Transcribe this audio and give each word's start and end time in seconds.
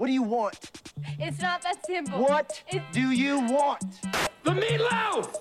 What 0.00 0.06
do 0.06 0.14
you 0.14 0.22
want? 0.22 0.58
It's 1.18 1.42
not 1.42 1.60
that 1.60 1.84
simple. 1.84 2.22
What 2.22 2.62
It's 2.68 2.82
do 2.90 3.10
you 3.10 3.38
want? 3.38 3.84
The 4.44 4.52
meatloaf! 4.52 5.36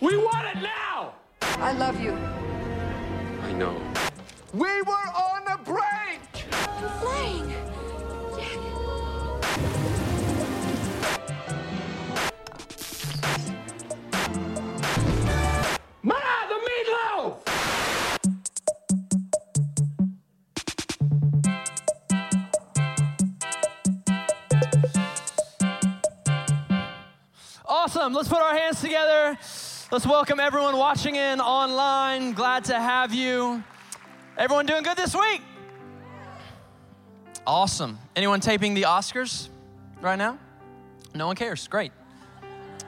We 0.00 0.18
want 0.18 0.46
it 0.54 0.62
now! 0.62 1.14
I 1.40 1.72
love 1.72 1.98
you. 1.98 2.12
I 2.12 3.52
know. 3.54 3.74
We 4.52 4.82
were 4.82 4.92
on 4.92 5.48
a 5.48 5.56
break! 5.64 6.20
flying. 7.00 7.46
Ma, 7.48 7.57
Let's 28.12 28.28
put 28.28 28.38
our 28.38 28.56
hands 28.56 28.80
together. 28.80 29.38
Let's 29.92 30.06
welcome 30.06 30.40
everyone 30.40 30.76
watching 30.78 31.16
in 31.16 31.40
online. 31.40 32.32
Glad 32.32 32.64
to 32.66 32.74
have 32.74 33.12
you. 33.12 33.62
Everyone 34.36 34.64
doing 34.64 34.82
good 34.82 34.96
this 34.96 35.14
week? 35.14 35.42
Awesome. 37.46 37.98
Anyone 38.16 38.40
taping 38.40 38.72
the 38.72 38.82
Oscars 38.82 39.48
right 40.00 40.16
now? 40.16 40.38
No 41.14 41.26
one 41.26 41.36
cares. 41.36 41.68
Great. 41.68 41.92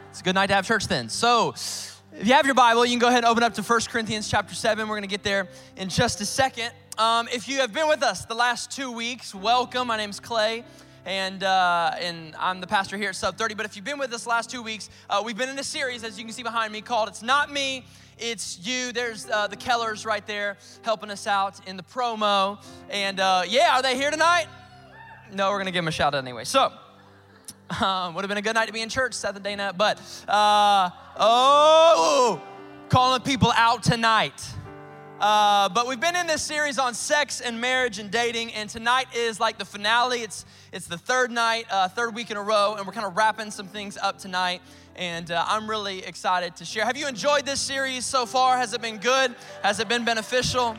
It's 0.09 0.21
a 0.21 0.23
good 0.23 0.35
night 0.35 0.47
to 0.47 0.55
have 0.55 0.67
church 0.67 0.89
then. 0.89 1.11
So, 1.11 1.51
if 1.51 2.27
you 2.27 2.33
have 2.33 2.47
your 2.47 2.55
Bible, 2.55 2.87
you 2.87 2.93
can 2.93 2.99
go 2.99 3.09
ahead 3.09 3.25
and 3.25 3.27
open 3.27 3.43
up 3.43 3.53
to 3.55 3.63
1 3.63 3.81
Corinthians 3.91 4.31
chapter 4.31 4.55
7. 4.55 4.89
We're 4.89 4.95
going 4.95 5.03
to 5.03 5.09
get 5.09 5.23
there 5.23 5.49
in 5.77 5.91
just 5.91 6.23
a 6.23 6.27
second. 6.27 6.73
Um, 6.97 7.29
if 7.33 7.47
you 7.47 7.59
have 7.59 7.75
been 7.75 7.89
with 7.89 8.03
us 8.03 8.25
the 8.25 8.35
last 8.35 8.71
two 8.71 8.91
weeks, 8.91 9.35
welcome. 9.35 9.89
My 9.89 9.99
name's 9.99 10.19
Clay 10.19 10.65
and 11.07 11.43
uh, 11.43 11.93
and 11.99 12.35
I'm 12.39 12.61
the 12.61 12.67
pastor 12.67 12.97
here 12.97 13.11
at 13.11 13.17
Sub 13.17 13.37
30. 13.37 13.55
But 13.55 13.67
if 13.67 13.77
you've 13.77 13.85
been 13.85 13.99
with 13.99 14.13
us 14.13 14.27
last 14.27 14.51
two 14.51 14.63
weeks, 14.63 14.91
uh, 15.09 15.23
we've 15.25 15.37
been 15.37 15.49
in 15.49 15.59
a 15.59 15.65
series, 15.65 16.05
as 16.05 16.19
you 16.19 16.25
can 16.25 16.33
see 16.33 16.43
behind 16.43 16.73
me, 16.73 16.81
called 16.81 17.09
"It's 17.09 17.23
Not 17.23 17.53
Me, 17.53 17.85
It's 18.19 18.59
You." 18.67 18.93
There's 18.93 19.29
uh, 19.29 19.47
the 19.47 19.57
Kellers 19.57 20.05
right 20.05 20.27
there 20.27 20.57
helping 20.83 21.11
us 21.11 21.27
out 21.27 21.67
in 21.67 21.77
the 21.77 21.83
promo, 21.83 22.63
and 22.91 23.21
uh, 23.21 23.43
yeah, 23.49 23.77
are 23.77 23.83
they 23.83 23.97
here 23.97 24.11
tonight? 24.11 24.47
No, 25.33 25.51
we're 25.51 25.59
gonna 25.59 25.71
give 25.71 25.79
them 25.79 25.89
a 25.89 25.93
shout 25.93 26.15
out 26.15 26.23
anyway. 26.23 26.45
So. 26.45 26.73
Um, 27.81 28.15
would 28.15 28.25
have 28.25 28.29
been 28.29 28.37
a 28.37 28.43
good 28.43 28.57
night 28.57 28.67
to 28.67 28.73
be 28.73 28.83
in 28.83 28.89
church, 28.89 29.15
seventh 29.15 29.45
day 29.45 29.55
night, 29.55 29.79
but 29.79 29.97
uh, 30.27 30.91
oh, 31.17 32.43
calling 32.89 33.23
people 33.23 33.53
out 33.55 33.85
tonight. 33.85 34.43
Uh, 35.21 35.69
but 35.69 35.87
we've 35.87 36.01
been 36.01 36.17
in 36.17 36.27
this 36.27 36.41
series 36.41 36.79
on 36.79 36.95
sex 36.95 37.43
and 37.43 37.61
marriage 37.61 37.99
and 37.99 38.11
dating, 38.11 38.55
and 38.55 38.71
tonight 38.71 39.07
is 39.15 39.39
like 39.39 39.59
the 39.59 39.65
finale. 39.67 40.21
It's 40.21 40.47
it's 40.73 40.87
the 40.87 40.97
third 40.97 41.31
night, 41.31 41.67
uh, 41.71 41.89
third 41.89 42.15
week 42.15 42.31
in 42.31 42.39
a 42.39 42.43
row, 42.43 42.77
and 42.79 42.87
we're 42.87 42.95
kind 42.95 43.07
of 43.07 43.15
wrapping 43.15 43.51
some 43.51 43.67
things 43.67 43.99
up 43.99 44.19
tonight. 44.19 44.63
And 44.97 45.31
uh, 45.31 45.45
I'm 45.47 45.69
really 45.69 45.99
excited 46.07 46.57
to 46.57 46.65
share. 46.65 46.87
Have 46.87 46.97
you 46.97 47.07
enjoyed 47.07 47.45
this 47.45 47.61
series 47.61 48.07
so 48.07 48.25
far? 48.25 48.57
Has 48.57 48.73
it 48.73 48.81
been 48.81 48.97
good? 48.97 49.35
Has 49.63 49.79
it 49.79 49.91
been 49.91 50.07
beneficial? 50.07 50.75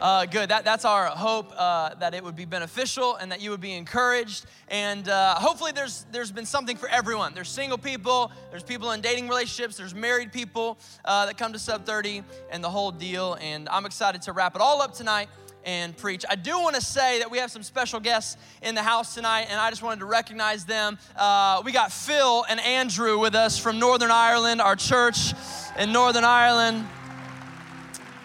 Uh, 0.00 0.26
good. 0.26 0.50
That, 0.50 0.64
that's 0.64 0.84
our 0.84 1.06
hope 1.06 1.52
uh, 1.56 1.94
that 1.96 2.14
it 2.14 2.22
would 2.22 2.36
be 2.36 2.44
beneficial 2.44 3.16
and 3.16 3.32
that 3.32 3.40
you 3.40 3.50
would 3.50 3.60
be 3.60 3.72
encouraged. 3.72 4.46
And 4.68 5.08
uh, 5.08 5.34
hopefully, 5.34 5.72
there's 5.72 6.06
there's 6.12 6.30
been 6.30 6.46
something 6.46 6.76
for 6.76 6.88
everyone. 6.88 7.34
There's 7.34 7.48
single 7.48 7.78
people, 7.78 8.30
there's 8.50 8.62
people 8.62 8.92
in 8.92 9.00
dating 9.00 9.28
relationships, 9.28 9.76
there's 9.76 9.94
married 9.94 10.32
people 10.32 10.78
uh, 11.04 11.26
that 11.26 11.36
come 11.36 11.52
to 11.52 11.58
Sub 11.58 11.84
30 11.84 12.22
and 12.50 12.62
the 12.62 12.70
whole 12.70 12.92
deal. 12.92 13.36
And 13.40 13.68
I'm 13.68 13.86
excited 13.86 14.22
to 14.22 14.32
wrap 14.32 14.54
it 14.54 14.60
all 14.60 14.80
up 14.82 14.94
tonight 14.94 15.28
and 15.64 15.96
preach. 15.96 16.24
I 16.30 16.36
do 16.36 16.60
want 16.60 16.76
to 16.76 16.80
say 16.80 17.18
that 17.18 17.30
we 17.30 17.38
have 17.38 17.50
some 17.50 17.64
special 17.64 17.98
guests 17.98 18.36
in 18.62 18.74
the 18.74 18.82
house 18.82 19.14
tonight, 19.14 19.48
and 19.50 19.60
I 19.60 19.68
just 19.70 19.82
wanted 19.82 20.00
to 20.00 20.06
recognize 20.06 20.64
them. 20.64 20.96
Uh, 21.16 21.60
we 21.64 21.72
got 21.72 21.90
Phil 21.90 22.44
and 22.48 22.60
Andrew 22.60 23.18
with 23.18 23.34
us 23.34 23.58
from 23.58 23.78
Northern 23.78 24.10
Ireland, 24.10 24.60
our 24.60 24.76
church 24.76 25.34
in 25.78 25.92
Northern 25.92 26.24
Ireland. 26.24 26.86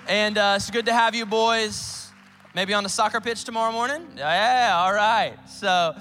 And 0.08 0.38
uh, 0.38 0.56
it's 0.58 0.69
good 0.69 0.86
to 0.88 0.94
have 0.94 1.16
you 1.16 1.25
boys. 1.25 2.09
Maybe 2.53 2.74
on 2.74 2.84
the 2.84 2.90
soccer 2.90 3.22
pitch 3.22 3.46
tomorrow 3.46 3.72
morning? 3.72 4.06
Yeah, 4.18 4.74
all 4.75 4.94
right. 4.94 5.38
So, 5.47 5.96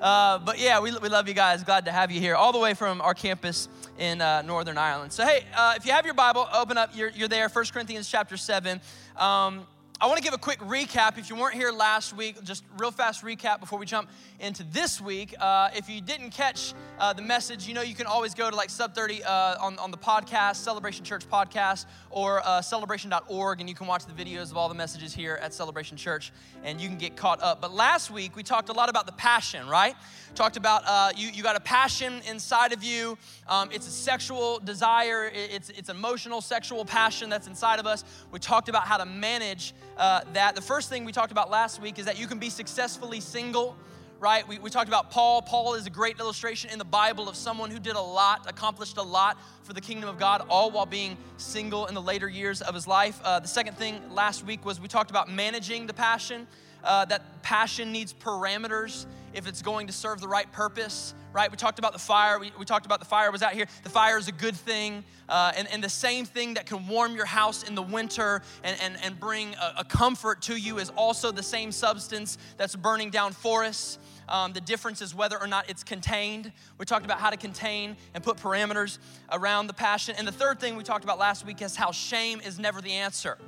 uh, 0.00 0.38
but 0.38 0.60
yeah, 0.60 0.80
we, 0.80 0.96
we 0.98 1.08
love 1.08 1.26
you 1.26 1.34
guys. 1.34 1.64
Glad 1.64 1.84
to 1.86 1.92
have 1.92 2.12
you 2.12 2.20
here, 2.20 2.36
all 2.36 2.52
the 2.52 2.58
way 2.60 2.72
from 2.74 3.00
our 3.00 3.14
campus 3.14 3.68
in 3.98 4.20
uh, 4.20 4.42
Northern 4.42 4.78
Ireland. 4.78 5.12
So, 5.12 5.26
hey, 5.26 5.44
uh, 5.56 5.74
if 5.76 5.84
you 5.84 5.92
have 5.92 6.04
your 6.04 6.14
Bible, 6.14 6.48
open 6.54 6.78
up. 6.78 6.90
You're, 6.94 7.10
you're 7.10 7.28
there, 7.28 7.48
1 7.48 7.64
Corinthians 7.72 8.08
chapter 8.08 8.36
7. 8.36 8.80
Um, 9.16 9.66
I 10.00 10.06
want 10.06 10.18
to 10.18 10.22
give 10.22 10.32
a 10.32 10.38
quick 10.38 10.60
recap. 10.60 11.18
If 11.18 11.28
you 11.28 11.34
weren't 11.34 11.56
here 11.56 11.72
last 11.72 12.16
week, 12.16 12.40
just 12.44 12.62
real 12.78 12.92
fast 12.92 13.24
recap 13.24 13.58
before 13.58 13.80
we 13.80 13.86
jump 13.86 14.08
into 14.38 14.62
this 14.62 15.00
week. 15.00 15.34
Uh, 15.40 15.70
if 15.74 15.90
you 15.90 16.00
didn't 16.00 16.30
catch 16.30 16.72
uh, 17.00 17.12
the 17.12 17.22
message, 17.22 17.66
you 17.66 17.74
know 17.74 17.82
you 17.82 17.96
can 17.96 18.06
always 18.06 18.32
go 18.32 18.48
to 18.48 18.54
like 18.54 18.70
Sub 18.70 18.94
30 18.94 19.24
uh, 19.24 19.56
on, 19.60 19.76
on 19.80 19.90
the 19.90 19.96
podcast, 19.96 20.56
Celebration 20.56 21.04
Church 21.04 21.28
podcast, 21.28 21.86
or 22.10 22.40
uh, 22.46 22.62
celebration.org, 22.62 23.58
and 23.58 23.68
you 23.68 23.74
can 23.74 23.88
watch 23.88 24.06
the 24.06 24.12
videos 24.12 24.52
of 24.52 24.56
all 24.56 24.68
the 24.68 24.74
messages 24.76 25.12
here 25.12 25.36
at 25.42 25.52
Celebration 25.52 25.96
Church, 25.96 26.30
and 26.62 26.80
you 26.80 26.86
can 26.86 26.98
get 26.98 27.16
caught 27.16 27.42
up. 27.42 27.60
But 27.60 27.74
last 27.74 28.08
week, 28.08 28.36
we 28.36 28.44
talked 28.44 28.68
a 28.68 28.74
lot 28.74 28.88
about 28.88 29.06
the 29.06 29.12
passion, 29.14 29.66
right? 29.66 29.96
Talked 30.34 30.56
about 30.56 30.82
uh, 30.86 31.10
you, 31.16 31.28
you 31.28 31.42
got 31.42 31.56
a 31.56 31.60
passion 31.60 32.20
inside 32.28 32.72
of 32.72 32.84
you. 32.84 33.18
Um, 33.48 33.70
it's 33.72 33.88
a 33.88 33.90
sexual 33.90 34.58
desire, 34.60 35.30
it's, 35.34 35.70
it's 35.70 35.88
emotional, 35.88 36.40
sexual 36.40 36.84
passion 36.84 37.28
that's 37.28 37.46
inside 37.46 37.80
of 37.80 37.86
us. 37.86 38.04
We 38.30 38.38
talked 38.38 38.68
about 38.68 38.86
how 38.86 38.98
to 38.98 39.06
manage 39.06 39.74
uh, 39.96 40.20
that. 40.32 40.54
The 40.54 40.62
first 40.62 40.88
thing 40.88 41.04
we 41.04 41.12
talked 41.12 41.32
about 41.32 41.50
last 41.50 41.80
week 41.82 41.98
is 41.98 42.04
that 42.04 42.18
you 42.18 42.26
can 42.26 42.38
be 42.38 42.50
successfully 42.50 43.20
single 43.20 43.76
right? 44.20 44.46
We, 44.48 44.58
we 44.58 44.70
talked 44.70 44.88
about 44.88 45.10
Paul. 45.10 45.42
Paul 45.42 45.74
is 45.74 45.86
a 45.86 45.90
great 45.90 46.18
illustration 46.18 46.70
in 46.70 46.78
the 46.78 46.84
Bible 46.84 47.28
of 47.28 47.36
someone 47.36 47.70
who 47.70 47.78
did 47.78 47.94
a 47.94 48.00
lot, 48.00 48.48
accomplished 48.48 48.96
a 48.96 49.02
lot 49.02 49.38
for 49.62 49.72
the 49.72 49.80
kingdom 49.80 50.08
of 50.08 50.18
God, 50.18 50.44
all 50.48 50.70
while 50.70 50.86
being 50.86 51.16
single 51.36 51.86
in 51.86 51.94
the 51.94 52.02
later 52.02 52.28
years 52.28 52.60
of 52.60 52.74
his 52.74 52.86
life. 52.86 53.20
Uh, 53.22 53.38
the 53.38 53.48
second 53.48 53.76
thing 53.76 54.00
last 54.12 54.44
week 54.44 54.64
was 54.64 54.80
we 54.80 54.88
talked 54.88 55.10
about 55.10 55.30
managing 55.30 55.86
the 55.86 55.94
passion. 55.94 56.46
Uh, 56.84 57.04
that 57.06 57.42
passion 57.42 57.92
needs 57.92 58.12
parameters 58.12 59.06
if 59.34 59.46
it's 59.46 59.62
going 59.62 59.86
to 59.86 59.92
serve 59.92 60.20
the 60.20 60.28
right 60.28 60.50
purpose, 60.52 61.14
right? 61.32 61.50
We 61.50 61.56
talked 61.56 61.78
about 61.78 61.92
the 61.92 61.98
fire. 61.98 62.38
We, 62.38 62.50
we 62.58 62.64
talked 62.64 62.86
about 62.86 62.98
the 62.98 63.06
fire 63.06 63.30
was 63.30 63.42
out 63.42 63.52
here. 63.52 63.66
The 63.82 63.90
fire 63.90 64.18
is 64.18 64.28
a 64.28 64.32
good 64.32 64.56
thing. 64.56 65.04
Uh, 65.28 65.52
and, 65.56 65.68
and 65.70 65.84
the 65.84 65.88
same 65.88 66.24
thing 66.24 66.54
that 66.54 66.66
can 66.66 66.86
warm 66.88 67.14
your 67.14 67.26
house 67.26 67.62
in 67.62 67.74
the 67.74 67.82
winter 67.82 68.42
and, 68.64 68.80
and, 68.80 68.96
and 69.02 69.20
bring 69.20 69.54
a, 69.54 69.80
a 69.80 69.84
comfort 69.84 70.42
to 70.42 70.56
you 70.56 70.78
is 70.78 70.90
also 70.90 71.30
the 71.30 71.42
same 71.42 71.72
substance 71.72 72.38
that's 72.56 72.74
burning 72.74 73.10
down 73.10 73.32
forests. 73.32 73.98
Um, 74.28 74.52
the 74.52 74.60
difference 74.60 75.00
is 75.00 75.14
whether 75.14 75.40
or 75.40 75.46
not 75.46 75.68
it's 75.70 75.84
contained. 75.84 76.52
We 76.78 76.84
talked 76.84 77.04
about 77.04 77.18
how 77.18 77.30
to 77.30 77.36
contain 77.36 77.96
and 78.14 78.22
put 78.22 78.36
parameters 78.36 78.98
around 79.32 79.66
the 79.68 79.74
passion. 79.74 80.14
And 80.18 80.26
the 80.26 80.32
third 80.32 80.60
thing 80.60 80.76
we 80.76 80.84
talked 80.84 81.04
about 81.04 81.18
last 81.18 81.46
week 81.46 81.62
is 81.62 81.76
how 81.76 81.92
shame 81.92 82.40
is 82.40 82.58
never 82.58 82.80
the 82.80 82.92
answer. 82.92 83.38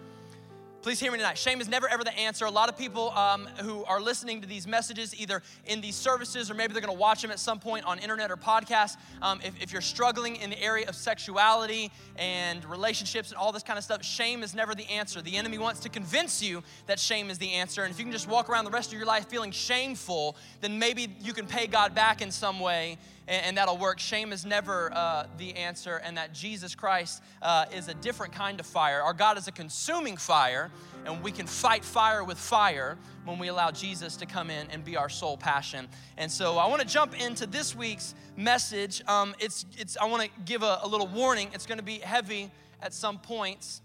Please 0.83 0.99
hear 0.99 1.13
me 1.13 1.19
tonight. 1.19 1.37
Shame 1.37 1.61
is 1.61 1.69
never 1.69 1.87
ever 1.87 2.05
the 2.05 2.19
answer. 2.19 2.47
A 2.47 2.51
lot 2.51 2.71
of 2.71 2.79
people 2.79 3.11
um, 3.11 3.47
who 3.59 3.85
are 3.85 4.01
listening 4.01 4.41
to 4.41 4.47
these 4.47 4.67
messages, 4.67 5.15
either 5.15 5.43
in 5.67 5.83
these 5.83 5.95
services 5.95 6.51
or 6.51 6.55
maybe 6.55 6.73
they're 6.73 6.81
going 6.81 6.95
to 6.95 6.99
watch 6.99 7.21
them 7.21 7.31
at 7.31 7.39
some 7.39 7.59
point 7.59 7.85
on 7.85 7.99
internet 7.99 8.31
or 8.31 8.39
podcast. 8.39 8.97
Um, 9.21 9.41
if, 9.45 9.63
if 9.63 9.73
you're 9.73 9.83
struggling 9.83 10.37
in 10.37 10.49
the 10.49 10.59
area 10.59 10.89
of 10.89 10.97
sexuality 10.97 11.93
and 12.17 12.65
relationships 12.65 13.29
and 13.29 13.37
all 13.37 13.53
this 13.53 13.63
kind 13.63 13.77
of 13.77 13.85
stuff, 13.85 14.03
shame 14.03 14.43
is 14.43 14.55
never 14.55 14.75
the 14.75 14.89
answer. 14.89 15.21
The 15.21 15.37
enemy 15.37 15.59
wants 15.59 15.81
to 15.81 15.91
convince 15.91 16.43
you 16.43 16.63
that 16.87 16.99
shame 16.99 17.29
is 17.29 17.37
the 17.37 17.53
answer. 17.53 17.83
And 17.83 17.93
if 17.93 17.99
you 17.99 18.07
can 18.07 18.13
just 18.13 18.27
walk 18.27 18.49
around 18.49 18.65
the 18.65 18.71
rest 18.71 18.91
of 18.91 18.97
your 18.97 19.07
life 19.07 19.27
feeling 19.27 19.51
shameful, 19.51 20.35
then 20.63 20.79
maybe 20.79 21.15
you 21.21 21.35
can 21.35 21.47
pay 21.47 21.67
God 21.67 21.95
back 21.95 22.23
in 22.23 22.31
some 22.31 22.59
way 22.59 22.97
and, 23.31 23.47
and 23.47 23.57
that'll 23.57 23.79
work. 23.79 23.99
Shame 23.99 24.33
is 24.33 24.45
never 24.45 24.93
uh, 24.93 25.27
the 25.39 25.57
answer, 25.57 25.97
and 26.05 26.19
that 26.19 26.35
Jesus 26.35 26.75
Christ 26.75 27.23
uh, 27.41 27.65
is 27.73 27.89
a 27.89 27.95
different 27.95 28.35
kind 28.35 28.61
of 28.61 28.67
fire. 28.67 29.01
Our 29.01 29.15
God 29.15 29.39
is 29.39 29.49
a 29.49 29.53
consuming 29.53 30.19
fire, 30.19 30.71
and 31.07 31.23
we 31.23 31.33
can 31.33 31.47
fight 31.47 31.85
fire 31.85 32.23
with 32.23 32.37
fire 32.37 32.99
when 33.25 33.39
we 33.39 33.49
allow 33.49 33.71
Jesus 33.71 34.17
to 34.17 34.27
come 34.27 34.51
in 34.51 34.69
and 34.71 34.85
be 34.85 34.97
our 34.97 35.09
sole 35.09 35.39
passion. 35.39 35.89
And 36.19 36.31
so 36.31 36.59
I 36.59 36.67
want 36.67 36.83
to 36.83 36.87
jump 36.87 37.19
into 37.19 37.47
this 37.47 37.75
week's 37.75 38.15
message. 38.37 39.03
Um, 39.07 39.35
it's, 39.39 39.65
it's, 39.79 39.97
I 39.97 40.07
want 40.07 40.25
to 40.25 40.31
give 40.45 40.63
a, 40.63 40.81
a 40.83 40.89
little 40.89 41.07
warning. 41.07 41.49
It's 41.55 41.67
going 41.67 41.79
to 41.79 41.85
be 41.85 41.99
heavy 41.99 42.51
at 42.83 42.93
some 42.93 43.19
points. 43.19 43.81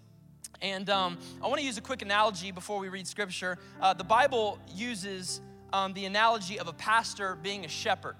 And 0.61 0.89
um, 0.89 1.17
I 1.43 1.47
want 1.47 1.59
to 1.59 1.65
use 1.65 1.77
a 1.77 1.81
quick 1.81 2.01
analogy 2.01 2.51
before 2.51 2.79
we 2.79 2.87
read 2.87 3.05
scripture. 3.05 3.57
Uh, 3.81 3.93
the 3.93 4.05
Bible 4.05 4.57
uses 4.73 5.41
um, 5.73 5.93
the 5.93 6.05
analogy 6.05 6.57
of 6.57 6.69
a 6.69 6.73
pastor 6.73 7.37
being 7.43 7.65
a 7.65 7.67
shepherd 7.67 8.15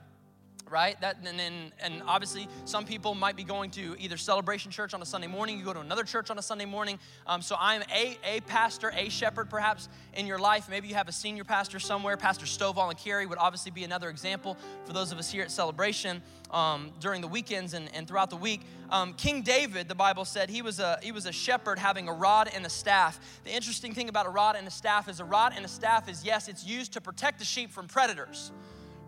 right? 0.69 1.00
That 1.01 1.17
and, 1.25 1.39
then 1.39 1.71
and 1.81 2.01
obviously 2.06 2.47
some 2.65 2.85
people 2.85 3.15
might 3.15 3.35
be 3.35 3.44
going 3.44 3.71
to 3.71 3.95
either 4.00 4.17
Celebration 4.17 4.71
Church 4.71 4.94
on 4.94 5.01
a 5.01 5.06
Sunday 5.06 5.27
morning. 5.27 5.57
You 5.57 5.65
go 5.65 5.73
to 5.73 5.79
another 5.79 6.03
church 6.03 6.29
on 6.29 6.38
a 6.38 6.41
Sunday 6.41 6.65
morning. 6.65 7.00
Um, 7.27 7.41
so 7.41 7.56
I'm 7.59 7.83
a 7.94 8.17
a 8.23 8.41
pastor, 8.41 8.91
a 8.95 9.09
shepherd, 9.09 9.50
perhaps 9.50 9.89
in 10.13 10.27
your 10.27 10.39
life. 10.39 10.69
Maybe 10.69 10.88
you 10.88 10.95
have 10.95 11.07
a 11.07 11.12
senior 11.12 11.44
pastor 11.44 11.79
somewhere. 11.79 12.17
Pastor 12.17 12.45
Stovall 12.45 12.89
and 12.89 12.97
Kerri 12.97 13.27
would 13.27 13.38
obviously 13.38 13.71
be 13.71 13.83
another 13.83 14.09
example 14.09 14.57
for 14.85 14.94
those 14.94 15.12
of 15.12 15.17
us 15.17 15.31
here 15.31 15.44
at 15.44 15.51
Celebration 15.51 16.21
um, 16.51 16.91
during 17.00 17.21
the 17.21 17.27
weekends 17.27 17.73
and, 17.73 17.89
and 17.94 18.07
throughout 18.07 18.29
the 18.29 18.35
week. 18.35 18.61
Um, 18.89 19.13
King 19.13 19.41
David, 19.41 19.88
the 19.88 19.95
Bible 19.95 20.25
said, 20.25 20.50
he 20.50 20.61
was 20.61 20.79
a 20.79 21.00
he 21.01 21.11
was 21.11 21.25
a 21.25 21.31
shepherd 21.31 21.79
having 21.79 22.07
a 22.07 22.13
rod 22.13 22.50
and 22.53 22.65
a 22.65 22.69
staff. 22.69 23.19
The 23.44 23.51
interesting 23.51 23.94
thing 23.94 24.09
about 24.09 24.25
a 24.25 24.29
rod 24.29 24.56
and 24.56 24.68
a 24.68 24.71
staff 24.71 25.09
is 25.09 25.19
a 25.19 25.25
rod 25.25 25.53
and 25.56 25.65
a 25.65 25.69
staff 25.69 26.09
is 26.09 26.23
yes, 26.23 26.47
it's 26.47 26.65
used 26.65 26.94
to 26.94 27.01
protect 27.01 27.39
the 27.39 27.45
sheep 27.45 27.71
from 27.71 27.88
predators 27.88 28.51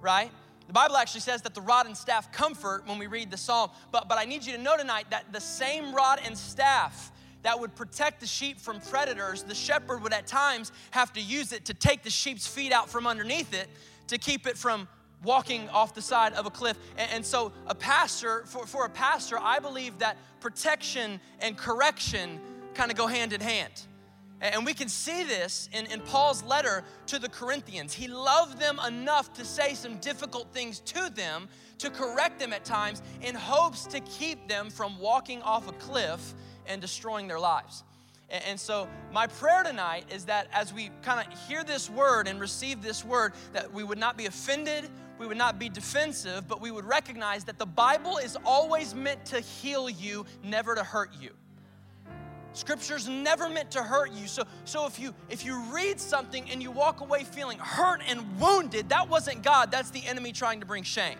right? 0.01 0.31
The 0.67 0.73
Bible 0.73 0.97
actually 0.97 1.21
says 1.21 1.41
that 1.43 1.55
the 1.55 1.61
rod 1.61 1.85
and 1.85 1.95
staff 1.95 2.31
comfort 2.31 2.83
when 2.85 2.99
we 2.99 3.07
read 3.07 3.31
the 3.31 3.37
psalm. 3.37 3.71
But, 3.91 4.09
but 4.09 4.17
I 4.17 4.25
need 4.25 4.45
you 4.45 4.53
to 4.53 4.61
know 4.61 4.75
tonight 4.77 5.05
that 5.11 5.31
the 5.31 5.39
same 5.39 5.93
rod 5.93 6.19
and 6.25 6.37
staff 6.37 7.11
that 7.43 7.57
would 7.59 7.75
protect 7.75 8.19
the 8.19 8.27
sheep 8.27 8.59
from 8.59 8.81
predators, 8.81 9.43
the 9.43 9.55
shepherd 9.55 10.03
would 10.03 10.13
at 10.13 10.27
times 10.27 10.73
have 10.91 11.13
to 11.13 11.21
use 11.21 11.53
it 11.53 11.65
to 11.65 11.73
take 11.73 12.03
the 12.03 12.09
sheep's 12.09 12.45
feet 12.45 12.73
out 12.73 12.89
from 12.89 13.07
underneath 13.07 13.53
it 13.53 13.69
to 14.07 14.17
keep 14.17 14.47
it 14.47 14.57
from 14.57 14.87
walking 15.23 15.69
off 15.69 15.93
the 15.93 16.01
side 16.01 16.33
of 16.33 16.45
a 16.45 16.49
cliff. 16.49 16.77
And, 16.97 17.09
and 17.11 17.25
so, 17.25 17.51
a 17.67 17.75
pastor, 17.75 18.43
for, 18.45 18.65
for 18.65 18.85
a 18.85 18.89
pastor, 18.89 19.37
I 19.39 19.59
believe 19.59 19.99
that 19.99 20.17
protection 20.41 21.19
and 21.39 21.57
correction 21.57 22.39
kind 22.73 22.91
of 22.91 22.97
go 22.97 23.07
hand 23.07 23.33
in 23.33 23.41
hand. 23.41 23.73
And 24.39 24.65
we 24.65 24.73
can 24.73 24.87
see 24.87 25.23
this 25.23 25.67
in, 25.73 25.87
in 25.87 25.99
Paul's 26.01 26.43
letter 26.43 26.83
to 27.07 27.17
the 27.17 27.29
Corinthians. 27.29 27.93
He 27.93 28.07
loved 28.07 28.59
them 28.59 28.79
enough 28.85 29.33
to 29.33 29.45
say 29.45 29.73
some 29.73 29.97
difficult 29.97 30.53
things 30.53 30.79
to 30.81 31.09
them, 31.09 31.49
to 31.79 31.89
correct 31.89 32.39
them 32.39 32.53
at 32.53 32.63
times, 32.63 33.01
in 33.21 33.33
hopes 33.33 33.85
to 33.87 33.99
keep 34.01 34.47
them 34.47 34.69
from 34.69 34.99
walking 34.99 35.41
off 35.41 35.67
a 35.67 35.73
cliff 35.73 36.35
and 36.67 36.79
destroying 36.79 37.27
their 37.27 37.39
lives. 37.39 37.83
And, 38.29 38.43
and 38.43 38.59
so, 38.59 38.87
my 39.11 39.25
prayer 39.25 39.63
tonight 39.63 40.05
is 40.13 40.25
that 40.25 40.47
as 40.51 40.71
we 40.71 40.91
kind 41.01 41.25
of 41.25 41.39
hear 41.47 41.63
this 41.63 41.89
word 41.89 42.27
and 42.27 42.39
receive 42.39 42.83
this 42.83 43.03
word, 43.03 43.33
that 43.53 43.73
we 43.73 43.83
would 43.83 43.97
not 43.97 44.17
be 44.17 44.27
offended, 44.27 44.89
we 45.17 45.25
would 45.25 45.37
not 45.37 45.57
be 45.57 45.67
defensive, 45.67 46.47
but 46.47 46.61
we 46.61 46.69
would 46.69 46.85
recognize 46.85 47.43
that 47.45 47.57
the 47.57 47.65
Bible 47.65 48.17
is 48.17 48.37
always 48.45 48.93
meant 48.93 49.25
to 49.25 49.39
heal 49.39 49.89
you, 49.89 50.25
never 50.43 50.75
to 50.75 50.83
hurt 50.83 51.11
you. 51.19 51.31
Scripture's 52.57 53.07
never 53.07 53.49
meant 53.49 53.69
to 53.69 53.83
hurt 53.83 54.11
you. 54.11 54.25
So, 54.25 54.41
so 54.65 54.87
if 54.87 54.99
you 54.99 55.13
if 55.29 55.45
you 55.45 55.61
read 55.71 55.99
something 55.99 56.49
and 56.49 56.61
you 56.61 56.71
walk 56.71 57.01
away 57.01 57.23
feeling 57.23 57.59
hurt 57.59 58.01
and 58.07 58.39
wounded, 58.39 58.89
that 58.89 59.07
wasn't 59.07 59.43
God. 59.43 59.69
That's 59.69 59.91
the 59.91 60.03
enemy 60.07 60.31
trying 60.31 60.59
to 60.61 60.65
bring 60.65 60.81
shame. 60.81 61.19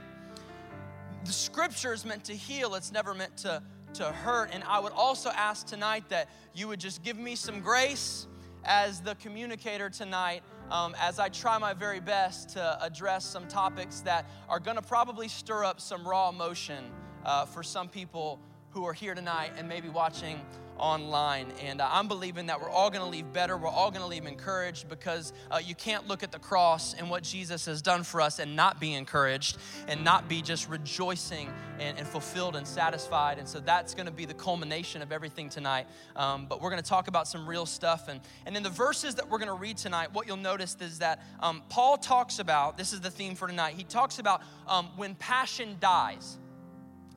The 1.26 1.32
scripture 1.32 1.94
is 1.94 2.06
meant 2.06 2.24
to 2.24 2.34
heal, 2.34 2.74
it's 2.74 2.92
never 2.92 3.14
meant 3.14 3.38
to, 3.38 3.62
to 3.94 4.06
hurt. 4.06 4.50
And 4.52 4.64
I 4.64 4.80
would 4.80 4.94
also 4.94 5.30
ask 5.30 5.68
tonight 5.68 6.10
that 6.10 6.28
you 6.56 6.68
would 6.70 6.80
just 6.80 7.04
give 7.04 7.20
me 7.20 7.36
some 7.36 7.60
grace 7.60 8.26
as 8.66 9.02
the 9.02 9.14
communicator 9.16 9.92
tonight 9.92 10.42
um, 10.72 10.96
as 11.00 11.20
I 11.20 11.30
try 11.30 11.60
my 11.60 11.74
very 11.74 12.00
best 12.00 12.50
to 12.50 12.84
address 12.84 13.24
some 13.24 13.48
topics 13.48 14.00
that 14.02 14.26
are 14.50 14.60
gonna 14.60 14.82
probably 14.82 15.28
stir 15.28 15.64
up 15.66 15.80
some 15.82 16.08
raw 16.08 16.30
emotion 16.30 16.86
uh, 17.26 17.46
for 17.46 17.62
some 17.62 17.90
people 17.90 18.40
who 18.72 18.86
are 18.86 18.94
here 18.94 19.14
tonight 19.14 19.52
and 19.58 19.70
maybe 19.70 19.88
watching 19.88 20.42
online. 20.80 21.48
And 21.64 21.82
uh, 21.82 21.90
I'm 21.92 22.08
believing 22.08 22.48
that 22.48 22.62
we're 22.62 22.70
all 22.70 22.90
going 22.90 23.04
to 23.04 23.10
leave 23.10 23.32
better. 23.34 23.58
We're 23.58 23.68
all 23.68 23.92
going 23.92 24.02
to 24.02 24.08
leave 24.08 24.26
encouraged 24.26 24.90
because 24.90 25.34
uh, 25.52 25.60
you 25.64 25.76
can't 25.76 26.08
look 26.08 26.24
at 26.24 26.32
the 26.32 26.40
cross 26.40 26.94
and 26.94 27.10
what 27.10 27.24
Jesus 27.24 27.66
has 27.66 27.82
done 27.82 28.04
for 28.04 28.22
us 28.22 28.40
and 28.40 28.56
not 28.56 28.80
be 28.80 28.94
encouraged 28.94 29.58
and 29.88 30.04
not 30.04 30.28
be 30.28 30.42
just 30.42 30.70
rejoicing 30.70 31.50
and, 31.80 31.98
and 31.98 32.08
fulfilled 32.08 32.56
and 32.56 32.68
satisfied. 32.68 33.40
And 33.40 33.48
so 33.48 33.60
that's 33.60 33.94
going 33.94 34.06
to 34.06 34.12
be 34.12 34.26
the 34.26 34.34
culmination 34.34 35.02
of 35.02 35.12
everything 35.12 35.50
tonight. 35.50 35.88
Um, 36.16 36.46
but 36.46 36.62
we're 36.62 36.70
going 36.70 36.82
to 36.82 36.90
talk 36.90 37.08
about 37.08 37.28
some 37.28 37.48
real 37.48 37.66
stuff. 37.66 38.08
And, 38.08 38.20
and 38.46 38.56
in 38.56 38.64
the 38.64 38.70
verses 38.70 39.16
that 39.16 39.30
we're 39.30 39.40
going 39.40 39.48
to 39.48 39.54
read 39.54 39.78
tonight, 39.78 40.14
what 40.14 40.28
you'll 40.28 40.38
notice 40.38 40.78
is 40.80 41.00
that 41.00 41.24
um, 41.40 41.64
Paul 41.70 41.98
talks 41.98 42.40
about 42.40 42.78
this 42.78 42.94
is 42.94 43.02
the 43.02 43.12
theme 43.12 43.36
for 43.36 43.48
tonight. 43.48 43.76
He 43.76 43.84
talks 43.84 44.20
about 44.20 44.42
um, 44.68 44.90
when 44.96 45.16
passion 45.16 45.78
dies. 45.80 46.38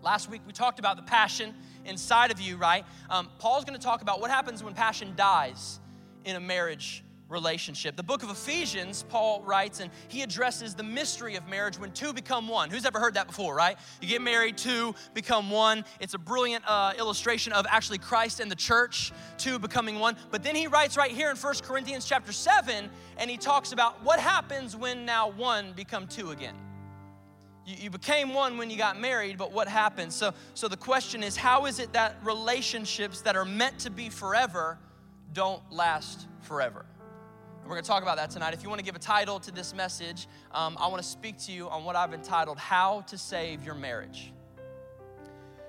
Last 0.03 0.31
week 0.31 0.41
we 0.47 0.53
talked 0.53 0.79
about 0.79 0.97
the 0.97 1.03
passion 1.03 1.55
inside 1.90 2.31
of 2.31 2.40
you, 2.40 2.56
right? 2.56 2.87
Um, 3.10 3.28
Paul's 3.38 3.64
going 3.64 3.78
to 3.78 3.84
talk 3.84 4.00
about 4.00 4.20
what 4.20 4.31
happens 4.31 4.62
when 4.62 4.72
passion 4.72 5.12
dies 5.16 5.81
in 6.25 6.37
a 6.37 6.40
marriage 6.40 7.04
relationship. 7.31 7.96
The 7.96 8.02
book 8.02 8.22
of 8.22 8.31
Ephesians, 8.31 9.04
Paul 9.08 9.42
writes, 9.42 9.81
and 9.81 9.90
he 10.08 10.22
addresses 10.22 10.75
the 10.75 10.82
mystery 10.82 11.37
of 11.37 11.48
marriage 11.48 11.78
when 11.78 11.92
two 11.92 12.12
become 12.12 12.48
one. 12.48 12.70
Who's 12.70 12.84
ever 12.84 12.98
heard 12.98 13.14
that 13.14 13.28
before, 13.28 13.54
right? 13.54 13.78
You 14.02 14.08
get 14.08 14.20
married, 14.20 14.58
two 14.58 14.94
become 15.14 15.50
one. 15.50 15.84
It's 16.00 16.14
a 16.14 16.19
brilliant 16.19 16.64
uh, 16.66 16.92
illustration 16.98 17.52
of 17.52 17.66
actually 17.70 17.98
Christ 17.98 18.40
and 18.40 18.50
the 18.50 18.56
church, 18.56 19.12
two 19.38 19.58
becoming 19.58 19.98
one. 19.98 20.16
But 20.31 20.42
then 20.42 20.56
he 20.56 20.66
writes 20.66 20.96
right 20.96 21.12
here 21.12 21.31
in 21.31 21.37
1 21.37 21.54
Corinthians 21.62 22.04
chapter 22.04 22.32
7, 22.32 22.90
and 23.16 23.31
he 23.31 23.37
talks 23.37 23.72
about 23.72 24.02
what 24.02 24.19
happens 24.19 24.76
when 24.76 25.04
now 25.04 25.31
one 25.31 25.72
become 25.72 26.06
two 26.08 26.31
again. 26.31 26.56
You, 27.67 27.77
you 27.79 27.91
became 27.91 28.35
one 28.35 28.59
when 28.59 28.71
you 28.71 28.77
got 28.77 28.99
married, 28.99 29.39
but 29.39 29.53
what 29.53 29.69
happened? 29.69 30.12
So, 30.12 30.33
so 30.55 30.69
the 30.69 30.77
question 30.77 31.23
is 31.23 31.37
how 31.37 31.67
is 31.67 31.79
it 31.79 31.93
that 31.93 32.17
relationships 32.23 33.21
that 33.23 33.37
are 33.37 33.45
meant 33.45 33.79
to 33.81 33.91
be 33.91 34.09
forever 34.09 34.79
don't 35.33 35.62
last 35.71 36.27
forever? 36.43 36.85
We're 37.65 37.77
going 37.77 37.85
to 37.85 37.89
talk 37.89 38.03
about 38.03 38.17
that 38.17 38.31
tonight. 38.31 38.53
If 38.53 38.65
you 38.65 38.69
want 38.69 38.81
to 38.81 38.85
give 38.85 38.97
a 38.97 39.01
title 39.01 39.39
to 39.41 39.53
this 39.53 39.75
message, 39.75 40.27
um, 40.51 40.77
I 40.81 40.89
want 40.89 41.01
to 41.01 41.09
speak 41.09 41.39
to 41.41 41.53
you 41.53 41.69
on 41.69 41.85
what 41.85 41.95
I've 41.95 42.12
entitled 42.12 42.59
How 42.59 43.03
to 43.03 43.17
Save 43.17 43.65
Your 43.65 43.77
Marriage. 43.77 44.33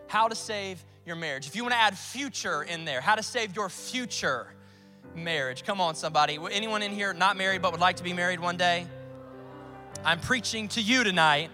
How 0.08 0.28
to 0.28 0.34
Save 0.34 0.84
Your 1.06 1.16
Marriage. 1.16 1.46
If 1.46 1.56
you 1.56 1.62
want 1.62 1.74
to 1.74 1.80
add 1.80 1.96
future 1.96 2.64
in 2.64 2.86
there, 2.86 3.02
how 3.02 3.14
to 3.14 3.22
save 3.22 3.56
your 3.56 3.70
future 3.70 4.48
marriage. 5.16 5.64
Come 5.64 5.80
on, 5.80 5.94
somebody. 5.94 6.40
Anyone 6.52 6.82
in 6.82 6.92
here 6.92 7.14
not 7.14 7.38
married 7.38 7.62
but 7.62 7.72
would 7.72 7.82
like 7.82 7.98
to 7.98 8.04
be 8.04 8.14
married 8.14 8.40
one 8.40 8.58
day? 8.58 8.88
I'm 10.04 10.20
preaching 10.20 10.70
to 10.70 10.82
you 10.82 11.04
tonight 11.04 11.52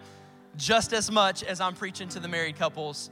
just 0.58 0.92
as 0.92 1.10
much 1.10 1.44
as 1.44 1.62
I'm 1.62 1.76
preaching 1.76 2.10
to 2.10 2.20
the 2.20 2.28
married 2.28 2.58
couples 2.58 3.10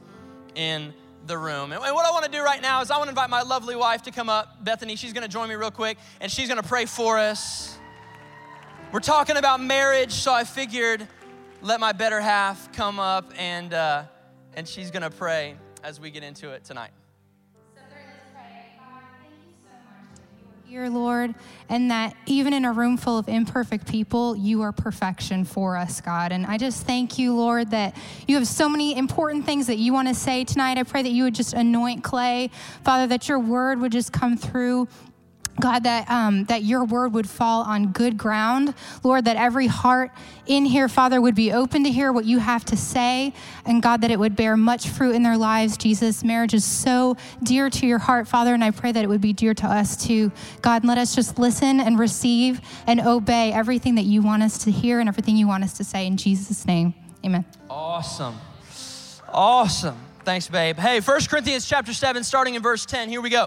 in 0.54 0.92
the 1.26 1.38
room. 1.38 1.72
And 1.72 1.80
what 1.80 2.06
I 2.06 2.10
want 2.10 2.24
to 2.24 2.30
do 2.30 2.42
right 2.42 2.60
now 2.60 2.80
is 2.82 2.90
I 2.90 2.96
want 2.98 3.06
to 3.06 3.10
invite 3.10 3.30
my 3.30 3.42
lovely 3.42 3.76
wife 3.76 4.02
to 4.02 4.10
come 4.10 4.28
up, 4.28 4.62
Bethany. 4.64 4.96
She's 4.96 5.12
going 5.12 5.22
to 5.22 5.28
join 5.28 5.48
me 5.48 5.54
real 5.54 5.70
quick 5.70 5.98
and 6.20 6.30
she's 6.30 6.48
going 6.48 6.60
to 6.60 6.68
pray 6.68 6.86
for 6.86 7.18
us. 7.18 7.78
We're 8.92 9.00
talking 9.00 9.36
about 9.36 9.60
marriage, 9.60 10.12
so 10.12 10.32
I 10.32 10.44
figured 10.44 11.06
let 11.62 11.80
my 11.80 11.92
better 11.92 12.20
half 12.20 12.72
come 12.72 13.00
up 13.00 13.32
and 13.36 13.74
uh, 13.74 14.04
and 14.54 14.66
she's 14.68 14.90
going 14.90 15.02
to 15.02 15.10
pray 15.10 15.56
as 15.82 16.00
we 16.00 16.10
get 16.10 16.22
into 16.22 16.50
it 16.50 16.64
tonight. 16.64 16.90
Here, 20.68 20.88
Lord, 20.88 21.32
and 21.68 21.92
that 21.92 22.16
even 22.26 22.52
in 22.52 22.64
a 22.64 22.72
room 22.72 22.96
full 22.96 23.18
of 23.18 23.28
imperfect 23.28 23.86
people, 23.86 24.34
you 24.34 24.62
are 24.62 24.72
perfection 24.72 25.44
for 25.44 25.76
us, 25.76 26.00
God. 26.00 26.32
And 26.32 26.44
I 26.44 26.58
just 26.58 26.84
thank 26.84 27.20
you, 27.20 27.36
Lord, 27.36 27.70
that 27.70 27.96
you 28.26 28.34
have 28.34 28.48
so 28.48 28.68
many 28.68 28.98
important 28.98 29.46
things 29.46 29.68
that 29.68 29.78
you 29.78 29.92
want 29.92 30.08
to 30.08 30.14
say 30.14 30.42
tonight. 30.42 30.76
I 30.76 30.82
pray 30.82 31.04
that 31.04 31.12
you 31.12 31.22
would 31.22 31.36
just 31.36 31.54
anoint 31.54 32.02
Clay, 32.02 32.50
Father, 32.82 33.06
that 33.06 33.28
your 33.28 33.38
word 33.38 33.78
would 33.78 33.92
just 33.92 34.12
come 34.12 34.36
through 34.36 34.88
God, 35.60 35.84
that, 35.84 36.10
um, 36.10 36.44
that 36.44 36.62
your 36.64 36.84
word 36.84 37.14
would 37.14 37.28
fall 37.28 37.62
on 37.62 37.92
good 37.92 38.18
ground. 38.18 38.74
Lord, 39.02 39.24
that 39.24 39.36
every 39.36 39.66
heart 39.66 40.10
in 40.46 40.64
here, 40.64 40.88
Father, 40.88 41.20
would 41.20 41.34
be 41.34 41.52
open 41.52 41.84
to 41.84 41.90
hear 41.90 42.12
what 42.12 42.24
you 42.24 42.38
have 42.38 42.64
to 42.66 42.76
say. 42.76 43.32
And 43.64 43.82
God, 43.82 44.02
that 44.02 44.10
it 44.10 44.18
would 44.18 44.36
bear 44.36 44.56
much 44.56 44.88
fruit 44.88 45.14
in 45.14 45.22
their 45.22 45.36
lives. 45.36 45.76
Jesus, 45.76 46.22
marriage 46.22 46.52
is 46.52 46.64
so 46.64 47.16
dear 47.42 47.70
to 47.70 47.86
your 47.86 47.98
heart, 47.98 48.28
Father, 48.28 48.52
and 48.52 48.62
I 48.62 48.70
pray 48.70 48.92
that 48.92 49.02
it 49.02 49.08
would 49.08 49.20
be 49.20 49.32
dear 49.32 49.54
to 49.54 49.66
us 49.66 49.96
too. 49.96 50.30
God, 50.60 50.84
let 50.84 50.98
us 50.98 51.14
just 51.14 51.38
listen 51.38 51.80
and 51.80 51.98
receive 51.98 52.60
and 52.86 53.00
obey 53.00 53.52
everything 53.52 53.94
that 53.94 54.04
you 54.04 54.22
want 54.22 54.42
us 54.42 54.58
to 54.64 54.70
hear 54.70 55.00
and 55.00 55.08
everything 55.08 55.36
you 55.36 55.48
want 55.48 55.64
us 55.64 55.72
to 55.74 55.84
say. 55.84 56.06
In 56.06 56.16
Jesus' 56.16 56.66
name, 56.66 56.94
amen. 57.24 57.44
Awesome. 57.70 58.36
Awesome. 59.28 59.96
Thanks, 60.24 60.48
babe. 60.48 60.76
Hey, 60.76 61.00
1 61.00 61.20
Corinthians 61.30 61.66
chapter 61.66 61.92
7, 61.92 62.24
starting 62.24 62.56
in 62.56 62.62
verse 62.62 62.84
10. 62.84 63.08
Here 63.08 63.20
we 63.20 63.30
go 63.30 63.46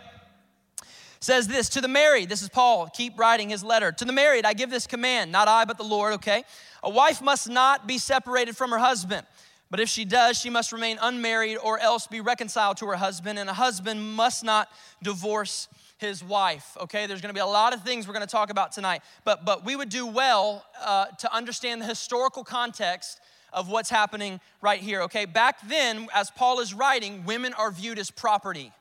says 1.19 1.47
this 1.47 1.69
to 1.69 1.81
the 1.81 1.87
married 1.87 2.29
this 2.29 2.41
is 2.41 2.49
paul 2.49 2.87
keep 2.87 3.17
writing 3.19 3.49
his 3.49 3.63
letter 3.63 3.91
to 3.91 4.05
the 4.05 4.13
married 4.13 4.45
i 4.45 4.53
give 4.53 4.69
this 4.69 4.87
command 4.87 5.31
not 5.31 5.47
i 5.47 5.65
but 5.65 5.77
the 5.77 5.83
lord 5.83 6.13
okay? 6.13 6.43
A 6.81 6.89
wife 6.89 7.21
must 7.21 7.49
not 7.49 7.87
be 7.87 7.97
separated 7.97 8.55
from 8.55 8.71
her 8.71 8.77
husband 8.77 9.25
but 9.69 9.79
if 9.79 9.89
she 9.89 10.05
does 10.05 10.37
she 10.37 10.49
must 10.49 10.71
remain 10.71 10.97
unmarried 11.01 11.57
or 11.57 11.79
else 11.79 12.07
be 12.07 12.21
reconciled 12.21 12.77
to 12.77 12.85
her 12.87 12.95
husband 12.95 13.37
and 13.37 13.49
a 13.49 13.53
husband 13.53 14.15
must 14.15 14.43
not 14.43 14.69
divorce 15.03 15.67
his 15.97 16.23
wife 16.23 16.77
okay? 16.79 17.05
There's 17.05 17.21
going 17.21 17.33
to 17.33 17.37
be 17.37 17.41
a 17.41 17.45
lot 17.45 17.73
of 17.73 17.83
things 17.83 18.07
we're 18.07 18.13
going 18.13 18.25
to 18.25 18.31
talk 18.31 18.49
about 18.49 18.71
tonight 18.71 19.01
but 19.25 19.45
but 19.45 19.65
we 19.65 19.75
would 19.75 19.89
do 19.89 20.05
well 20.05 20.65
uh, 20.81 21.07
to 21.07 21.33
understand 21.33 21.81
the 21.81 21.85
historical 21.85 22.43
context 22.43 23.19
of 23.51 23.67
what's 23.67 23.89
happening 23.89 24.39
right 24.61 24.79
here 24.79 25.01
okay? 25.01 25.25
Back 25.25 25.67
then 25.67 26.07
as 26.13 26.31
paul 26.31 26.61
is 26.61 26.73
writing 26.73 27.25
women 27.25 27.53
are 27.53 27.71
viewed 27.71 27.99
as 27.99 28.09
property 28.09 28.71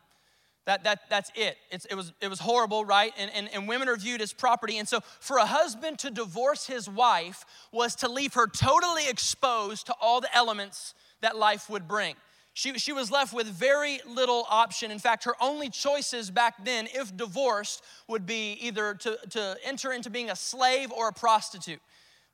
that, 0.68 0.84
that, 0.84 1.00
that's 1.08 1.32
it. 1.34 1.56
It's, 1.70 1.87
it, 1.87 1.94
was, 1.94 2.12
it 2.20 2.28
was 2.28 2.40
horrible, 2.40 2.84
right? 2.84 3.14
And, 3.16 3.30
and, 3.34 3.48
and 3.54 3.66
women 3.66 3.88
are 3.88 3.96
viewed 3.96 4.20
as 4.20 4.34
property. 4.34 4.76
And 4.76 4.87
so, 4.87 5.00
for 5.18 5.38
a 5.38 5.46
husband 5.46 5.98
to 6.00 6.10
divorce 6.10 6.66
his 6.66 6.87
wife 6.90 7.46
was 7.72 7.94
to 7.96 8.08
leave 8.08 8.34
her 8.34 8.46
totally 8.46 9.08
exposed 9.08 9.87
to 9.87 9.94
all 9.98 10.20
the 10.20 10.28
elements 10.37 10.92
that 11.22 11.38
life 11.38 11.70
would 11.70 11.88
bring. 11.88 12.16
She, 12.52 12.75
she 12.75 12.92
was 12.92 13.10
left 13.10 13.32
with 13.32 13.46
very 13.46 14.00
little 14.06 14.44
option. 14.50 14.90
In 14.90 14.98
fact, 14.98 15.25
her 15.25 15.32
only 15.40 15.70
choices 15.70 16.30
back 16.30 16.62
then, 16.62 16.87
if 16.92 17.16
divorced, 17.16 17.82
would 18.06 18.26
be 18.26 18.58
either 18.60 18.92
to, 18.92 19.18
to 19.30 19.56
enter 19.64 19.90
into 19.90 20.10
being 20.10 20.28
a 20.28 20.37
slave 20.37 20.92
or 20.92 21.08
a 21.08 21.14
prostitute. 21.14 21.80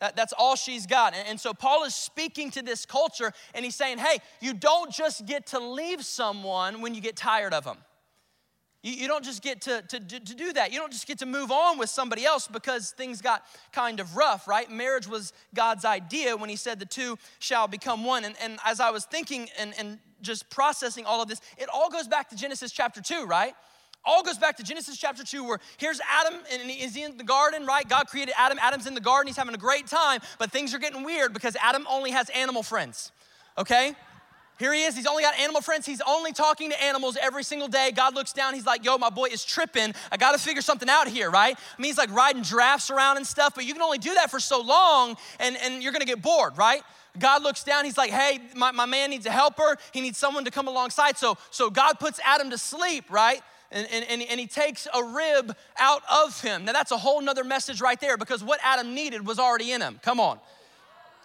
That, 0.00 0.16
that's 0.16 0.32
all 0.36 0.56
she's 0.56 0.86
got. 0.86 1.14
And, 1.14 1.28
and 1.28 1.40
so 1.40 1.54
Paul 1.54 1.84
is 1.84 1.94
speaking 1.94 2.50
to 2.50 2.62
this 2.62 2.84
culture 2.84 3.32
and 3.54 3.64
he's 3.64 3.76
saying, 3.76 3.98
hey, 3.98 4.18
you 4.40 4.54
don't 4.54 4.90
just 4.90 5.24
get 5.24 5.46
to 5.48 5.60
leave 5.60 6.04
someone 6.04 6.80
when 6.80 6.96
you 6.96 7.00
get 7.00 7.14
tired 7.14 7.54
of 7.54 7.62
them 7.62 7.76
You, 8.84 8.92
you 8.92 9.08
don't 9.08 9.24
just 9.24 9.42
get 9.42 9.62
to, 9.62 9.82
to, 9.82 9.98
to 9.98 10.34
do 10.34 10.52
that. 10.52 10.70
You 10.70 10.78
don't 10.78 10.92
just 10.92 11.08
get 11.08 11.18
to 11.20 11.26
move 11.26 11.50
on 11.50 11.78
with 11.78 11.88
somebody 11.88 12.24
else 12.24 12.46
because 12.46 12.90
things 12.90 13.20
got 13.20 13.42
kind 13.72 13.98
of 13.98 14.14
rough, 14.14 14.46
right? 14.46 14.70
Marriage 14.70 15.08
was 15.08 15.32
God's 15.54 15.84
idea 15.84 16.36
when 16.36 16.50
He 16.50 16.56
said 16.56 16.78
the 16.78 16.86
two 16.86 17.18
shall 17.38 17.66
become 17.66 18.04
one. 18.04 18.24
And, 18.24 18.36
and 18.40 18.58
as 18.64 18.78
I 18.78 18.90
was 18.90 19.06
thinking 19.06 19.48
and, 19.58 19.72
and 19.78 19.98
just 20.20 20.50
processing 20.50 21.06
all 21.06 21.22
of 21.22 21.28
this, 21.28 21.40
it 21.56 21.68
all 21.72 21.90
goes 21.90 22.06
back 22.06 22.28
to 22.28 22.36
Genesis 22.36 22.70
chapter 22.70 23.00
2, 23.00 23.24
right? 23.24 23.54
all 24.06 24.22
goes 24.22 24.36
back 24.36 24.54
to 24.58 24.62
Genesis 24.62 24.98
chapter 24.98 25.24
2, 25.24 25.44
where 25.44 25.58
here's 25.78 25.98
Adam, 26.06 26.38
and 26.52 26.70
he's 26.70 26.94
in 26.94 27.16
the 27.16 27.24
garden, 27.24 27.64
right? 27.64 27.88
God 27.88 28.06
created 28.06 28.34
Adam. 28.36 28.58
Adam's 28.60 28.86
in 28.86 28.92
the 28.92 29.00
garden. 29.00 29.28
He's 29.28 29.36
having 29.38 29.54
a 29.54 29.58
great 29.58 29.86
time, 29.86 30.20
but 30.38 30.52
things 30.52 30.74
are 30.74 30.78
getting 30.78 31.04
weird 31.04 31.32
because 31.32 31.56
Adam 31.56 31.86
only 31.88 32.10
has 32.10 32.28
animal 32.30 32.62
friends, 32.62 33.12
okay? 33.56 33.94
Here 34.58 34.72
he 34.72 34.84
is. 34.84 34.96
He's 34.96 35.06
only 35.06 35.22
got 35.22 35.38
animal 35.38 35.60
friends. 35.60 35.84
He's 35.84 36.00
only 36.06 36.32
talking 36.32 36.70
to 36.70 36.82
animals 36.82 37.16
every 37.20 37.42
single 37.42 37.66
day. 37.66 37.90
God 37.90 38.14
looks 38.14 38.32
down. 38.32 38.54
He's 38.54 38.66
like, 38.66 38.84
yo, 38.84 38.98
my 38.98 39.10
boy 39.10 39.26
is 39.26 39.44
tripping. 39.44 39.94
I 40.12 40.16
got 40.16 40.32
to 40.32 40.38
figure 40.38 40.62
something 40.62 40.88
out 40.88 41.08
here, 41.08 41.30
right? 41.30 41.56
I 41.56 41.82
mean, 41.82 41.88
he's 41.88 41.98
like 41.98 42.12
riding 42.12 42.44
giraffes 42.44 42.90
around 42.90 43.16
and 43.16 43.26
stuff, 43.26 43.54
but 43.54 43.64
you 43.64 43.72
can 43.72 43.82
only 43.82 43.98
do 43.98 44.14
that 44.14 44.30
for 44.30 44.38
so 44.38 44.60
long 44.60 45.16
and, 45.40 45.56
and 45.56 45.82
you're 45.82 45.92
going 45.92 46.00
to 46.02 46.06
get 46.06 46.22
bored, 46.22 46.56
right? 46.56 46.82
God 47.18 47.42
looks 47.42 47.64
down. 47.64 47.84
He's 47.84 47.98
like, 47.98 48.10
hey, 48.10 48.40
my, 48.54 48.70
my 48.72 48.86
man 48.86 49.10
needs 49.10 49.26
a 49.26 49.30
helper. 49.30 49.76
He 49.92 50.00
needs 50.00 50.18
someone 50.18 50.44
to 50.44 50.50
come 50.50 50.68
alongside. 50.68 51.16
So, 51.16 51.36
so 51.50 51.70
God 51.70 51.98
puts 51.98 52.20
Adam 52.24 52.50
to 52.50 52.58
sleep, 52.58 53.04
right? 53.10 53.40
And, 53.70 53.88
and, 53.90 54.22
and, 54.22 54.38
he 54.38 54.46
takes 54.46 54.86
a 54.94 55.02
rib 55.02 55.56
out 55.78 56.02
of 56.08 56.40
him. 56.40 56.64
Now, 56.64 56.72
that's 56.72 56.92
a 56.92 56.96
whole 56.96 57.20
nother 57.20 57.42
message 57.42 57.80
right 57.80 58.00
there 58.00 58.16
because 58.16 58.44
what 58.44 58.60
Adam 58.62 58.94
needed 58.94 59.26
was 59.26 59.40
already 59.40 59.72
in 59.72 59.80
him. 59.80 59.98
Come 60.00 60.20
on. 60.20 60.38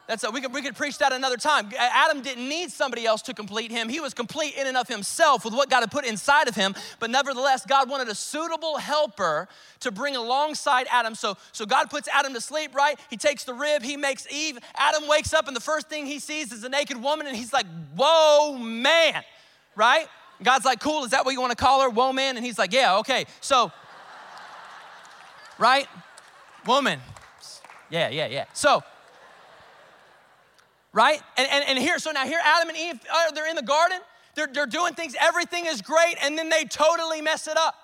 That's 0.10 0.24
a, 0.24 0.32
we 0.32 0.42
could 0.42 0.52
we 0.52 0.64
could 0.64 0.76
preach 0.76 0.98
that 0.98 1.14
another 1.14 1.38
time. 1.38 1.70
Adam 1.78 2.24
didn't 2.24 2.50
need 2.50 2.72
somebody 2.72 3.06
else 3.06 3.22
to 3.22 3.34
complete 3.36 3.70
him. 3.70 3.90
He 3.90 4.00
was 4.00 4.16
complete 4.16 4.56
in 4.56 4.66
and 4.66 4.76
of 4.76 4.88
himself 4.88 5.46
with 5.46 5.54
what 5.54 5.70
God 5.70 5.82
had 5.82 5.92
put 5.92 6.04
inside 6.04 6.48
of 6.48 6.56
him. 6.56 6.74
But 6.98 7.12
nevertheless, 7.12 7.64
God 7.64 7.88
wanted 7.88 8.08
a 8.08 8.16
suitable 8.16 8.78
helper 8.78 9.48
to 9.82 9.92
bring 9.92 10.16
alongside 10.16 10.88
Adam. 10.90 11.14
So 11.14 11.38
so 11.52 11.64
God 11.64 11.92
puts 11.92 12.08
Adam 12.08 12.34
to 12.34 12.42
sleep. 12.42 12.74
Right? 12.74 13.00
He 13.12 13.18
takes 13.18 13.44
the 13.44 13.54
rib. 13.54 13.84
He 13.84 13.98
makes 13.98 14.26
Eve. 14.34 14.58
Adam 14.76 15.08
wakes 15.08 15.32
up 15.32 15.48
and 15.48 15.56
the 15.56 15.62
first 15.62 15.90
thing 15.90 16.08
he 16.08 16.18
sees 16.18 16.52
is 16.52 16.64
a 16.64 16.70
naked 16.70 17.00
woman, 17.00 17.28
and 17.28 17.36
he's 17.36 17.54
like, 17.54 17.68
"Whoa, 17.96 18.58
man!" 18.58 19.24
Right? 19.76 20.08
God's 20.42 20.66
like, 20.66 20.80
"Cool. 20.80 21.04
Is 21.04 21.12
that 21.12 21.24
what 21.24 21.36
you 21.36 21.42
want 21.42 21.52
to 21.52 21.64
call 21.64 21.84
her, 21.84 21.90
whoa, 21.90 22.14
man?" 22.14 22.36
And 22.36 22.44
he's 22.44 22.58
like, 22.58 22.74
"Yeah, 22.74 22.98
okay." 22.98 23.28
So, 23.42 23.72
right, 25.60 25.88
woman. 26.66 27.00
Yeah, 27.92 28.10
yeah, 28.10 28.26
yeah. 28.26 28.46
So 28.54 28.84
right? 30.94 31.22
And, 31.38 31.48
and, 31.50 31.64
and 31.68 31.80
here, 31.80 32.00
so 32.00 32.12
now 32.12 32.26
here 32.26 32.40
Adam 32.44 32.70
and 32.70 32.78
Eve, 32.78 33.00
uh, 33.12 33.32
they're 33.32 33.50
in 33.50 33.56
the 33.56 33.62
garden, 33.62 34.00
they're, 34.36 34.50
they're 34.52 34.66
doing 34.66 34.94
things, 34.94 35.16
everything 35.20 35.66
is 35.66 35.82
great, 35.82 36.16
and 36.22 36.38
then 36.38 36.50
they 36.50 36.66
totally 36.66 37.22
mess 37.22 37.48
it 37.48 37.58
up. 37.58 37.76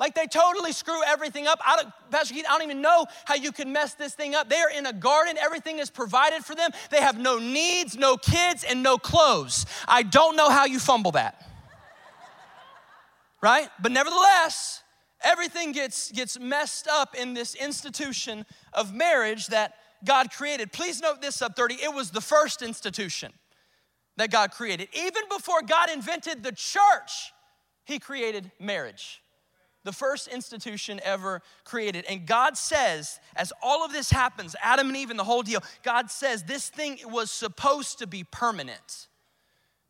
Like 0.00 0.14
they 0.14 0.26
totally 0.26 0.72
screw 0.72 1.00
everything 1.04 1.48
up. 1.48 1.60
I 1.66 1.76
don't, 1.76 1.92
Pastor 2.10 2.34
Keith, 2.34 2.44
I 2.48 2.52
don't 2.52 2.62
even 2.62 2.80
know 2.80 3.06
how 3.24 3.34
you 3.34 3.50
can 3.50 3.72
mess 3.72 3.94
this 3.94 4.14
thing 4.14 4.34
up. 4.34 4.48
They 4.48 4.60
are 4.60 4.70
in 4.70 4.86
a 4.86 4.92
garden, 4.92 5.36
everything 5.38 5.80
is 5.80 5.90
provided 5.90 6.44
for 6.44 6.54
them. 6.54 6.70
They 6.90 7.00
have 7.00 7.18
no 7.18 7.38
needs, 7.38 7.96
no 7.96 8.16
kids, 8.16 8.64
and 8.64 8.82
no 8.82 8.96
clothes. 8.96 9.66
I 9.88 10.04
don't 10.04 10.36
know 10.36 10.50
how 10.50 10.66
you 10.66 10.78
fumble 10.78 11.12
that. 11.12 11.44
right? 13.42 13.68
But 13.80 13.90
nevertheless, 13.90 14.84
everything 15.20 15.72
gets, 15.72 16.12
gets 16.12 16.38
messed 16.38 16.86
up 16.86 17.16
in 17.16 17.34
this 17.34 17.56
institution 17.56 18.46
of 18.72 18.94
marriage 18.94 19.48
that 19.48 19.74
God 20.04 20.30
created. 20.30 20.72
Please 20.72 21.00
note 21.00 21.20
this 21.20 21.36
sub 21.36 21.56
30, 21.56 21.76
it 21.82 21.92
was 21.92 22.10
the 22.10 22.20
first 22.20 22.62
institution 22.62 23.32
that 24.16 24.30
God 24.30 24.50
created. 24.50 24.88
Even 24.92 25.22
before 25.28 25.62
God 25.62 25.90
invented 25.90 26.42
the 26.42 26.52
church, 26.52 27.32
He 27.84 27.98
created 27.98 28.50
marriage. 28.58 29.22
The 29.84 29.92
first 29.92 30.28
institution 30.28 31.00
ever 31.04 31.40
created. 31.64 32.04
And 32.08 32.26
God 32.26 32.58
says, 32.58 33.20
as 33.36 33.52
all 33.62 33.84
of 33.84 33.92
this 33.92 34.10
happens, 34.10 34.54
Adam 34.62 34.88
and 34.88 34.96
Eve 34.96 35.10
and 35.10 35.18
the 35.18 35.24
whole 35.24 35.42
deal, 35.42 35.62
God 35.82 36.10
says 36.10 36.42
this 36.42 36.68
thing 36.68 36.98
was 37.04 37.30
supposed 37.30 37.98
to 38.00 38.06
be 38.06 38.24
permanent. 38.24 39.06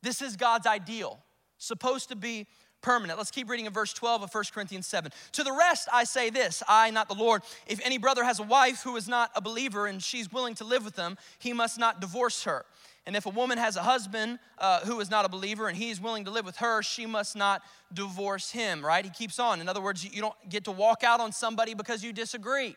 This 0.02 0.22
is 0.22 0.36
God's 0.36 0.66
ideal, 0.66 1.18
supposed 1.56 2.10
to 2.10 2.16
be 2.16 2.46
permanent. 2.80 3.18
Let's 3.18 3.30
keep 3.30 3.48
reading 3.48 3.66
in 3.66 3.72
verse 3.72 3.92
12 3.92 4.22
of 4.22 4.34
1 4.34 4.44
Corinthians 4.52 4.86
7. 4.86 5.12
To 5.32 5.42
the 5.42 5.52
rest, 5.52 5.88
I 5.92 6.04
say 6.04 6.30
this 6.30 6.62
I, 6.68 6.90
not 6.90 7.08
the 7.08 7.14
Lord, 7.14 7.42
if 7.66 7.80
any 7.84 7.98
brother 7.98 8.24
has 8.24 8.40
a 8.40 8.44
wife 8.44 8.82
who 8.82 8.96
is 8.96 9.08
not 9.08 9.30
a 9.34 9.40
believer 9.40 9.86
and 9.86 10.02
she's 10.02 10.32
willing 10.32 10.54
to 10.56 10.64
live 10.64 10.84
with 10.84 10.96
them, 10.96 11.16
he 11.38 11.52
must 11.52 11.78
not 11.78 12.00
divorce 12.00 12.44
her. 12.44 12.64
And 13.06 13.16
if 13.16 13.24
a 13.24 13.30
woman 13.30 13.56
has 13.56 13.76
a 13.76 13.82
husband 13.82 14.38
uh, 14.58 14.80
who 14.80 15.00
is 15.00 15.10
not 15.10 15.24
a 15.24 15.30
believer 15.30 15.66
and 15.66 15.76
he's 15.76 15.98
willing 15.98 16.26
to 16.26 16.30
live 16.30 16.44
with 16.44 16.58
her, 16.58 16.82
she 16.82 17.06
must 17.06 17.36
not 17.36 17.62
divorce 17.92 18.50
him, 18.50 18.84
right? 18.84 19.02
He 19.02 19.10
keeps 19.10 19.38
on. 19.38 19.62
In 19.62 19.68
other 19.68 19.80
words, 19.80 20.04
you 20.04 20.20
don't 20.20 20.34
get 20.50 20.64
to 20.64 20.72
walk 20.72 21.02
out 21.04 21.18
on 21.18 21.32
somebody 21.32 21.72
because 21.72 22.04
you 22.04 22.12
disagree. 22.12 22.76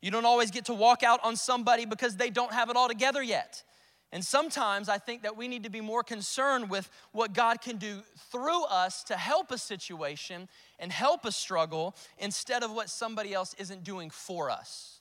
You 0.00 0.12
don't 0.12 0.26
always 0.26 0.52
get 0.52 0.66
to 0.66 0.74
walk 0.74 1.02
out 1.02 1.18
on 1.24 1.34
somebody 1.34 1.86
because 1.86 2.14
they 2.14 2.30
don't 2.30 2.52
have 2.52 2.70
it 2.70 2.76
all 2.76 2.88
together 2.88 3.22
yet. 3.22 3.64
And 4.14 4.24
sometimes 4.24 4.88
I 4.88 4.98
think 4.98 5.22
that 5.22 5.36
we 5.36 5.48
need 5.48 5.64
to 5.64 5.70
be 5.70 5.80
more 5.80 6.04
concerned 6.04 6.70
with 6.70 6.88
what 7.10 7.32
God 7.32 7.60
can 7.60 7.78
do 7.78 7.98
through 8.30 8.62
us 8.66 9.02
to 9.04 9.16
help 9.16 9.50
a 9.50 9.58
situation 9.58 10.48
and 10.78 10.92
help 10.92 11.24
a 11.24 11.32
struggle 11.32 11.96
instead 12.20 12.62
of 12.62 12.70
what 12.70 12.88
somebody 12.88 13.34
else 13.34 13.56
isn't 13.58 13.82
doing 13.82 14.10
for 14.10 14.50
us. 14.50 15.00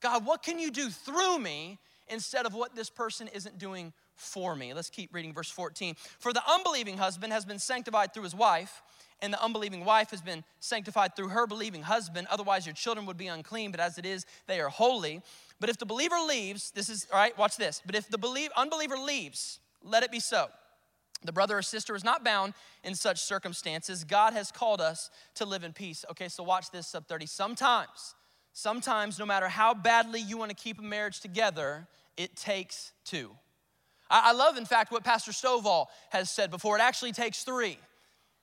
God, 0.00 0.24
what 0.24 0.42
can 0.42 0.58
you 0.58 0.70
do 0.70 0.88
through 0.88 1.38
me 1.38 1.78
instead 2.08 2.46
of 2.46 2.54
what 2.54 2.74
this 2.74 2.88
person 2.88 3.28
isn't 3.28 3.58
doing 3.58 3.92
for 4.14 4.56
me? 4.56 4.72
Let's 4.72 4.88
keep 4.88 5.14
reading 5.14 5.34
verse 5.34 5.50
14. 5.50 5.94
For 6.18 6.32
the 6.32 6.42
unbelieving 6.48 6.96
husband 6.96 7.30
has 7.30 7.44
been 7.44 7.58
sanctified 7.58 8.14
through 8.14 8.22
his 8.22 8.34
wife 8.34 8.82
and 9.24 9.32
the 9.32 9.42
unbelieving 9.42 9.84
wife 9.84 10.10
has 10.10 10.20
been 10.20 10.44
sanctified 10.60 11.16
through 11.16 11.28
her 11.28 11.46
believing 11.46 11.82
husband. 11.82 12.26
Otherwise, 12.30 12.66
your 12.66 12.74
children 12.74 13.06
would 13.06 13.16
be 13.16 13.26
unclean, 13.26 13.70
but 13.70 13.80
as 13.80 13.96
it 13.96 14.04
is, 14.04 14.26
they 14.46 14.60
are 14.60 14.68
holy. 14.68 15.22
But 15.58 15.70
if 15.70 15.78
the 15.78 15.86
believer 15.86 16.16
leaves, 16.28 16.70
this 16.72 16.90
is, 16.90 17.06
all 17.10 17.18
right, 17.18 17.36
watch 17.38 17.56
this. 17.56 17.80
But 17.86 17.94
if 17.94 18.08
the 18.08 18.18
believe, 18.18 18.50
unbeliever 18.54 18.98
leaves, 18.98 19.60
let 19.82 20.02
it 20.02 20.12
be 20.12 20.20
so. 20.20 20.48
The 21.24 21.32
brother 21.32 21.56
or 21.56 21.62
sister 21.62 21.94
is 21.94 22.04
not 22.04 22.22
bound 22.22 22.52
in 22.84 22.94
such 22.94 23.22
circumstances. 23.22 24.04
God 24.04 24.34
has 24.34 24.52
called 24.52 24.82
us 24.82 25.10
to 25.36 25.46
live 25.46 25.64
in 25.64 25.72
peace. 25.72 26.04
Okay, 26.10 26.28
so 26.28 26.42
watch 26.44 26.70
this, 26.70 26.86
sub 26.86 27.06
30. 27.06 27.24
Sometimes, 27.24 28.14
sometimes, 28.52 29.18
no 29.18 29.24
matter 29.24 29.48
how 29.48 29.72
badly 29.72 30.20
you 30.20 30.36
want 30.36 30.50
to 30.50 30.56
keep 30.56 30.78
a 30.78 30.82
marriage 30.82 31.20
together, 31.20 31.88
it 32.18 32.36
takes 32.36 32.92
two. 33.06 33.30
I 34.10 34.32
love, 34.32 34.58
in 34.58 34.66
fact, 34.66 34.92
what 34.92 35.02
Pastor 35.02 35.32
Stovall 35.32 35.86
has 36.10 36.30
said 36.30 36.50
before. 36.50 36.76
It 36.76 36.82
actually 36.82 37.12
takes 37.12 37.42
three. 37.42 37.78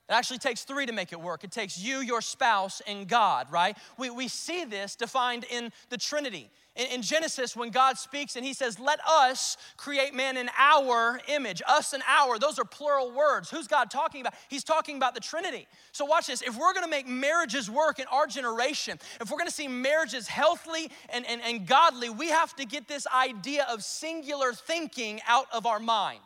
It 0.09 0.13
actually 0.13 0.39
takes 0.39 0.63
three 0.63 0.85
to 0.85 0.91
make 0.91 1.13
it 1.13 1.21
work. 1.21 1.43
It 1.43 1.51
takes 1.51 1.79
you, 1.79 1.99
your 1.99 2.21
spouse, 2.21 2.81
and 2.85 3.07
God, 3.07 3.47
right? 3.49 3.77
We, 3.97 4.09
we 4.09 4.27
see 4.27 4.65
this 4.65 4.95
defined 4.95 5.45
in 5.49 5.71
the 5.89 5.97
Trinity. 5.97 6.49
In, 6.75 6.87
in, 6.87 7.01
Genesis, 7.01 7.55
when 7.55 7.69
God 7.69 7.97
speaks 7.97 8.35
and 8.35 8.45
He 8.45 8.53
says, 8.53 8.79
Let 8.79 8.99
us 9.05 9.57
create 9.77 10.13
man 10.13 10.37
in 10.37 10.49
our 10.57 11.19
image, 11.27 11.61
us 11.67 11.93
and 11.93 12.01
our, 12.07 12.39
those 12.39 12.59
are 12.59 12.65
plural 12.65 13.11
words. 13.11 13.49
Who's 13.49 13.67
God 13.67 13.91
talking 13.91 14.21
about? 14.21 14.33
He's 14.49 14.63
talking 14.63 14.97
about 14.97 15.13
the 15.13 15.19
Trinity. 15.19 15.67
So, 15.91 16.05
watch 16.05 16.27
this. 16.27 16.41
If 16.41 16.57
we're 16.57 16.73
gonna 16.73 16.87
make 16.87 17.07
marriages 17.07 17.69
work 17.69 17.99
in 17.99 18.05
our 18.07 18.25
generation, 18.25 18.99
if 19.19 19.29
we're 19.29 19.37
gonna 19.37 19.51
see 19.51 19.67
marriages 19.67 20.27
healthy 20.27 20.91
and, 21.09 21.25
and, 21.25 21.41
and 21.41 21.67
godly, 21.67 22.09
we 22.09 22.29
have 22.29 22.55
to 22.55 22.65
get 22.65 22.87
this 22.87 23.05
idea 23.07 23.65
of 23.69 23.83
singular 23.83 24.53
thinking 24.53 25.19
out 25.27 25.47
of 25.53 25.65
our 25.65 25.79
mind. 25.79 26.19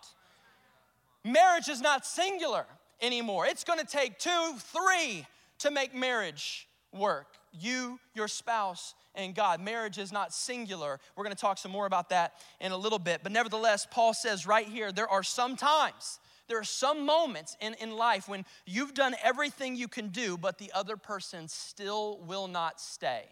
Marriage 1.24 1.70
is 1.70 1.82
not 1.82 2.06
singular 2.06 2.66
anymore. 3.02 3.46
It's 3.46 3.64
gonna 3.64 3.86
take 3.86 4.20
two, 4.20 4.56
three 4.58 5.26
to 5.60 5.72
make 5.72 5.94
marriage 5.94 6.68
work. 6.92 7.28
You, 7.52 8.00
your 8.14 8.28
spouse, 8.28 8.94
and 9.16 9.34
God. 9.34 9.62
Marriage 9.62 9.98
is 9.98 10.12
not 10.12 10.34
singular. 10.34 11.00
We're 11.16 11.24
gonna 11.24 11.36
talk 11.36 11.58
some 11.58 11.72
more 11.72 11.86
about 11.86 12.10
that 12.10 12.34
in 12.60 12.72
a 12.72 12.78
little 12.78 13.00
bit. 13.00 13.22
But 13.24 13.32
nevertheless, 13.32 13.88
Paul 13.90 14.14
says 14.14 14.46
right 14.46 14.68
here 14.68 14.92
there 14.92 15.10
are 15.10 15.24
some 15.24 15.56
times, 15.56 16.20
there 16.48 16.60
are 16.60 16.64
some 16.64 17.06
moments 17.06 17.56
in, 17.62 17.76
in 17.76 17.96
life 17.96 18.28
when 18.28 18.46
you've 18.66 18.94
done 18.94 19.16
everything 19.24 19.76
you 19.76 19.88
can 19.88 20.10
do, 20.10 20.38
but 20.38 20.58
the 20.58 20.72
other 20.74 20.98
person 20.98 21.48
still 21.48 22.20
will 22.26 22.48
not 22.48 22.80
stay, 22.80 23.24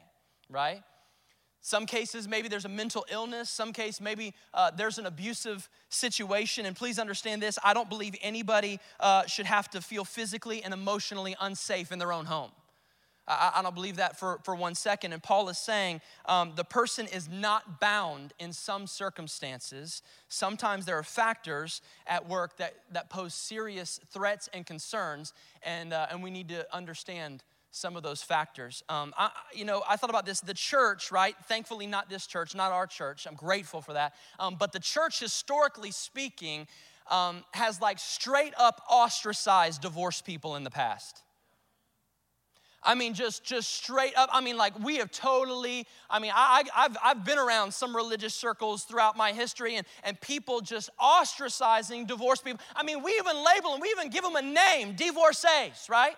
right? 0.50 0.82
Some 1.66 1.86
cases, 1.86 2.28
maybe 2.28 2.50
there's 2.50 2.66
a 2.66 2.70
mental 2.70 3.06
illness. 3.10 3.50
Some 3.50 3.72
case, 3.72 4.02
maybe 4.02 4.34
uh, 4.54 4.72
there's 4.72 4.98
an 4.98 5.06
abusive 5.06 5.70
situation. 5.88 6.66
And 6.66 6.76
please 6.76 7.00
understand 7.00 7.42
this 7.42 7.58
I 7.64 7.74
don't 7.74 7.88
believe 7.88 8.16
anybody 8.22 8.82
uh, 9.00 9.26
should 9.28 9.46
have 9.46 9.70
to 9.70 9.80
feel 9.80 10.04
physically 10.04 10.62
and 10.62 10.74
emotionally 10.74 11.38
unsafe 11.40 11.94
in 11.94 12.00
their 12.00 12.12
own 12.12 12.26
home. 12.26 12.52
I, 13.30 13.54
I 13.56 13.62
don't 13.62 13.74
believe 13.74 13.96
that 13.96 14.20
for, 14.20 14.42
for 14.44 14.56
one 14.56 14.76
second. 14.76 15.14
And 15.14 15.24
Paul 15.24 15.48
is 15.48 15.58
saying 15.58 16.02
um, 16.26 16.52
the 16.58 16.66
person 16.66 17.08
is 17.08 17.30
not 17.30 17.80
bound 17.80 18.34
in 18.40 18.52
some 18.52 18.86
circumstances. 18.86 20.02
Sometimes 20.28 20.84
there 20.84 20.98
are 20.98 21.04
factors 21.04 21.82
at 22.06 22.28
work 22.28 22.58
that, 22.58 22.74
that 22.92 23.10
pose 23.10 23.34
serious 23.34 24.02
threats 24.12 24.50
and 24.54 24.66
concerns, 24.66 25.32
and, 25.64 25.94
uh, 25.94 26.08
and 26.12 26.22
we 26.22 26.30
need 26.30 26.50
to 26.50 26.68
understand 26.76 27.42
some 27.74 27.96
of 27.96 28.04
those 28.04 28.22
factors. 28.22 28.84
Um, 28.88 29.16
I, 29.18 29.32
you 29.52 29.66
know, 29.66 29.84
I 29.90 29.96
thought 29.96 30.12
about 30.12 30.28
this. 30.28 30.40
The 30.42 30.54
church, 30.54 31.12
right? 31.12 31.36
Thankfully, 31.46 31.88
not 31.88 32.08
this 32.08 32.28
church, 32.28 32.54
not 32.54 32.72
our 32.72 32.86
church. 32.86 33.26
I'm 33.28 33.36
grateful 33.36 33.82
for 33.82 33.94
that. 33.94 34.14
Um, 34.38 34.58
but 34.60 34.72
the 34.72 34.80
church, 34.80 35.20
historically 35.20 35.90
speaking, 35.90 36.68
um, 37.10 37.44
has 37.52 37.82
like 37.82 37.98
straight 37.98 38.54
up 38.58 38.84
ostracized 38.90 39.82
divorced 39.82 40.24
people 40.24 40.56
in 40.56 40.64
the 40.64 40.70
past. 40.70 41.24
I 42.84 42.94
mean, 42.94 43.16
just 43.16 43.44
just 43.44 43.74
straight 43.74 44.14
up. 44.16 44.30
I 44.32 44.42
mean, 44.42 44.56
like 44.56 44.78
we 44.80 44.98
have 44.98 45.10
totally. 45.10 45.88
I 46.12 46.20
mean, 46.20 46.32
I, 46.36 46.64
have 46.76 46.98
I've 47.04 47.26
been 47.26 47.40
around 47.40 47.74
some 47.74 47.96
religious 47.96 48.36
circles 48.36 48.84
throughout 48.84 49.18
my 49.18 49.32
history, 49.32 49.78
and 49.78 49.88
and 50.04 50.20
people 50.22 50.62
just 50.62 50.92
ostracizing 51.02 52.06
divorced 52.06 52.46
people. 52.46 52.60
I 52.76 52.84
mean, 52.84 53.02
we 53.02 53.14
even 53.14 53.36
label 53.44 53.72
them. 53.72 53.80
We 53.80 53.90
even 53.90 54.12
give 54.12 54.24
them 54.24 54.36
a 54.36 54.44
name, 54.44 54.94
divorcees, 54.96 55.88
right? 55.90 56.16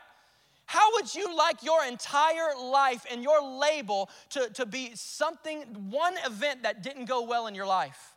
How 0.65 0.93
would 0.93 1.13
you 1.13 1.36
like 1.36 1.63
your 1.63 1.84
entire 1.86 2.55
life 2.60 3.05
and 3.12 3.22
your 3.22 3.41
label 3.41 4.10
to, 4.31 4.50
to 4.53 4.65
be 4.65 4.91
something, 4.95 5.62
one 5.89 6.15
event 6.25 6.63
that 6.63 6.81
didn't 6.81 7.05
go 7.05 7.24
well 7.24 7.48
in 7.48 7.55
your 7.55 7.67
life? 7.67 8.15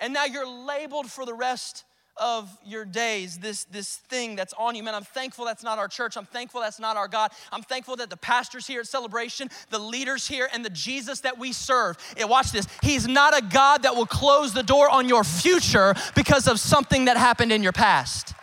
And 0.00 0.12
now 0.12 0.24
you're 0.24 0.48
labeled 0.48 1.10
for 1.10 1.24
the 1.24 1.34
rest 1.34 1.84
of 2.16 2.50
your 2.64 2.84
days, 2.84 3.38
this, 3.38 3.64
this 3.64 3.96
thing 3.96 4.36
that's 4.36 4.52
on 4.54 4.74
you. 4.74 4.82
Man, 4.82 4.94
I'm 4.94 5.04
thankful 5.04 5.44
that's 5.44 5.62
not 5.62 5.78
our 5.78 5.88
church. 5.88 6.16
I'm 6.16 6.26
thankful 6.26 6.60
that's 6.60 6.80
not 6.80 6.96
our 6.96 7.08
God. 7.08 7.30
I'm 7.52 7.62
thankful 7.62 7.96
that 7.96 8.10
the 8.10 8.16
pastors 8.16 8.66
here 8.66 8.80
at 8.80 8.88
Celebration, 8.88 9.48
the 9.70 9.78
leaders 9.78 10.26
here, 10.26 10.48
and 10.52 10.64
the 10.64 10.70
Jesus 10.70 11.20
that 11.20 11.38
we 11.38 11.52
serve. 11.52 11.96
And 12.16 12.28
watch 12.28 12.50
this. 12.50 12.66
He's 12.82 13.06
not 13.06 13.38
a 13.38 13.42
God 13.42 13.84
that 13.84 13.94
will 13.94 14.06
close 14.06 14.52
the 14.52 14.62
door 14.62 14.90
on 14.90 15.08
your 15.08 15.24
future 15.24 15.94
because 16.14 16.48
of 16.48 16.58
something 16.58 17.04
that 17.06 17.16
happened 17.16 17.52
in 17.52 17.62
your 17.62 17.72
past. 17.72 18.34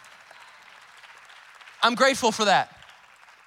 I'm 1.84 1.96
grateful 1.96 2.32
for 2.32 2.46
that. 2.46 2.75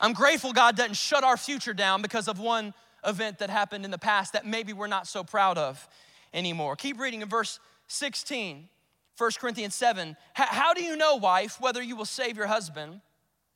I'm 0.01 0.13
grateful 0.13 0.53
God 0.53 0.77
doesn't 0.77 0.97
shut 0.97 1.25
our 1.25 1.37
future 1.37 1.75
down 1.75 2.03
because 2.03 2.29
of 2.29 2.39
one 2.39 2.73
event 3.05 3.39
that 3.39 3.51
happened 3.51 3.85
in 3.85 3.91
the 3.91 3.99
past 3.99 4.33
that 4.33 4.47
maybe 4.47 4.73
we're 4.73 4.87
not 4.87 5.07
so 5.07 5.25
proud 5.25 5.59
of 5.59 5.89
anymore. 6.33 6.77
Keep 6.77 7.01
reading 7.01 7.23
in 7.23 7.29
verse 7.29 7.59
16, 7.89 8.69
1 9.17 9.31
Corinthians 9.41 9.75
7. 9.75 10.17
How 10.35 10.75
do 10.75 10.85
you 10.85 10.97
know, 10.97 11.17
wife, 11.17 11.61
whether 11.61 11.83
you 11.83 11.97
will 11.97 12.05
save 12.05 12.37
your 12.37 12.47
husband? 12.47 13.01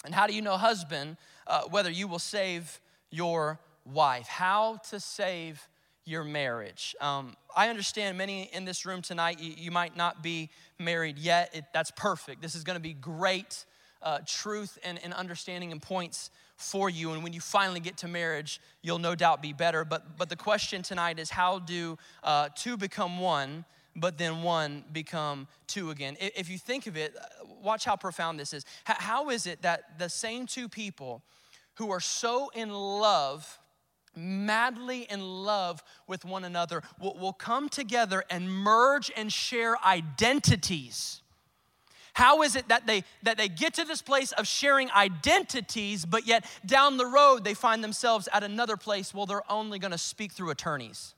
And 0.04 0.14
how 0.14 0.26
do 0.26 0.34
you 0.34 0.42
know, 0.42 0.56
husband, 0.56 1.16
uh, 1.46 1.62
whether 1.70 1.90
you 1.90 2.08
will 2.08 2.18
save 2.18 2.80
your 3.11 3.61
wife? 3.84 4.26
How 4.26 4.78
to 4.90 4.99
save 4.99 5.68
your 6.04 6.25
marriage. 6.25 6.96
Um, 7.00 7.37
I 7.56 7.68
understand 7.68 8.18
many 8.18 8.50
in 8.52 8.64
this 8.64 8.84
room 8.84 9.02
tonight, 9.02 9.38
you, 9.38 9.54
you 9.56 9.70
might 9.70 9.96
not 9.96 10.22
be 10.22 10.50
married 10.78 11.18
yet. 11.18 11.50
It, 11.54 11.64
that's 11.72 11.92
perfect. 11.92 12.42
This 12.42 12.56
is 12.56 12.64
going 12.64 12.75
to 12.76 12.82
be 12.82 12.92
great 12.92 13.64
uh, 14.02 14.18
truth 14.26 14.78
and, 14.85 14.99
and 15.04 15.14
understanding 15.14 15.73
and 15.73 15.80
points 15.80 16.30
for 16.56 16.88
you. 16.88 17.12
And 17.12 17.23
when 17.23 17.32
you 17.32 17.40
finally 17.40 17.80
get 17.80 17.97
to 17.99 18.09
marriage, 18.09 18.61
you'll 18.82 18.99
no 18.99 19.14
doubt 19.14 19.42
be 19.42 19.52
better. 19.52 19.85
But, 19.85 20.16
but 20.16 20.28
the 20.28 20.37
question 20.37 20.82
tonight 20.82 21.18
is 21.18 21.30
how 21.30 21.59
do 21.59 21.99
uh, 22.23 22.50
two 22.54 22.76
become 22.76 23.18
one, 23.18 23.64
but 23.97 24.18
then 24.18 24.42
one 24.42 24.85
become 24.92 25.49
two 25.66 25.90
again? 25.90 26.16
If 26.21 26.49
you 26.49 26.59
think 26.59 26.87
of 26.87 26.97
it, 26.97 27.14
uh, 27.16 27.47
watch 27.62 27.85
how 27.85 27.97
profound 27.97 28.38
this 28.38 28.52
is. 28.52 28.64
How 28.85 29.30
is 29.30 29.47
it 29.47 29.62
that 29.62 29.99
the 29.99 30.09
same 30.09 30.47
two 30.47 30.68
people 30.68 31.23
who 31.75 31.90
are 31.90 32.00
so 32.00 32.50
in 32.54 32.71
love, 32.71 33.59
madly 34.14 35.06
in 35.11 35.21
love 35.21 35.82
with 36.06 36.25
one 36.25 36.44
another, 36.44 36.82
will, 37.00 37.16
will 37.18 37.32
come 37.32 37.68
together 37.68 38.25
and 38.30 38.50
merge 38.50 39.11
and 39.16 39.32
share 39.32 39.76
identities? 39.85 41.22
How 42.14 42.42
is 42.42 42.57
it 42.57 42.69
that 42.69 42.87
they 42.87 43.04
that 43.23 43.38
they 43.38 43.49
get 43.49 43.75
to 43.75 43.85
this 43.85 44.02
place 44.02 44.33
of 44.33 44.47
sharing 44.47 44.90
identities, 44.90 46.04
but 46.04 46.26
yet 46.26 46.45
down 46.66 46.97
the 46.97 47.07
road 47.07 47.45
they 47.45 47.54
find 47.54 47.83
themselves 47.83 48.28
at 48.33 48.42
another 48.42 48.76
place 48.76 49.14
where 49.14 49.26
they're 49.26 49.50
only 49.50 49.78
going 49.78 49.92
to 49.92 49.99
speak 49.99 50.33
through 50.33 50.50
attorneys? 50.50 51.14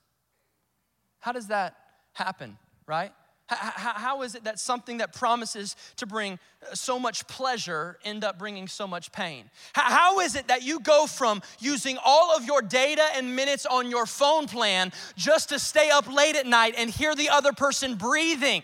How 1.18 1.32
does 1.32 1.48
that 1.48 1.74
happen, 2.12 2.58
right? 2.86 3.12
How, 3.46 3.92
How 3.94 4.22
is 4.22 4.34
it 4.34 4.44
that 4.44 4.58
something 4.58 4.98
that 4.98 5.12
promises 5.12 5.76
to 5.96 6.06
bring 6.06 6.38
uh, 6.62 6.74
so 6.74 6.98
much 6.98 7.26
pleasure 7.26 7.98
end 8.04 8.24
up 8.24 8.38
bringing 8.38 8.68
so 8.68 8.86
much 8.86 9.12
pain? 9.12 9.50
How 9.74 10.20
is 10.20 10.34
it 10.34 10.48
that 10.48 10.62
you 10.62 10.80
go 10.80 11.06
from 11.06 11.42
using 11.58 11.98
all 12.04 12.34
of 12.36 12.44
your 12.44 12.62
data 12.62 13.04
and 13.14 13.36
minutes 13.36 13.66
on 13.66 13.90
your 13.90 14.06
phone 14.06 14.46
plan 14.46 14.92
just 15.16 15.50
to 15.50 15.58
stay 15.58 15.90
up 15.90 16.10
late 16.12 16.36
at 16.36 16.46
night 16.46 16.74
and 16.78 16.88
hear 16.88 17.14
the 17.14 17.28
other 17.28 17.52
person 17.52 17.96
breathing? 17.96 18.62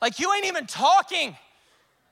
Like 0.00 0.18
you 0.18 0.32
ain't 0.34 0.46
even 0.46 0.66
talking. 0.66 1.36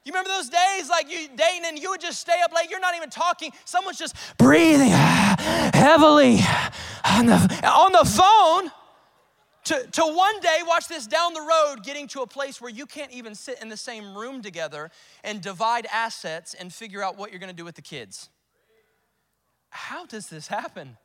You 0.04 0.10
remember 0.12 0.30
those 0.30 0.48
days 0.48 0.88
like 0.90 1.10
you 1.10 1.28
dating 1.36 1.64
and 1.64 1.78
you 1.78 1.90
would 1.90 2.00
just 2.00 2.20
stay 2.20 2.40
up 2.42 2.52
late, 2.52 2.70
you're 2.70 2.80
not 2.80 2.96
even 2.96 3.10
talking. 3.10 3.52
Someone's 3.64 3.98
just 3.98 4.16
breathing 4.36 4.88
heavily 4.88 6.40
on 7.04 7.26
the, 7.26 7.60
on 7.64 7.92
the 7.92 8.04
phone. 8.04 8.72
To, 9.66 9.86
to 9.92 10.02
one 10.02 10.40
day, 10.40 10.58
watch 10.66 10.88
this 10.88 11.06
down 11.06 11.34
the 11.34 11.40
road, 11.40 11.84
getting 11.84 12.08
to 12.08 12.22
a 12.22 12.26
place 12.26 12.60
where 12.60 12.70
you 12.70 12.84
can't 12.84 13.12
even 13.12 13.36
sit 13.36 13.62
in 13.62 13.68
the 13.68 13.76
same 13.76 14.16
room 14.16 14.42
together 14.42 14.90
and 15.22 15.40
divide 15.40 15.86
assets 15.92 16.54
and 16.54 16.72
figure 16.72 17.00
out 17.00 17.16
what 17.16 17.30
you're 17.30 17.38
gonna 17.38 17.52
do 17.52 17.64
with 17.64 17.76
the 17.76 17.82
kids. 17.82 18.28
How 19.70 20.04
does 20.04 20.26
this 20.26 20.48
happen? 20.48 20.96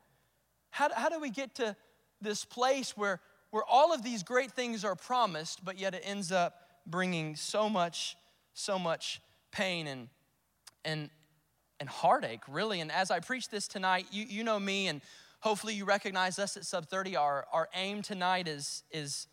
How, 0.72 0.90
how 0.92 1.10
do 1.10 1.20
we 1.20 1.30
get 1.30 1.54
to 1.56 1.76
this 2.20 2.46
place 2.46 2.98
where, 2.98 3.22
where 3.52 3.63
all 3.63 3.94
of 3.94 4.02
these 4.02 4.24
great 4.24 4.52
things 4.52 4.84
are 4.84 4.96
promised, 4.96 5.63
but 5.63 5.80
yet 5.80 5.94
it 5.94 6.02
ends 6.04 6.32
up 6.32 6.67
bringing 6.88 7.36
so 7.36 7.69
much, 7.69 8.15
so 8.54 8.80
much 8.80 9.21
pain 9.52 9.88
and, 9.88 10.08
and, 10.84 11.10
and 11.80 11.88
heartache, 11.88 12.41
really. 12.47 12.80
And 12.80 12.91
as 12.91 13.12
I 13.12 13.19
preach 13.19 13.50
this 13.50 13.67
tonight, 13.67 14.08
you, 14.12 14.26
you 14.28 14.43
know 14.43 14.60
me, 14.60 14.88
and 14.88 15.02
hopefully 15.41 15.76
you 15.76 15.86
recognize 15.86 16.39
us 16.39 16.58
at 16.58 16.65
Sub 16.65 16.88
30. 16.88 17.15
Our, 17.15 17.45
our 17.52 17.69
aim 17.76 18.02
tonight 18.02 18.47
is, 18.47 18.84
is 18.91 19.28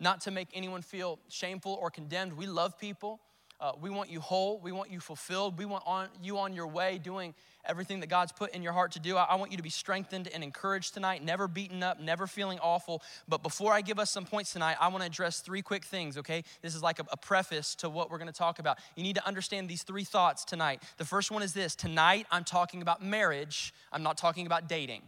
not 0.00 0.22
to 0.22 0.30
make 0.30 0.48
anyone 0.54 0.82
feel 0.82 1.18
shameful 1.28 1.78
or 1.80 1.90
condemned. 1.90 2.32
We 2.32 2.46
love 2.46 2.78
people. 2.78 3.20
Uh, 3.60 3.72
we 3.80 3.88
want 3.90 4.10
you 4.10 4.20
whole. 4.20 4.58
We 4.58 4.72
want 4.72 4.90
you 4.90 5.00
fulfilled. 5.00 5.58
We 5.58 5.64
want 5.64 5.84
on, 5.86 6.08
you 6.22 6.38
on 6.38 6.54
your 6.54 6.66
way 6.66 6.98
doing 6.98 7.34
everything 7.64 8.00
that 8.00 8.08
God's 8.08 8.32
put 8.32 8.54
in 8.54 8.62
your 8.62 8.72
heart 8.72 8.92
to 8.92 9.00
do. 9.00 9.16
I, 9.16 9.24
I 9.24 9.34
want 9.36 9.50
you 9.50 9.56
to 9.56 9.62
be 9.62 9.70
strengthened 9.70 10.28
and 10.32 10.42
encouraged 10.42 10.94
tonight, 10.94 11.24
never 11.24 11.48
beaten 11.48 11.82
up, 11.82 12.00
never 12.00 12.26
feeling 12.26 12.58
awful. 12.60 13.02
But 13.28 13.42
before 13.42 13.72
I 13.72 13.80
give 13.80 13.98
us 13.98 14.10
some 14.10 14.26
points 14.26 14.52
tonight, 14.52 14.76
I 14.80 14.88
want 14.88 15.02
to 15.02 15.06
address 15.06 15.40
three 15.40 15.62
quick 15.62 15.84
things, 15.84 16.18
okay? 16.18 16.44
This 16.62 16.74
is 16.74 16.82
like 16.82 16.98
a, 16.98 17.06
a 17.10 17.16
preface 17.16 17.74
to 17.76 17.88
what 17.88 18.10
we're 18.10 18.18
going 18.18 18.30
to 18.30 18.36
talk 18.36 18.58
about. 18.58 18.78
You 18.96 19.02
need 19.02 19.16
to 19.16 19.26
understand 19.26 19.68
these 19.68 19.82
three 19.82 20.04
thoughts 20.04 20.44
tonight. 20.44 20.82
The 20.98 21.04
first 21.04 21.30
one 21.30 21.42
is 21.42 21.54
this 21.54 21.74
tonight, 21.74 22.26
I'm 22.30 22.44
talking 22.44 22.82
about 22.82 23.02
marriage, 23.02 23.72
I'm 23.92 24.02
not 24.02 24.18
talking 24.18 24.46
about 24.46 24.68
dating, 24.68 25.02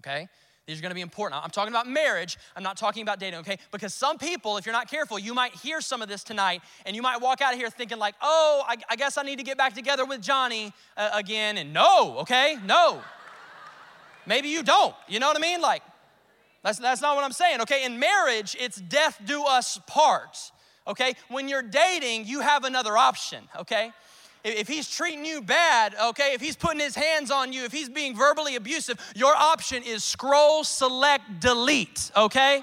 okay? 0.00 0.28
These 0.66 0.78
are 0.78 0.82
gonna 0.82 0.94
be 0.94 1.00
important. 1.00 1.42
I'm 1.42 1.50
talking 1.50 1.72
about 1.72 1.88
marriage, 1.88 2.38
I'm 2.54 2.62
not 2.62 2.76
talking 2.76 3.02
about 3.02 3.18
dating, 3.18 3.40
okay? 3.40 3.58
Because 3.72 3.92
some 3.92 4.18
people, 4.18 4.56
if 4.56 4.66
you're 4.66 4.72
not 4.72 4.88
careful, 4.88 5.18
you 5.18 5.34
might 5.34 5.52
hear 5.54 5.80
some 5.80 6.00
of 6.02 6.08
this 6.08 6.22
tonight 6.22 6.62
and 6.86 6.94
you 6.94 7.02
might 7.02 7.20
walk 7.20 7.40
out 7.40 7.52
of 7.52 7.58
here 7.58 7.70
thinking, 7.70 7.98
like, 7.98 8.14
oh, 8.22 8.62
I, 8.68 8.76
I 8.88 8.96
guess 8.96 9.18
I 9.18 9.22
need 9.22 9.38
to 9.38 9.44
get 9.44 9.58
back 9.58 9.74
together 9.74 10.04
with 10.04 10.20
Johnny 10.20 10.72
uh, 10.96 11.10
again. 11.12 11.58
And 11.58 11.72
no, 11.72 12.18
okay? 12.20 12.56
No. 12.64 13.02
Maybe 14.26 14.48
you 14.48 14.62
don't. 14.62 14.94
You 15.08 15.18
know 15.18 15.26
what 15.26 15.36
I 15.36 15.40
mean? 15.40 15.60
Like, 15.60 15.82
that's, 16.62 16.78
that's 16.78 17.00
not 17.00 17.16
what 17.16 17.24
I'm 17.24 17.32
saying, 17.32 17.62
okay? 17.62 17.84
In 17.84 17.98
marriage, 17.98 18.56
it's 18.60 18.80
death 18.80 19.20
do 19.24 19.44
us 19.44 19.80
part, 19.86 20.52
okay? 20.86 21.14
When 21.28 21.48
you're 21.48 21.62
dating, 21.62 22.26
you 22.26 22.40
have 22.40 22.64
another 22.64 22.96
option, 22.96 23.44
okay? 23.58 23.92
If 24.44 24.68
he's 24.68 24.88
treating 24.88 25.24
you 25.24 25.42
bad, 25.42 25.94
okay, 26.02 26.32
if 26.34 26.40
he's 26.40 26.56
putting 26.56 26.80
his 26.80 26.94
hands 26.94 27.30
on 27.30 27.52
you, 27.52 27.64
if 27.64 27.72
he's 27.72 27.88
being 27.88 28.16
verbally 28.16 28.56
abusive, 28.56 28.98
your 29.14 29.34
option 29.34 29.82
is 29.82 30.02
scroll, 30.04 30.64
select, 30.64 31.40
delete, 31.40 32.10
okay? 32.16 32.62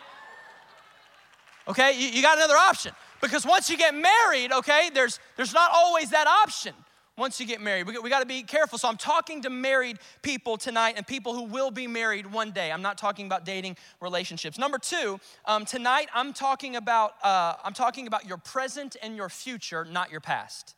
Okay, 1.67 1.99
you, 1.99 2.07
you 2.09 2.21
got 2.21 2.37
another 2.37 2.55
option. 2.55 2.93
Because 3.21 3.45
once 3.45 3.69
you 3.69 3.77
get 3.77 3.95
married, 3.95 4.51
okay, 4.51 4.89
there's, 4.93 5.19
there's 5.35 5.53
not 5.53 5.71
always 5.73 6.11
that 6.11 6.27
option 6.27 6.73
once 7.17 7.39
you 7.39 7.45
get 7.47 7.59
married. 7.59 7.87
We, 7.87 7.97
we 7.97 8.09
got 8.09 8.19
to 8.19 8.25
be 8.27 8.43
careful. 8.43 8.77
So 8.77 8.87
I'm 8.87 8.97
talking 8.97 9.41
to 9.41 9.49
married 9.49 9.97
people 10.21 10.55
tonight 10.55 10.93
and 10.97 11.05
people 11.05 11.33
who 11.33 11.43
will 11.43 11.71
be 11.71 11.87
married 11.87 12.31
one 12.31 12.51
day. 12.51 12.71
I'm 12.71 12.83
not 12.83 12.97
talking 12.97 13.25
about 13.25 13.43
dating 13.43 13.75
relationships. 13.99 14.57
Number 14.57 14.77
two, 14.77 15.19
um, 15.45 15.65
tonight 15.65 16.09
I'm 16.13 16.31
talking 16.31 16.75
about 16.75 17.13
uh, 17.23 17.55
I'm 17.63 17.73
talking 17.73 18.07
about 18.07 18.25
your 18.25 18.37
present 18.37 18.95
and 19.01 19.15
your 19.15 19.29
future, 19.29 19.83
not 19.83 20.11
your 20.11 20.21
past. 20.21 20.75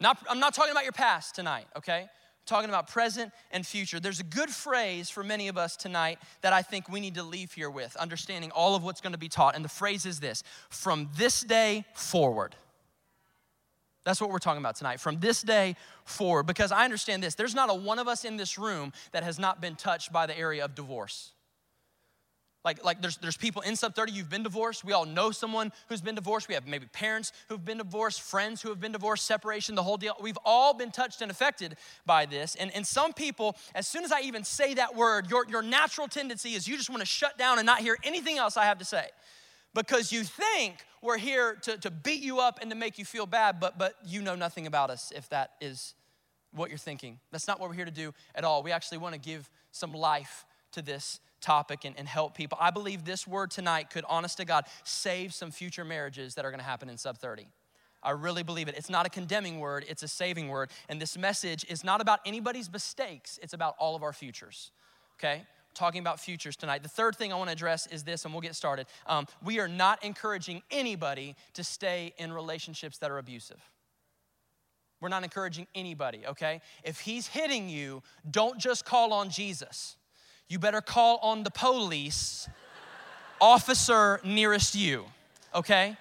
Not, 0.00 0.18
I'm 0.28 0.40
not 0.40 0.54
talking 0.54 0.70
about 0.70 0.84
your 0.84 0.92
past 0.92 1.34
tonight, 1.34 1.66
okay? 1.76 2.02
I'm 2.02 2.08
talking 2.46 2.68
about 2.68 2.88
present 2.88 3.32
and 3.50 3.66
future. 3.66 3.98
There's 3.98 4.20
a 4.20 4.24
good 4.24 4.50
phrase 4.50 5.10
for 5.10 5.24
many 5.24 5.48
of 5.48 5.58
us 5.58 5.76
tonight 5.76 6.18
that 6.42 6.52
I 6.52 6.62
think 6.62 6.88
we 6.88 7.00
need 7.00 7.16
to 7.16 7.22
leave 7.22 7.52
here 7.52 7.70
with, 7.70 7.96
understanding 7.96 8.50
all 8.52 8.74
of 8.74 8.84
what's 8.84 9.00
going 9.00 9.12
to 9.12 9.18
be 9.18 9.28
taught. 9.28 9.56
And 9.56 9.64
the 9.64 9.68
phrase 9.68 10.06
is 10.06 10.20
this 10.20 10.42
from 10.70 11.08
this 11.16 11.40
day 11.42 11.84
forward. 11.94 12.54
That's 14.04 14.20
what 14.20 14.30
we're 14.30 14.38
talking 14.38 14.62
about 14.62 14.76
tonight. 14.76 15.00
From 15.00 15.20
this 15.20 15.42
day 15.42 15.76
forward, 16.04 16.44
because 16.44 16.72
I 16.72 16.84
understand 16.84 17.22
this 17.22 17.34
there's 17.34 17.54
not 17.54 17.68
a 17.68 17.74
one 17.74 17.98
of 17.98 18.08
us 18.08 18.24
in 18.24 18.36
this 18.36 18.56
room 18.56 18.92
that 19.12 19.22
has 19.22 19.38
not 19.38 19.60
been 19.60 19.74
touched 19.74 20.12
by 20.12 20.26
the 20.26 20.38
area 20.38 20.64
of 20.64 20.74
divorce. 20.74 21.32
Like, 22.64 22.84
like 22.84 23.00
there's, 23.00 23.16
there's 23.18 23.36
people 23.36 23.62
in 23.62 23.76
sub 23.76 23.94
30, 23.94 24.12
you've 24.12 24.28
been 24.28 24.42
divorced. 24.42 24.84
We 24.84 24.92
all 24.92 25.06
know 25.06 25.30
someone 25.30 25.72
who's 25.88 26.00
been 26.00 26.16
divorced. 26.16 26.48
We 26.48 26.54
have 26.54 26.66
maybe 26.66 26.86
parents 26.86 27.32
who've 27.48 27.64
been 27.64 27.78
divorced, 27.78 28.20
friends 28.20 28.60
who 28.60 28.68
have 28.68 28.80
been 28.80 28.92
divorced, 28.92 29.26
separation, 29.26 29.74
the 29.74 29.82
whole 29.82 29.96
deal. 29.96 30.14
We've 30.20 30.38
all 30.44 30.74
been 30.74 30.90
touched 30.90 31.22
and 31.22 31.30
affected 31.30 31.76
by 32.04 32.26
this. 32.26 32.56
And, 32.56 32.74
and 32.74 32.86
some 32.86 33.12
people, 33.12 33.56
as 33.74 33.86
soon 33.86 34.04
as 34.04 34.10
I 34.10 34.20
even 34.22 34.42
say 34.42 34.74
that 34.74 34.96
word, 34.96 35.30
your, 35.30 35.46
your 35.48 35.62
natural 35.62 36.08
tendency 36.08 36.54
is 36.54 36.66
you 36.66 36.76
just 36.76 36.90
want 36.90 37.00
to 37.00 37.06
shut 37.06 37.38
down 37.38 37.58
and 37.58 37.66
not 37.66 37.78
hear 37.78 37.96
anything 38.02 38.38
else 38.38 38.56
I 38.56 38.64
have 38.64 38.78
to 38.78 38.84
say. 38.84 39.06
Because 39.72 40.10
you 40.10 40.24
think 40.24 40.78
we're 41.00 41.18
here 41.18 41.54
to, 41.62 41.78
to 41.78 41.90
beat 41.90 42.22
you 42.22 42.40
up 42.40 42.58
and 42.60 42.70
to 42.70 42.76
make 42.76 42.98
you 42.98 43.04
feel 43.04 43.26
bad, 43.26 43.60
but, 43.60 43.78
but 43.78 43.94
you 44.04 44.20
know 44.20 44.34
nothing 44.34 44.66
about 44.66 44.90
us 44.90 45.12
if 45.14 45.28
that 45.28 45.52
is 45.60 45.94
what 46.52 46.70
you're 46.70 46.78
thinking. 46.78 47.20
That's 47.30 47.46
not 47.46 47.60
what 47.60 47.68
we're 47.68 47.76
here 47.76 47.84
to 47.84 47.90
do 47.90 48.12
at 48.34 48.42
all. 48.42 48.62
We 48.62 48.72
actually 48.72 48.98
want 48.98 49.14
to 49.14 49.20
give 49.20 49.48
some 49.70 49.92
life 49.92 50.44
to 50.72 50.82
this 50.82 51.20
topic 51.40 51.84
and, 51.84 51.96
and 51.98 52.08
help 52.08 52.34
people. 52.34 52.58
I 52.60 52.70
believe 52.70 53.04
this 53.04 53.26
word 53.26 53.50
tonight 53.50 53.90
could, 53.90 54.04
honest 54.08 54.38
to 54.38 54.44
God, 54.44 54.64
save 54.84 55.34
some 55.34 55.50
future 55.50 55.84
marriages 55.84 56.34
that 56.34 56.44
are 56.44 56.50
going 56.50 56.60
to 56.60 56.66
happen 56.66 56.88
in 56.88 56.96
sub 56.96 57.18
30. 57.18 57.46
I 58.02 58.10
really 58.10 58.42
believe 58.42 58.68
it. 58.68 58.76
It's 58.76 58.90
not 58.90 59.06
a 59.06 59.10
condemning 59.10 59.58
word, 59.58 59.84
it's 59.88 60.02
a 60.02 60.08
saving 60.08 60.48
word. 60.48 60.70
And 60.88 61.00
this 61.00 61.18
message 61.18 61.64
is 61.68 61.82
not 61.82 62.00
about 62.00 62.20
anybody's 62.24 62.70
mistakes, 62.70 63.38
it's 63.42 63.52
about 63.52 63.74
all 63.78 63.96
of 63.96 64.02
our 64.02 64.12
futures. 64.12 64.70
Okay? 65.18 65.42
Talking 65.74 66.00
about 66.00 66.20
futures 66.20 66.56
tonight. 66.56 66.82
The 66.82 66.88
third 66.88 67.16
thing 67.16 67.32
I 67.32 67.36
want 67.36 67.48
to 67.48 67.52
address 67.52 67.86
is 67.88 68.04
this, 68.04 68.24
and 68.24 68.32
we'll 68.32 68.40
get 68.40 68.54
started. 68.54 68.86
Um, 69.06 69.26
we 69.44 69.58
are 69.58 69.68
not 69.68 70.04
encouraging 70.04 70.62
anybody 70.70 71.34
to 71.54 71.64
stay 71.64 72.14
in 72.18 72.32
relationships 72.32 72.98
that 72.98 73.10
are 73.10 73.18
abusive. 73.18 73.60
We're 75.00 75.08
not 75.08 75.22
encouraging 75.22 75.68
anybody, 75.74 76.22
okay? 76.26 76.60
If 76.82 77.00
he's 77.00 77.28
hitting 77.28 77.68
you, 77.68 78.02
don't 78.28 78.58
just 78.58 78.84
call 78.84 79.12
on 79.12 79.30
Jesus. 79.30 79.96
You 80.48 80.58
better 80.58 80.80
call 80.80 81.18
on 81.22 81.42
the 81.42 81.50
police 81.50 82.48
officer 83.40 84.20
nearest 84.24 84.74
you, 84.74 85.04
okay? 85.54 85.96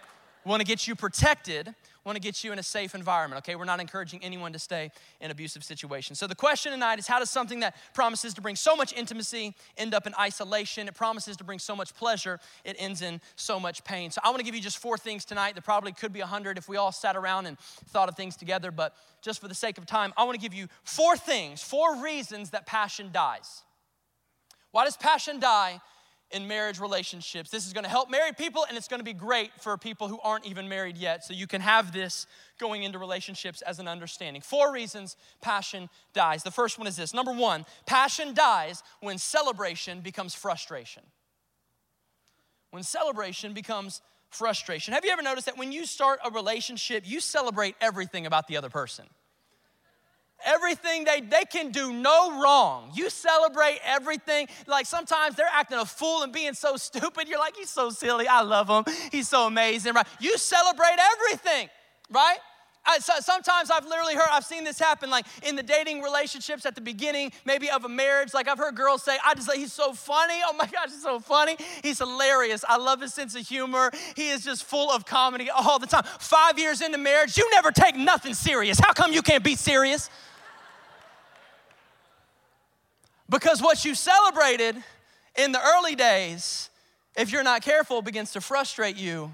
We 0.45 0.49
want 0.49 0.61
to 0.61 0.65
get 0.65 0.87
you 0.87 0.95
protected 0.95 1.75
We 2.07 2.09
want 2.11 2.23
to 2.23 2.25
get 2.25 2.41
you 2.41 2.53
in 2.53 2.59
a 2.59 2.63
safe 2.63 2.95
environment, 2.95 3.39
okay? 3.39 3.57
We're 3.57 3.65
not 3.65 3.81
encouraging 3.81 4.23
anyone 4.23 4.53
to 4.53 4.59
stay 4.59 4.91
in 5.19 5.29
abusive 5.29 5.61
situations. 5.61 6.19
So 6.19 6.25
the 6.25 6.35
question 6.35 6.71
tonight 6.71 6.99
is 6.99 7.05
how 7.07 7.19
does 7.19 7.29
something 7.29 7.59
that 7.59 7.75
promises 7.93 8.33
to 8.35 8.41
bring 8.41 8.55
so 8.55 8.77
much 8.77 8.93
intimacy 8.93 9.53
end 9.77 9.93
up 9.93 10.07
in 10.07 10.13
isolation? 10.17 10.87
It 10.87 10.93
promises 10.93 11.35
to 11.35 11.43
bring 11.43 11.59
so 11.59 11.75
much 11.75 11.93
pleasure, 11.93 12.39
it 12.63 12.77
ends 12.79 13.01
in 13.01 13.19
so 13.35 13.59
much 13.59 13.83
pain. 13.83 14.09
So 14.09 14.21
I 14.23 14.29
want 14.29 14.39
to 14.39 14.45
give 14.45 14.55
you 14.55 14.61
just 14.61 14.77
four 14.77 14.97
things 14.97 15.25
tonight. 15.25 15.55
There 15.55 15.61
probably 15.61 15.91
could 15.91 16.13
be 16.13 16.21
a 16.21 16.25
hundred 16.25 16.57
if 16.57 16.69
we 16.69 16.77
all 16.77 16.93
sat 16.93 17.17
around 17.17 17.45
and 17.45 17.59
thought 17.89 18.07
of 18.07 18.15
things 18.15 18.37
together, 18.37 18.71
but 18.71 18.95
just 19.21 19.41
for 19.41 19.49
the 19.49 19.55
sake 19.55 19.77
of 19.77 19.85
time, 19.85 20.13
I 20.15 20.23
want 20.23 20.35
to 20.35 20.41
give 20.41 20.53
you 20.53 20.69
four 20.85 21.17
things, 21.17 21.61
four 21.61 22.01
reasons 22.01 22.51
that 22.51 22.65
passion 22.65 23.09
dies. 23.11 23.63
Why 24.71 24.85
does 24.85 24.97
passion 24.97 25.39
die 25.39 25.81
in 26.31 26.47
marriage 26.47 26.79
relationships. 26.79 27.49
This 27.49 27.65
is 27.65 27.73
to 27.83 27.89
help 27.89 28.09
married 28.09 28.37
people 28.37 28.65
and 28.67 28.77
it's 28.77 28.87
to 28.99 29.05
be 29.05 29.13
great 29.13 29.51
for 29.59 29.77
people 29.77 30.07
who 30.07 30.19
aren't 30.21 30.45
even 30.45 30.67
married 30.67 30.97
yet. 30.97 31.23
So 31.23 31.33
you 31.33 31.47
can 31.47 31.61
have 31.61 31.93
this 31.93 32.27
going 32.59 32.83
into 32.83 32.99
relationships 32.99 33.61
as 33.61 33.79
an 33.79 33.87
understanding. 33.87 34.41
Four 34.41 34.73
reasons 34.73 35.15
passion 35.41 35.89
dies. 36.13 36.43
The 36.43 36.51
first 36.51 36.77
one 36.77 36.87
is 36.87 36.97
this 36.97 37.13
number 37.13 37.31
one, 37.31 37.65
passion 37.85 38.33
dies 38.33 38.83
when 38.99 39.17
celebration 39.17 40.01
becomes 40.01 40.35
frustration. 40.35 41.03
When 42.71 42.83
celebration 42.83 43.53
becomes 43.53 44.01
frustration. 44.29 44.93
Have 44.93 45.05
you 45.05 45.11
ever 45.11 45.21
noticed 45.21 45.45
that 45.45 45.57
when 45.57 45.71
you 45.71 45.85
start 45.85 46.19
a 46.25 46.29
relationship, 46.29 47.03
you 47.05 47.21
celebrate 47.21 47.75
everything 47.79 48.25
about 48.25 48.47
the 48.47 48.57
other 48.57 48.69
person? 48.69 49.05
Everything 50.45 51.03
they, 51.03 51.21
they 51.21 51.43
can 51.45 51.71
do 51.71 51.91
no 51.91 52.41
wrong. 52.41 52.91
You 52.93 53.09
celebrate 53.09 53.79
everything. 53.83 54.47
Like 54.67 54.85
sometimes 54.85 55.35
they're 55.35 55.49
acting 55.51 55.79
a 55.79 55.85
fool 55.85 56.23
and 56.23 56.31
being 56.31 56.53
so 56.53 56.77
stupid. 56.77 57.27
You're 57.27 57.39
like, 57.39 57.55
he's 57.55 57.69
so 57.69 57.89
silly. 57.89 58.27
I 58.27 58.41
love 58.41 58.69
him. 58.69 58.93
He's 59.11 59.27
so 59.27 59.47
amazing, 59.47 59.93
right? 59.93 60.07
You 60.19 60.37
celebrate 60.37 60.97
everything, 61.15 61.69
right? 62.09 62.37
I, 62.87 62.99
so, 62.99 63.13
sometimes 63.19 63.69
I've 63.69 63.85
literally 63.85 64.15
heard, 64.15 64.29
I've 64.31 64.45
seen 64.45 64.63
this 64.63 64.79
happen, 64.79 65.09
like 65.09 65.25
in 65.43 65.57
the 65.57 65.63
dating 65.63 66.01
relationships 66.01 66.65
at 66.65 66.73
the 66.73 66.81
beginning, 66.81 67.33
maybe 67.45 67.69
of 67.69 67.83
a 67.83 67.89
marriage. 67.89 68.33
Like 68.33 68.47
I've 68.47 68.57
heard 68.57 68.75
girls 68.75 69.03
say, 69.03 69.17
I 69.25 69.35
just 69.35 69.49
like, 69.49 69.57
he's 69.57 69.73
so 69.73 69.91
funny. 69.91 70.39
Oh 70.45 70.53
my 70.53 70.65
gosh, 70.65 70.89
he's 70.89 71.03
so 71.03 71.19
funny. 71.19 71.57
He's 71.83 71.99
hilarious. 71.99 72.63
I 72.67 72.77
love 72.77 73.01
his 73.01 73.13
sense 73.13 73.35
of 73.35 73.45
humor. 73.45 73.91
He 74.15 74.29
is 74.29 74.43
just 74.45 74.63
full 74.63 74.89
of 74.89 75.05
comedy 75.05 75.49
all 75.49 75.79
the 75.79 75.87
time. 75.87 76.03
Five 76.19 76.57
years 76.57 76.81
into 76.81 76.97
marriage, 76.97 77.37
you 77.37 77.49
never 77.51 77.71
take 77.71 77.95
nothing 77.95 78.33
serious. 78.33 78.79
How 78.79 78.93
come 78.93 79.11
you 79.11 79.21
can't 79.21 79.43
be 79.43 79.55
serious? 79.55 80.09
Because 83.29 83.61
what 83.61 83.83
you 83.83 83.93
celebrated 83.93 84.81
in 85.37 85.51
the 85.51 85.59
early 85.61 85.95
days, 85.95 86.69
if 87.17 87.33
you're 87.33 87.43
not 87.43 87.61
careful, 87.61 88.01
begins 88.01 88.31
to 88.31 88.41
frustrate 88.41 88.95
you 88.95 89.33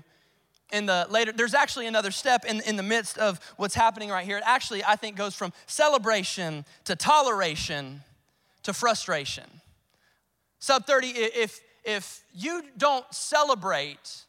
in 0.74 0.88
the 0.88 1.08
later. 1.10 1.32
There's 1.32 1.54
actually 1.54 1.88
another 1.88 2.12
step 2.12 2.44
in, 2.44 2.60
in 2.62 2.76
the 2.76 2.84
midst 2.84 3.18
of 3.18 3.40
what's 3.58 3.76
happening 3.76 4.10
right 4.10 4.26
here. 4.26 4.38
It 4.38 4.44
actually, 4.46 4.84
I 4.84 4.96
think, 4.96 5.16
goes 5.16 5.36
from 5.36 5.54
celebration 5.68 6.66
to 6.86 6.96
toleration 6.96 8.02
to 8.64 8.74
frustration. 8.74 9.46
Sub 10.60 10.86
30, 10.86 11.08
if, 11.10 11.62
if 11.84 12.24
you 12.34 12.64
don't 12.78 13.06
celebrate, 13.14 14.24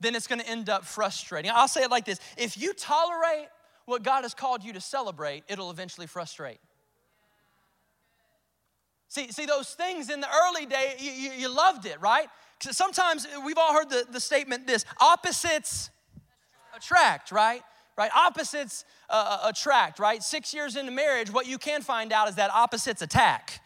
then 0.00 0.14
it's 0.14 0.26
gonna 0.26 0.42
end 0.42 0.68
up 0.68 0.84
frustrating. 0.84 1.50
I'll 1.54 1.68
say 1.68 1.82
it 1.82 1.90
like 1.90 2.04
this 2.04 2.20
if 2.36 2.58
you 2.58 2.74
tolerate 2.74 3.48
what 3.86 4.02
God 4.02 4.22
has 4.22 4.34
called 4.34 4.62
you 4.62 4.72
to 4.74 4.80
celebrate, 4.80 5.44
it'll 5.48 5.70
eventually 5.70 6.06
frustrate. 6.06 6.58
See, 9.08 9.32
see 9.32 9.46
those 9.46 9.74
things 9.74 10.08
in 10.08 10.20
the 10.20 10.28
early 10.28 10.66
day, 10.66 10.94
you, 10.98 11.10
you, 11.10 11.30
you 11.32 11.48
loved 11.48 11.86
it, 11.86 12.00
right? 12.00 12.28
Sometimes 12.62 13.26
we've 13.44 13.58
all 13.58 13.72
heard 13.72 13.90
the, 13.90 14.06
the 14.10 14.20
statement 14.20 14.66
this 14.66 14.84
opposites 15.00 15.90
attract, 16.76 17.32
right? 17.32 17.62
Right? 17.96 18.10
Opposites 18.14 18.84
uh, 19.08 19.40
uh, 19.42 19.48
attract, 19.48 19.98
right? 19.98 20.22
Six 20.22 20.54
years 20.54 20.76
into 20.76 20.92
marriage, 20.92 21.30
what 21.30 21.46
you 21.46 21.58
can 21.58 21.82
find 21.82 22.12
out 22.12 22.28
is 22.28 22.36
that 22.36 22.50
opposites 22.50 23.02
attack. 23.02 23.60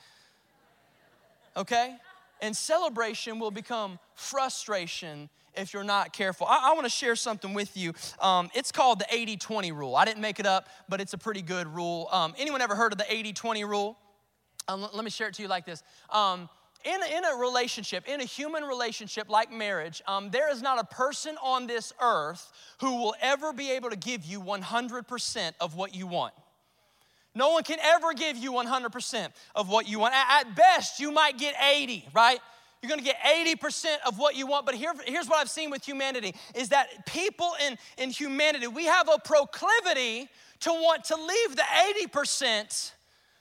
Okay? 1.56 1.96
And 2.40 2.56
celebration 2.56 3.38
will 3.38 3.50
become 3.50 3.98
frustration 4.14 5.28
if 5.56 5.72
you're 5.72 5.84
not 5.84 6.12
careful. 6.12 6.46
I, 6.48 6.70
I 6.70 6.72
want 6.74 6.84
to 6.84 6.90
share 6.90 7.16
something 7.16 7.54
with 7.54 7.76
you. 7.76 7.92
Um, 8.20 8.50
it's 8.54 8.72
called 8.72 8.98
the 8.98 9.06
80 9.10 9.36
20 9.36 9.72
rule. 9.72 9.94
I 9.94 10.04
didn't 10.04 10.20
make 10.20 10.40
it 10.40 10.46
up, 10.46 10.68
but 10.88 11.00
it's 11.00 11.12
a 11.12 11.18
pretty 11.18 11.42
good 11.42 11.66
rule. 11.68 12.08
Um, 12.10 12.34
anyone 12.38 12.60
ever 12.60 12.74
heard 12.74 12.92
of 12.92 12.98
the 12.98 13.12
80 13.12 13.32
20 13.32 13.64
rule? 13.64 13.96
Um, 14.66 14.86
let 14.92 15.04
me 15.04 15.10
share 15.10 15.28
it 15.28 15.34
to 15.34 15.42
you 15.42 15.48
like 15.48 15.66
this. 15.66 15.82
In, 16.84 17.02
a, 17.02 17.16
in 17.16 17.24
a 17.24 17.36
relationship, 17.36 18.06
in 18.06 18.20
a 18.20 18.24
human 18.24 18.62
relationship 18.62 19.30
like 19.30 19.50
marriage, 19.50 20.02
um, 20.06 20.30
there 20.30 20.52
is 20.52 20.60
not 20.60 20.78
a 20.78 20.84
person 20.84 21.36
on 21.42 21.66
this 21.66 21.92
earth 22.00 22.52
who 22.80 22.96
will 22.98 23.14
ever 23.22 23.52
be 23.54 23.70
able 23.70 23.88
to 23.88 23.96
give 23.96 24.24
you 24.24 24.40
100% 24.40 25.52
of 25.60 25.74
what 25.74 25.94
you 25.94 26.06
want. 26.06 26.34
No 27.34 27.50
one 27.50 27.64
can 27.64 27.78
ever 27.80 28.12
give 28.12 28.36
you 28.36 28.52
100% 28.52 29.28
of 29.54 29.68
what 29.68 29.88
you 29.88 29.98
want. 29.98 30.14
At, 30.14 30.46
at 30.46 30.56
best, 30.56 31.00
you 31.00 31.10
might 31.10 31.38
get 31.38 31.54
80, 31.60 32.06
right? 32.14 32.38
You're 32.84 32.90
gonna 32.90 33.02
get 33.02 33.16
80% 33.18 33.86
of 34.06 34.18
what 34.18 34.36
you 34.36 34.46
want. 34.46 34.66
But 34.66 34.74
here, 34.74 34.92
here's 35.06 35.26
what 35.26 35.38
I've 35.38 35.48
seen 35.48 35.70
with 35.70 35.82
humanity 35.84 36.34
is 36.54 36.68
that 36.68 37.06
people 37.06 37.52
in, 37.66 37.78
in 37.96 38.10
humanity, 38.10 38.66
we 38.66 38.84
have 38.84 39.08
a 39.08 39.18
proclivity 39.18 40.28
to 40.60 40.70
want 40.70 41.04
to 41.04 41.16
leave 41.16 41.56
the 41.56 41.62
80% 42.12 42.92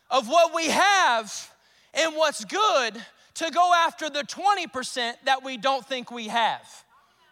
of 0.09 0.29
what 0.29 0.55
we 0.55 0.67
have 0.67 1.53
and 1.93 2.15
what's 2.15 2.45
good 2.45 3.03
to 3.35 3.49
go 3.51 3.71
after 3.73 4.09
the 4.09 4.23
20% 4.23 5.13
that 5.25 5.43
we 5.43 5.57
don't 5.57 5.85
think 5.85 6.11
we 6.11 6.27
have, 6.27 6.85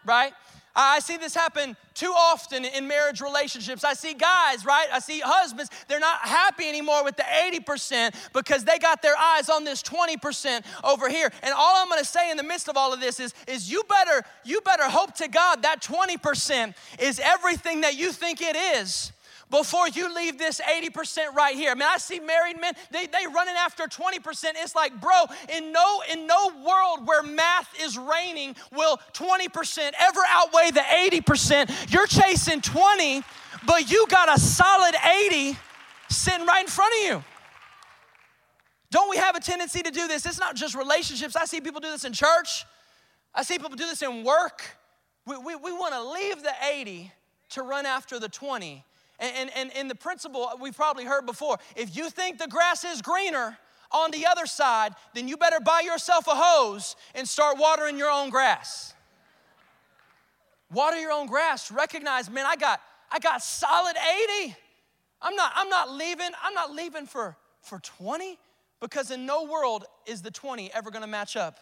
right? 0.06 0.34
I 0.76 1.00
see 1.00 1.18
this 1.18 1.36
happen 1.36 1.76
too 1.94 2.14
often 2.18 2.64
in 2.64 2.88
marriage 2.88 3.20
relationships. 3.20 3.84
I 3.84 3.94
see 3.94 4.14
guys, 4.14 4.66
right? 4.66 4.88
I 4.92 5.00
see 5.00 5.20
husbands, 5.20 5.70
they're 5.88 6.00
not 6.00 6.20
happy 6.20 6.68
anymore 6.68 7.04
with 7.04 7.18
the 7.18 7.24
80% 7.24 8.16
because 8.34 8.64
they 8.64 8.80
got 8.80 9.02
their 9.02 9.18
eyes 9.18 9.50
on 9.50 9.66
this 9.66 9.84
20% 9.84 10.64
over 10.84 11.10
here. 11.10 11.30
And 11.44 11.54
all 11.54 11.76
I'm 11.76 11.90
gonna 11.90 12.06
say 12.06 12.32
in 12.32 12.38
the 12.38 12.44
midst 12.44 12.70
of 12.70 12.78
all 12.78 12.94
of 12.94 13.02
this 13.02 13.20
is, 13.20 13.34
is 13.48 13.70
you 13.70 13.84
better, 13.90 14.24
you 14.46 14.62
better 14.62 14.88
hope 14.88 15.14
to 15.16 15.28
God 15.28 15.64
that 15.64 15.82
20% 15.82 16.74
is 17.00 17.20
everything 17.20 17.82
that 17.82 17.96
you 17.96 18.12
think 18.12 18.42
it 18.42 18.56
is 18.56 19.12
before 19.52 19.88
you 19.90 20.14
leave 20.16 20.38
this 20.38 20.60
80% 20.62 21.34
right 21.36 21.56
here. 21.56 21.72
I 21.72 21.76
mean, 21.76 21.88
I 21.88 21.98
see 21.98 22.20
married 22.20 22.60
men, 22.60 22.74
they, 22.90 23.06
they 23.06 23.28
running 23.34 23.56
after 23.56 23.84
20%. 23.84 24.46
It's 24.56 24.74
like, 24.74 25.00
bro, 25.00 25.26
in 25.56 25.72
no, 25.72 26.02
in 26.12 26.26
no 26.26 26.52
world 26.66 27.06
where 27.06 27.22
math 27.22 27.70
is 27.80 27.98
reigning 27.98 28.56
will 28.72 28.98
20% 29.14 29.92
ever 30.00 30.20
outweigh 30.30 30.72
the 30.72 30.80
80%. 30.80 31.94
You're 31.94 32.08
chasing 32.08 32.62
20, 32.62 33.22
but 33.68 33.92
you 33.92 34.08
got 34.08 34.36
a 34.36 34.40
solid 34.40 34.96
80 35.28 35.58
sitting 36.10 36.48
right 36.48 36.62
in 36.62 36.68
front 36.68 36.94
of 36.96 37.10
you. 37.10 37.24
Don't 38.90 39.10
we 39.10 39.18
have 39.18 39.36
a 39.36 39.40
tendency 39.40 39.82
to 39.82 39.92
do 39.92 40.08
this? 40.08 40.26
It's 40.26 40.40
not 40.40 40.56
just 40.56 40.76
relationships. 40.76 41.36
I 41.36 41.46
see 41.46 41.62
people 41.62 41.80
do 41.80 41.92
this 41.92 42.04
in 42.04 42.14
church. 42.14 42.66
I 43.34 43.44
see 43.44 43.58
people 43.58 43.76
do 43.76 43.86
this 43.86 44.02
in 44.02 44.24
work. 44.24 44.64
We, 45.26 45.38
we, 45.38 45.56
we 45.56 45.72
want 45.72 45.94
to 45.94 46.04
leave 46.04 46.42
the 46.42 46.54
80 46.74 47.12
to 47.52 47.64
run 47.64 47.86
after 47.86 48.20
the 48.20 48.28
20 48.28 48.84
and, 49.22 49.52
and, 49.56 49.72
and 49.76 49.90
the 49.90 49.96
principle 49.96 50.50
we've 50.60 50.76
probably 50.76 51.06
heard 51.06 51.26
before 51.26 51.58
if 51.76 51.96
you 51.96 52.10
think 52.10 52.40
the 52.40 52.48
grass 52.48 52.84
is 52.84 53.02
greener 53.02 53.58
on 53.92 54.12
the 54.12 54.26
other 54.26 54.46
side, 54.46 54.94
then 55.14 55.28
you 55.28 55.38
better 55.38 55.60
buy 55.60 55.82
yourself 55.84 56.28
a 56.28 56.34
hose 56.34 56.96
and 57.14 57.28
start 57.28 57.58
watering 57.58 57.98
your 57.98 58.10
own 58.10 58.30
grass. 58.30 58.94
Water 60.72 60.98
your 60.98 61.12
own 61.12 61.28
grass. 61.28 61.72
Recognize, 61.72 62.30
man, 62.30 62.46
I 62.48 62.56
got 62.56 62.82
I 63.12 63.20
got 63.20 63.44
solid 63.44 63.96
80. 64.44 64.56
I'm 65.22 65.36
not 65.36 65.52
I'm 65.56 65.70
not 65.70 65.92
leaving. 65.92 66.30
I'm 66.44 66.54
not 66.54 66.74
leaving 66.74 67.06
for 67.06 67.36
for 67.62 67.80
20 67.80 68.38
because 68.80 69.12
in 69.12 69.26
no 69.26 69.44
world 69.44 69.86
is 70.06 70.22
the 70.22 70.32
20 70.32 70.72
ever 70.74 70.90
to 70.90 71.08
match 71.08 71.36
up 71.36 71.60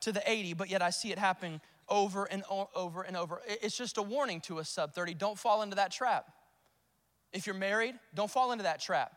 to 0.00 0.12
the 0.12 0.22
80, 0.30 0.54
but 0.54 0.70
yet 0.70 0.82
I 0.82 0.90
see 0.90 1.10
it 1.10 1.18
happening 1.18 1.60
over 1.88 2.24
and 2.24 2.44
over 2.74 3.02
and 3.02 3.16
over. 3.16 3.40
It's 3.46 3.76
just 3.76 3.98
a 3.98 4.02
warning 4.02 4.40
to 4.42 4.60
us 4.60 4.68
sub 4.68 4.94
30. 4.94 5.14
Don't 5.14 5.38
fall 5.38 5.62
into 5.62 5.76
that 5.76 5.90
trap. 5.90 6.30
If 7.32 7.46
you're 7.46 7.54
married, 7.54 7.94
don't 8.14 8.30
fall 8.30 8.52
into 8.52 8.64
that 8.64 8.80
trap. 8.80 9.12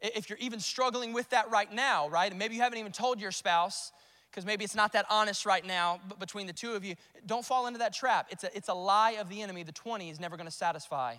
if 0.00 0.28
you're 0.28 0.38
even 0.40 0.60
struggling 0.60 1.12
with 1.12 1.30
that 1.30 1.50
right 1.50 1.72
now, 1.72 2.08
right? 2.08 2.30
And 2.30 2.38
maybe 2.38 2.54
you 2.54 2.60
haven't 2.60 2.78
even 2.78 2.92
told 2.92 3.20
your 3.20 3.32
spouse, 3.32 3.92
because 4.30 4.44
maybe 4.44 4.64
it's 4.64 4.74
not 4.74 4.92
that 4.92 5.06
honest 5.08 5.46
right 5.46 5.64
now 5.64 6.00
between 6.18 6.48
the 6.48 6.52
two 6.52 6.72
of 6.72 6.84
you. 6.84 6.96
Don't 7.24 7.44
fall 7.44 7.68
into 7.68 7.78
that 7.78 7.94
trap. 7.94 8.26
It's 8.30 8.42
a, 8.42 8.54
it's 8.56 8.68
a 8.68 8.74
lie 8.74 9.12
of 9.12 9.28
the 9.28 9.40
enemy. 9.40 9.62
The 9.62 9.72
20 9.72 10.10
is 10.10 10.18
never 10.18 10.36
going 10.36 10.48
to 10.48 10.54
satisfy 10.54 11.16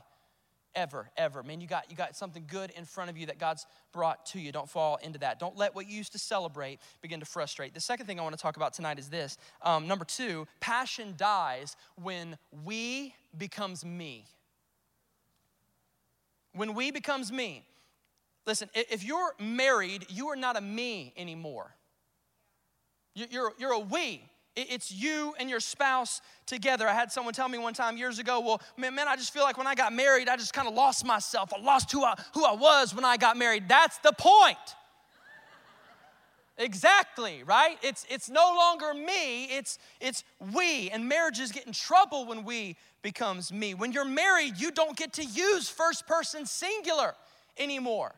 ever 0.76 1.10
ever 1.16 1.42
man 1.42 1.62
you 1.62 1.68
got 1.68 1.90
you 1.90 1.96
got 1.96 2.16
something 2.16 2.44
good 2.48 2.70
in 2.72 2.84
front 2.84 3.10
of 3.10 3.18
you 3.18 3.26
that 3.26 3.40
god's 3.40 3.66
brought 3.94 4.26
to 4.26 4.40
you 4.40 4.52
don't 4.52 4.70
fall 4.70 4.98
into 4.98 5.18
that 5.18 5.40
don't 5.40 5.58
let 5.58 5.74
what 5.74 5.88
you 5.88 5.96
used 5.96 6.12
to 6.12 6.20
celebrate 6.20 6.80
begin 7.02 7.20
to 7.20 7.26
frustrate 7.26 7.74
the 7.74 7.80
second 7.80 8.06
thing 8.06 8.20
i 8.20 8.24
want 8.24 8.36
to 8.36 8.42
talk 8.42 8.58
about 8.58 8.74
tonight 8.74 9.00
is 9.00 9.10
this 9.10 9.38
um, 9.62 9.88
number 9.88 10.04
two 10.04 10.46
passion 10.60 11.14
dies 11.18 11.78
when 12.02 12.38
we 12.66 13.14
becomes 13.38 13.86
me 13.86 14.26
when 16.56 16.74
we 16.74 16.92
becomes 16.92 17.32
me 17.32 17.64
listen 18.46 18.70
if 18.74 19.04
you're 19.04 19.34
married 19.40 20.06
you 20.10 20.28
are 20.28 20.36
not 20.36 20.58
a 20.58 20.62
me 20.62 21.14
anymore 21.18 21.76
you're, 23.14 23.54
you're 23.58 23.74
a 23.74 23.80
we 23.80 24.22
it's 24.56 24.92
you 24.92 25.34
and 25.38 25.50
your 25.50 25.60
spouse 25.60 26.22
together. 26.46 26.88
I 26.88 26.94
had 26.94 27.12
someone 27.12 27.34
tell 27.34 27.50
me 27.50 27.58
one 27.58 27.74
time 27.74 27.98
years 27.98 28.20
ago, 28.20 28.40
well, 28.40 28.62
man, 28.78 28.96
man 28.96 29.08
I 29.08 29.16
just 29.16 29.34
feel 29.34 29.44
like 29.44 29.58
when 29.58 29.68
I 29.68 29.76
got 29.76 29.92
married, 29.92 30.30
I 30.30 30.38
just 30.38 30.54
kind 30.54 30.68
of 30.68 30.74
lost 30.74 31.06
myself. 31.06 31.52
I 31.54 31.60
lost 31.60 31.92
who 31.92 32.04
I, 32.04 32.16
who 32.34 32.46
I 32.46 32.54
was 32.54 32.96
when 32.96 33.04
I 33.04 33.18
got 33.18 33.36
married. 33.36 33.68
That's 33.68 33.98
the 33.98 34.14
point. 34.14 34.58
Exactly, 36.58 37.44
right? 37.44 37.78
It's 37.82 38.06
it's 38.10 38.30
no 38.30 38.56
longer 38.58 38.94
me, 38.94 39.44
it's 39.46 39.78
it's 40.00 40.24
we. 40.54 40.90
And 40.90 41.10
marriages 41.10 41.52
get 41.52 41.68
in 41.68 41.74
trouble 41.74 42.26
when 42.26 42.46
we 42.46 42.78
becomes 43.06 43.54
me. 43.54 43.76
When 43.76 43.92
you're 43.92 44.04
married, 44.04 44.58
you 44.58 44.72
don't 44.72 44.98
get 44.98 45.14
to 45.14 45.24
use 45.24 45.70
first 45.70 46.08
person 46.08 46.44
singular 46.48 47.14
anymore. 47.56 48.16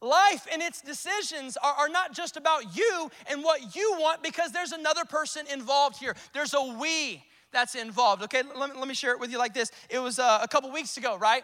Life 0.00 0.46
and 0.50 0.62
its 0.62 0.80
decisions 0.80 1.58
are, 1.58 1.74
are 1.74 1.88
not 1.90 2.14
just 2.14 2.38
about 2.38 2.74
you 2.74 3.10
and 3.30 3.44
what 3.44 3.76
you 3.76 3.96
want 4.00 4.22
because 4.22 4.50
there's 4.50 4.72
another 4.72 5.04
person 5.04 5.44
involved 5.52 5.98
here. 5.98 6.16
There's 6.32 6.54
a 6.54 6.74
we 6.80 7.22
that's 7.52 7.74
involved. 7.74 8.22
Okay, 8.22 8.42
let 8.56 8.70
me, 8.70 8.78
let 8.78 8.88
me 8.88 8.94
share 8.94 9.12
it 9.12 9.20
with 9.20 9.30
you 9.30 9.36
like 9.36 9.52
this. 9.52 9.70
It 9.90 9.98
was 9.98 10.18
uh, 10.18 10.38
a 10.42 10.48
couple 10.48 10.70
weeks 10.70 10.96
ago, 10.96 11.18
right? 11.18 11.42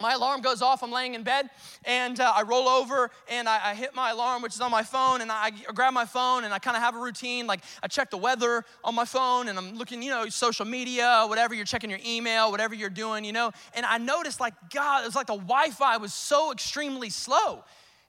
My 0.00 0.12
alarm 0.12 0.40
goes 0.40 0.60
off 0.60 0.82
i'm 0.82 0.90
laying 0.90 1.14
in 1.14 1.22
bed 1.22 1.48
and 1.84 2.20
uh, 2.20 2.32
i 2.34 2.42
roll 2.42 2.68
over 2.68 3.10
and 3.28 3.48
I, 3.48 3.70
I, 3.70 3.74
hit 3.74 3.94
my 3.94 4.10
alarm 4.10 4.42
which 4.42 4.54
is 4.54 4.60
on 4.60 4.70
my 4.70 4.82
phone 4.82 5.20
and 5.20 5.30
i, 5.30 5.46
I 5.46 5.72
grab 5.72 5.94
my 5.94 6.04
phone 6.04 6.44
and 6.44 6.52
i 6.52 6.58
kind 6.58 6.76
of 6.76 6.82
have 6.82 6.96
a 6.96 6.98
routine 6.98 7.46
like 7.46 7.60
i 7.82 7.86
check 7.86 8.10
the 8.10 8.18
weather 8.18 8.64
on 8.82 8.94
my 8.94 9.04
phone 9.04 9.48
and 9.48 9.56
i'm 9.58 9.76
looking 9.76 10.02
you 10.02 10.10
know 10.10 10.28
social 10.28 10.66
media 10.66 11.24
whatever 11.28 11.54
you're 11.54 11.64
checking 11.64 11.90
your 11.90 12.00
email 12.04 12.50
whatever 12.50 12.74
you're 12.74 12.90
doing 12.90 13.24
you 13.24 13.32
know 13.32 13.50
and 13.74 13.86
i 13.86 13.96
noticed 13.96 14.40
like 14.40 14.54
god 14.72 15.02
it 15.04 15.06
was 15.06 15.14
like 15.14 15.28
the 15.28 15.36
wi-fi 15.36 15.96
was 15.96 16.12
so 16.12 16.52
extremely 16.52 17.08
slow 17.08 17.62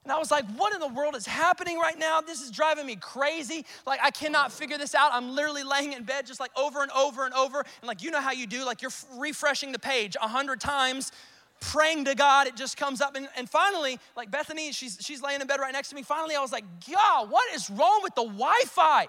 and 0.05 0.11
I 0.11 0.19
was 0.19 0.29
like, 0.29 0.45
what 0.51 0.71
in 0.71 0.79
the 0.79 0.87
world 0.87 1.15
is 1.15 1.25
happening 1.25 1.79
right 1.79 1.97
now? 1.97 2.21
This 2.21 2.39
is 2.39 2.51
driving 2.51 2.85
me 2.85 2.95
crazy. 2.95 3.65
Like, 3.87 3.99
I 4.03 4.11
cannot 4.11 4.51
figure 4.51 4.77
this 4.77 4.93
out. 4.93 5.09
I'm 5.11 5.33
literally 5.33 5.63
laying 5.63 5.93
in 5.93 6.03
bed 6.03 6.27
just 6.27 6.39
like 6.39 6.51
over 6.55 6.83
and 6.83 6.91
over 6.91 7.25
and 7.25 7.33
over. 7.33 7.61
And 7.61 7.87
like, 7.87 8.03
you 8.03 8.11
know 8.11 8.21
how 8.21 8.31
you 8.31 8.45
do, 8.45 8.63
like, 8.63 8.83
you're 8.83 8.91
refreshing 9.17 9.71
the 9.71 9.79
page 9.79 10.15
a 10.21 10.27
hundred 10.27 10.59
times, 10.59 11.11
praying 11.71 12.05
to 12.05 12.15
God. 12.15 12.47
It 12.47 12.55
just 12.55 12.77
comes 12.77 13.01
up. 13.01 13.15
And, 13.15 13.27
and 13.37 13.49
finally, 13.49 13.99
like, 14.15 14.31
Bethany, 14.31 14.71
she's, 14.71 14.97
she's 15.01 15.21
laying 15.21 15.41
in 15.41 15.47
bed 15.47 15.59
right 15.59 15.73
next 15.73 15.89
to 15.89 15.95
me. 15.95 16.03
Finally, 16.03 16.35
I 16.35 16.41
was 16.41 16.51
like, 16.51 16.65
God, 16.91 17.29
what 17.29 17.53
is 17.53 17.69
wrong 17.69 17.99
with 18.03 18.15
the 18.15 18.23
Wi 18.23 18.61
Fi? 18.65 19.07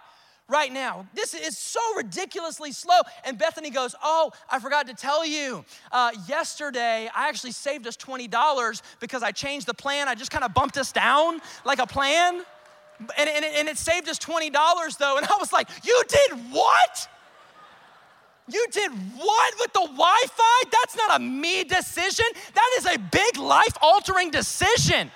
right 0.48 0.72
now. 0.72 1.04
This 1.12 1.34
is 1.34 1.58
so 1.58 1.80
ridiculously 1.96 2.70
slow. 2.70 3.00
And 3.24 3.36
Bethany 3.36 3.68
goes, 3.70 3.96
Oh, 4.00 4.30
I 4.48 4.60
forgot 4.60 4.86
to 4.86 4.94
tell 4.94 5.26
you. 5.26 5.64
Uh, 5.90 6.12
yesterday, 6.28 7.10
I 7.14 7.28
actually 7.28 7.50
saved 7.50 7.86
us 7.86 7.96
$20 7.96 8.82
because 9.00 9.24
I 9.24 9.32
changed 9.32 9.66
the 9.66 9.74
plan. 9.74 10.06
I 10.06 10.14
just 10.14 10.30
kind 10.30 10.44
of 10.44 10.54
bumped 10.54 10.78
us 10.78 10.92
down 10.92 11.40
like 11.64 11.80
a 11.80 11.86
plan. 11.86 12.44
And, 13.18 13.28
and, 13.28 13.44
and 13.44 13.68
it 13.68 13.76
saved 13.76 14.08
us 14.08 14.20
$20 14.20 14.98
though. 14.98 15.16
And 15.16 15.26
I 15.26 15.36
was 15.40 15.52
like, 15.52 15.68
You 15.82 16.00
did 16.08 16.52
what? 16.52 17.08
You 18.48 18.66
did 18.70 18.92
what 19.16 19.54
with 19.58 19.72
the 19.72 19.80
Wi 19.80 20.22
Fi? 20.28 20.62
That's 20.70 20.96
not 20.96 21.20
a 21.20 21.22
me 21.22 21.64
decision. 21.64 22.26
That 22.54 22.70
is 22.78 22.86
a 22.86 22.98
big 22.98 23.36
life 23.38 23.76
altering 23.82 24.30
decision 24.30 25.10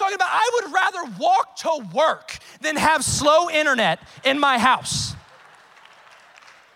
talking 0.00 0.14
about 0.14 0.30
I 0.32 0.50
would 0.54 0.72
rather 0.72 1.16
walk 1.20 1.56
to 1.56 1.86
work 1.94 2.38
than 2.62 2.76
have 2.76 3.04
slow 3.04 3.50
internet 3.50 4.00
in 4.24 4.38
my 4.38 4.58
house. 4.58 5.14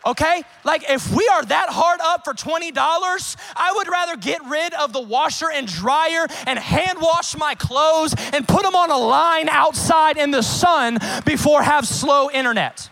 Okay? 0.07 0.43
Like, 0.65 0.85
if 0.91 1.11
we 1.11 1.27
are 1.29 1.43
that 1.47 1.71
hard 1.71 2.01
up 2.03 2.25
for 2.25 2.35
$20, 2.35 3.37
I 3.57 3.73
would 3.75 3.89
rather 3.89 4.17
get 4.17 4.45
rid 4.45 4.75
of 4.75 4.93
the 4.93 5.01
washer 5.01 5.51
and 5.51 5.67
dryer 5.67 6.27
and 6.47 6.59
hand 6.59 6.99
wash 7.01 7.35
my 7.39 7.55
clothes 7.55 8.15
and 8.35 8.47
put 8.47 8.63
them 8.63 8.77
on 8.77 8.91
a 8.91 8.99
line 8.99 9.49
outside 9.49 10.19
in 10.19 10.31
the 10.31 10.43
sun 10.43 10.99
before 11.25 11.63
have 11.63 11.89
slow 11.89 12.31
internet. 12.31 12.91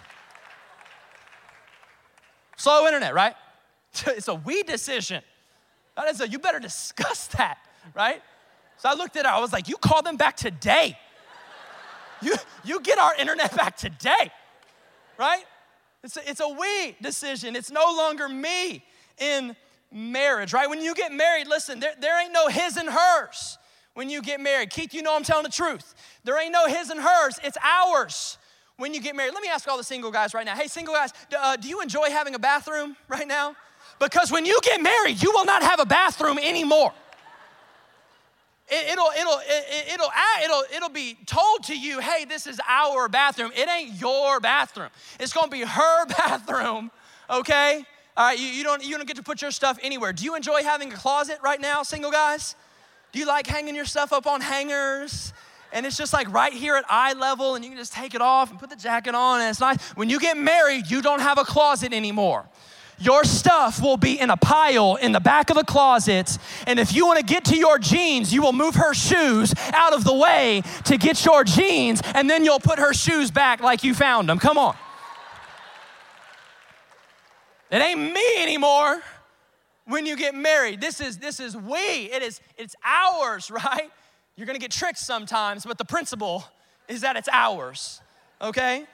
Slow 2.63 2.87
internet, 2.87 3.13
right? 3.13 3.35
It's 4.07 4.29
a 4.29 4.37
we 4.37 4.63
decision. 4.63 5.21
That 5.97 6.07
is 6.07 6.21
a, 6.21 6.29
you 6.29 6.39
better 6.39 6.61
discuss 6.61 7.27
that, 7.37 7.59
right? 7.93 8.23
So 8.77 8.89
I 8.89 8.95
looked 8.95 9.17
at 9.17 9.27
her, 9.27 9.33
I 9.33 9.41
was 9.41 9.53
like, 9.53 9.67
You 9.69 9.77
call 9.79 10.01
them 10.03 10.17
back 10.17 10.37
today. 10.37 10.97
You, 12.23 12.35
you 12.63 12.81
get 12.81 12.99
our 13.01 13.17
internet 13.17 13.57
back 13.63 13.77
today, 13.77 14.31
right? 15.19 15.45
It's 16.05 16.17
a, 16.17 16.31
it's 16.31 16.39
a 16.39 16.49
we 16.49 16.95
decision. 17.03 17.57
It's 17.57 17.73
no 17.73 17.83
longer 17.97 18.29
me 18.29 18.85
in 19.19 19.57
marriage, 19.91 20.53
right? 20.53 20.71
When 20.71 20.81
you 20.81 20.95
get 20.95 21.11
married, 21.11 21.49
listen, 21.49 21.81
there, 21.81 21.95
there 21.99 22.23
ain't 22.23 22.33
no 22.33 22.47
his 22.47 22.77
and 22.77 22.89
hers 22.89 23.59
when 23.95 24.09
you 24.09 24.23
get 24.23 24.41
married. 24.41 24.71
Keith, 24.71 24.95
you 24.95 25.03
know 25.03 25.17
I'm 25.17 25.25
telling 25.25 25.43
the 25.43 25.51
truth. 25.51 25.97
There 26.23 26.41
ain't 26.41 26.53
no 26.53 26.69
his 26.69 26.91
and 26.91 27.01
hers, 27.01 27.41
it's 27.43 27.59
ours 27.61 28.39
when 28.77 28.95
you 28.95 29.01
get 29.01 29.15
married. 29.17 29.35
Let 29.35 29.43
me 29.43 29.49
ask 29.49 29.69
all 29.69 29.77
the 29.77 29.85
single 29.85 30.11
guys 30.11 30.35
right 30.35 30.47
now 30.47 30.55
hey, 30.55 30.69
single 30.69 30.95
guys, 30.95 31.13
uh, 31.39 31.57
do 31.57 31.69
you 31.69 31.81
enjoy 31.81 32.11
having 32.11 32.35
a 32.35 32.39
bathroom 32.39 32.97
right 33.09 33.29
now? 33.29 33.57
Because 33.99 34.33
when 34.33 34.45
you 34.45 34.59
get 34.63 34.81
married, 34.83 35.23
you 35.23 35.31
will 35.33 35.45
not 35.45 35.63
have 35.63 35.79
a 35.79 35.87
bathroom 35.87 36.39
anymore 36.39 36.93
it, 38.73 38.97
will 38.97 39.11
it'll 39.19 39.41
it, 39.45 39.95
it'll 39.95 40.11
it'll 40.43 40.77
it'll 40.77 40.89
be 40.89 41.17
told 41.27 41.65
to 41.65 41.79
you, 41.79 42.01
hey, 42.01 42.25
this 42.25 42.47
is 42.47 42.61
our 42.69 43.09
bathroom. 43.09 43.53
It 43.55 43.69
ain't 43.69 44.01
your 44.01 44.41
bathroom. 44.41 44.89
It's 45.21 45.33
gonna 45.33 45.51
be 45.51 45.63
her 45.63 46.07
bathroom. 46.19 46.91
Okay. 47.29 47.85
All 48.17 48.27
right. 48.27 48.39
You, 48.39 48.47
you 48.47 48.65
don't 48.65 48.85
you 48.85 48.97
don't 48.97 49.07
get 49.07 49.17
to 49.17 49.23
put 49.23 49.43
your 49.43 49.51
stuff 49.51 49.79
anywhere. 49.83 50.13
Do 50.13 50.25
you 50.25 50.35
enjoy 50.35 50.63
having 50.63 50.93
a 50.93 50.97
closet 50.97 51.39
right 51.43 51.61
now, 51.61 51.83
single 51.83 52.11
guys? 52.11 52.57
Do 53.13 53.19
you 53.19 53.27
like 53.27 53.47
hanging 53.47 53.75
your 53.75 53.85
stuff 53.85 54.13
up 54.13 54.27
on 54.27 54.41
hangers? 54.41 55.33
And 55.73 55.87
it's 55.87 55.97
just 55.97 56.13
like 56.13 56.33
right 56.33 56.53
here 56.53 56.77
at 56.77 56.85
eye 56.89 57.15
level, 57.15 57.55
and 57.55 57.65
you 57.65 57.71
can 57.71 57.79
just 57.79 57.93
take 57.93 58.15
it 58.15 58.21
off 58.21 58.51
and 58.51 58.59
put 58.59 58.71
the 58.71 58.77
jacket 58.77 59.15
on, 59.15 59.41
and 59.41 59.51
it's 59.51 59.61
nice. 59.61 59.81
When 59.93 60.11
you 60.11 60.21
get 60.21 60.37
married, 60.37 60.91
you 60.91 61.03
don't 61.03 61.21
have 61.21 61.39
a 61.39 61.45
closet 61.45 61.93
anymore 61.93 62.49
your 63.03 63.25
stuff 63.25 63.83
will 63.83 63.97
be 63.97 64.19
in 64.19 64.31
a 64.31 64.37
pile 64.37 64.97
in 64.97 65.13
the 65.13 65.21
back 65.21 65.51
of 65.51 65.57
the 65.57 65.65
closet. 65.65 66.39
And 66.67 66.79
if 66.79 66.95
you 66.95 67.07
want 67.07 67.19
to 67.19 67.25
get 67.25 67.45
to 67.47 67.57
your 67.57 67.79
jeans, 67.79 68.33
you 68.33 68.43
will 68.43 68.53
move 68.53 68.77
her 68.77 68.95
shoes 68.95 69.53
out 69.73 69.93
of 69.93 70.05
the 70.05 70.15
way 70.15 70.63
to 70.85 70.97
get 70.97 71.25
your 71.25 71.45
jeans, 71.45 72.01
and 72.15 72.31
then 72.31 72.45
you'll 72.45 72.61
put 72.61 72.79
her 72.79 72.95
shoes 72.95 73.31
back 73.31 73.61
like 73.61 73.83
you 73.83 73.95
found 73.95 74.29
them. 74.29 74.39
Come 74.39 74.57
on. 74.57 74.77
It 77.71 77.81
ain't 77.81 78.01
me 78.01 78.43
anymore 78.43 79.03
when 79.87 80.07
you 80.07 80.17
get 80.17 80.35
married. 80.35 80.81
This 80.81 81.01
is 81.01 81.19
this 81.19 81.41
is 81.41 81.57
we. 81.57 81.79
It 81.79 82.23
is 82.23 82.41
it's 82.57 82.77
ours, 82.85 83.51
right? 83.51 83.91
You're 84.37 84.47
gonna 84.47 84.59
get 84.59 84.71
tricked 84.71 84.99
sometimes, 84.99 85.65
but 85.65 85.79
the 85.79 85.85
principle 85.85 86.45
is 86.89 87.03
that 87.03 87.17
it's 87.17 87.29
ours. 87.31 88.01
Okay? 88.41 88.87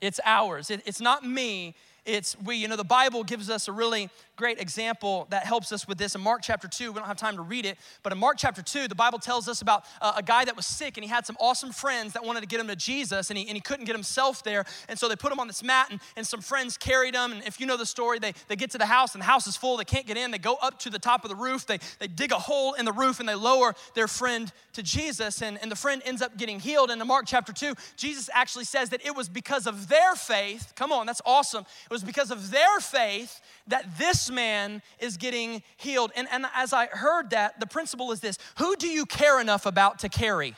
It's 0.00 0.20
ours. 0.24 0.70
It, 0.70 0.82
it's 0.86 1.00
not 1.00 1.24
me 1.24 1.74
it's 2.04 2.36
we. 2.42 2.56
You 2.56 2.68
know, 2.68 2.76
the 2.76 2.84
Bible 2.84 3.24
gives 3.24 3.48
us 3.48 3.68
a 3.68 3.72
really 3.72 4.10
great 4.36 4.60
example 4.60 5.26
that 5.30 5.44
helps 5.44 5.72
us 5.72 5.86
with 5.86 5.98
this. 5.98 6.14
In 6.14 6.20
Mark 6.20 6.42
chapter 6.42 6.66
2, 6.66 6.92
we 6.92 6.98
don't 6.98 7.06
have 7.06 7.16
time 7.16 7.36
to 7.36 7.42
read 7.42 7.64
it, 7.64 7.78
but 8.02 8.12
in 8.12 8.18
Mark 8.18 8.36
chapter 8.38 8.62
2, 8.62 8.88
the 8.88 8.94
Bible 8.94 9.18
tells 9.18 9.48
us 9.48 9.62
about 9.62 9.84
uh, 10.00 10.14
a 10.16 10.22
guy 10.22 10.44
that 10.44 10.56
was 10.56 10.66
sick 10.66 10.96
and 10.96 11.04
he 11.04 11.10
had 11.10 11.24
some 11.24 11.36
awesome 11.38 11.72
friends 11.72 12.12
that 12.14 12.24
wanted 12.24 12.40
to 12.40 12.46
get 12.46 12.60
him 12.60 12.66
to 12.66 12.76
Jesus 12.76 13.30
and 13.30 13.38
he, 13.38 13.46
and 13.46 13.54
he 13.54 13.60
couldn't 13.60 13.84
get 13.84 13.94
himself 13.94 14.42
there. 14.42 14.64
And 14.88 14.98
so 14.98 15.08
they 15.08 15.16
put 15.16 15.30
him 15.30 15.38
on 15.38 15.46
this 15.46 15.62
mat 15.62 15.88
and, 15.90 16.00
and 16.16 16.26
some 16.26 16.40
friends 16.40 16.76
carried 16.76 17.14
him. 17.14 17.32
And 17.32 17.42
if 17.44 17.60
you 17.60 17.66
know 17.66 17.76
the 17.76 17.86
story, 17.86 18.18
they, 18.18 18.32
they 18.48 18.56
get 18.56 18.70
to 18.72 18.78
the 18.78 18.86
house 18.86 19.14
and 19.14 19.22
the 19.22 19.26
house 19.26 19.46
is 19.46 19.56
full. 19.56 19.76
They 19.76 19.84
can't 19.84 20.06
get 20.06 20.16
in. 20.16 20.30
They 20.30 20.38
go 20.38 20.56
up 20.56 20.78
to 20.80 20.90
the 20.90 20.98
top 20.98 21.24
of 21.24 21.30
the 21.30 21.36
roof. 21.36 21.66
They, 21.66 21.78
they 21.98 22.08
dig 22.08 22.32
a 22.32 22.38
hole 22.38 22.72
in 22.74 22.84
the 22.84 22.92
roof 22.92 23.20
and 23.20 23.28
they 23.28 23.34
lower 23.34 23.74
their 23.94 24.08
friend 24.08 24.52
to 24.72 24.82
Jesus. 24.82 25.42
And, 25.42 25.60
and 25.62 25.70
the 25.70 25.76
friend 25.76 26.02
ends 26.04 26.22
up 26.22 26.36
getting 26.36 26.58
healed. 26.58 26.90
And 26.90 27.00
in 27.00 27.06
Mark 27.06 27.26
chapter 27.26 27.52
2, 27.52 27.74
Jesus 27.96 28.28
actually 28.32 28.64
says 28.64 28.90
that 28.90 29.04
it 29.04 29.14
was 29.14 29.28
because 29.28 29.66
of 29.66 29.88
their 29.88 30.14
faith. 30.14 30.72
Come 30.74 30.92
on, 30.92 31.06
that's 31.06 31.22
awesome. 31.24 31.64
It 31.84 31.90
was 31.90 32.02
because 32.02 32.30
of 32.30 32.50
their 32.50 32.80
faith 32.80 33.40
that 33.68 33.98
this 33.98 34.23
man 34.30 34.82
is 34.98 35.16
getting 35.16 35.62
healed. 35.76 36.12
And, 36.16 36.28
and 36.30 36.46
as 36.54 36.72
I 36.72 36.86
heard 36.86 37.30
that, 37.30 37.60
the 37.60 37.66
principle 37.66 38.12
is 38.12 38.20
this 38.20 38.38
who 38.58 38.76
do 38.76 38.88
you 38.88 39.06
care 39.06 39.40
enough 39.40 39.66
about 39.66 40.00
to 40.00 40.08
carry? 40.08 40.54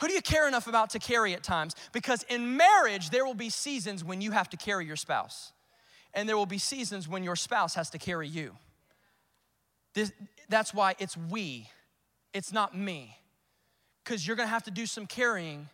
Who 0.00 0.08
do 0.08 0.14
you 0.14 0.22
care 0.22 0.48
enough 0.48 0.66
about 0.66 0.90
to 0.90 0.98
carry 0.98 1.32
at 1.32 1.44
times? 1.44 1.76
Because 1.92 2.24
in 2.24 2.56
marriage, 2.56 3.10
there 3.10 3.24
will 3.24 3.34
be 3.34 3.50
seasons 3.50 4.02
when 4.02 4.20
you 4.20 4.32
have 4.32 4.50
to 4.50 4.56
carry 4.56 4.84
your 4.84 4.96
spouse, 4.96 5.52
and 6.12 6.28
there 6.28 6.36
will 6.36 6.44
be 6.44 6.58
seasons 6.58 7.08
when 7.08 7.22
your 7.22 7.36
spouse 7.36 7.76
has 7.76 7.88
to 7.90 7.98
carry 7.98 8.26
you. 8.26 8.56
This, 9.94 10.10
that's 10.48 10.74
why 10.74 10.96
it's 10.98 11.16
we, 11.16 11.68
it's 12.34 12.52
not 12.52 12.76
me. 12.76 13.16
Because 14.02 14.26
you're 14.26 14.34
gonna 14.34 14.48
have 14.48 14.64
to 14.64 14.72
do 14.72 14.86
some 14.86 15.06
carrying 15.06 15.68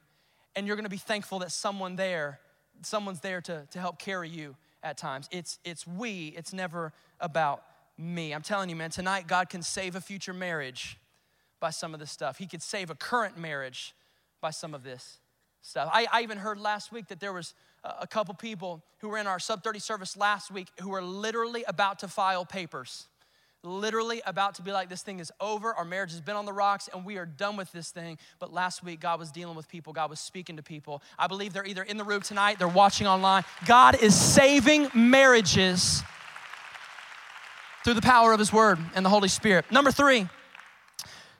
and 0.54 0.66
you're 0.66 0.76
gonna 0.76 0.90
be 0.90 0.98
thankful 0.98 1.38
that 1.38 1.52
someone 1.52 1.96
there, 1.96 2.40
someone's 2.82 3.20
there 3.20 3.40
to, 3.40 3.66
to 3.70 3.78
help 3.78 3.98
carry 3.98 4.28
you 4.28 4.56
at 4.82 4.96
times. 4.96 5.28
It's, 5.30 5.58
it's 5.64 5.86
we, 5.86 6.34
it's 6.36 6.52
never 6.52 6.92
about 7.20 7.62
me. 7.96 8.32
I'm 8.32 8.42
telling 8.42 8.70
you, 8.70 8.76
man, 8.76 8.90
tonight 8.90 9.26
God 9.26 9.48
can 9.48 9.62
save 9.62 9.96
a 9.96 10.00
future 10.00 10.32
marriage 10.32 10.98
by 11.60 11.70
some 11.70 11.94
of 11.94 12.00
this 12.00 12.10
stuff. 12.10 12.38
He 12.38 12.46
could 12.46 12.62
save 12.62 12.90
a 12.90 12.94
current 12.94 13.36
marriage 13.36 13.94
by 14.40 14.50
some 14.50 14.74
of 14.74 14.84
this 14.84 15.18
stuff. 15.62 15.90
I, 15.92 16.06
I 16.12 16.22
even 16.22 16.38
heard 16.38 16.58
last 16.58 16.92
week 16.92 17.08
that 17.08 17.20
there 17.20 17.32
was 17.32 17.54
a, 17.84 18.06
couple 18.06 18.34
people 18.34 18.82
who 18.98 19.08
were 19.08 19.18
in 19.18 19.26
our 19.26 19.38
sub 19.38 19.62
30 19.62 19.78
service 19.78 20.16
last 20.16 20.50
week 20.50 20.68
who 20.80 20.90
were 20.90 21.02
literally 21.02 21.64
about 21.64 22.00
to 22.00 22.08
file 22.08 22.44
papers. 22.44 23.08
Literally 23.68 24.22
about 24.24 24.54
to 24.54 24.62
be 24.62 24.72
like, 24.72 24.88
this 24.88 25.02
thing 25.02 25.20
is 25.20 25.30
over, 25.40 25.74
our 25.74 25.84
marriage 25.84 26.12
has 26.12 26.22
been 26.22 26.36
on 26.36 26.46
the 26.46 26.52
rocks, 26.54 26.88
and 26.90 27.04
we 27.04 27.18
are 27.18 27.26
done 27.26 27.54
with 27.54 27.70
this 27.70 27.90
thing. 27.90 28.16
But 28.38 28.50
last 28.50 28.82
week, 28.82 28.98
God 28.98 29.18
was 29.18 29.30
dealing 29.30 29.56
with 29.56 29.68
people, 29.68 29.92
God 29.92 30.08
was 30.08 30.20
speaking 30.20 30.56
to 30.56 30.62
people. 30.62 31.02
I 31.18 31.26
believe 31.26 31.52
they're 31.52 31.66
either 31.66 31.82
in 31.82 31.98
the 31.98 32.04
room 32.04 32.22
tonight, 32.22 32.58
they're 32.58 32.66
watching 32.66 33.06
online. 33.06 33.44
God 33.66 34.02
is 34.02 34.18
saving 34.18 34.88
marriages 34.94 36.02
through 37.84 37.92
the 37.92 38.00
power 38.00 38.32
of 38.32 38.38
His 38.38 38.54
Word 38.54 38.78
and 38.94 39.04
the 39.04 39.10
Holy 39.10 39.28
Spirit. 39.28 39.70
Number 39.70 39.92
three, 39.92 40.26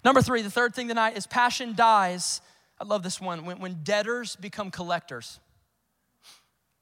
number 0.04 0.20
three, 0.20 0.42
the 0.42 0.50
third 0.50 0.74
thing 0.74 0.86
tonight 0.86 1.16
is 1.16 1.26
passion 1.26 1.74
dies. 1.74 2.42
I 2.78 2.84
love 2.84 3.02
this 3.02 3.22
one 3.22 3.46
when, 3.46 3.58
when 3.58 3.80
debtors 3.82 4.36
become 4.36 4.70
collectors. 4.70 5.40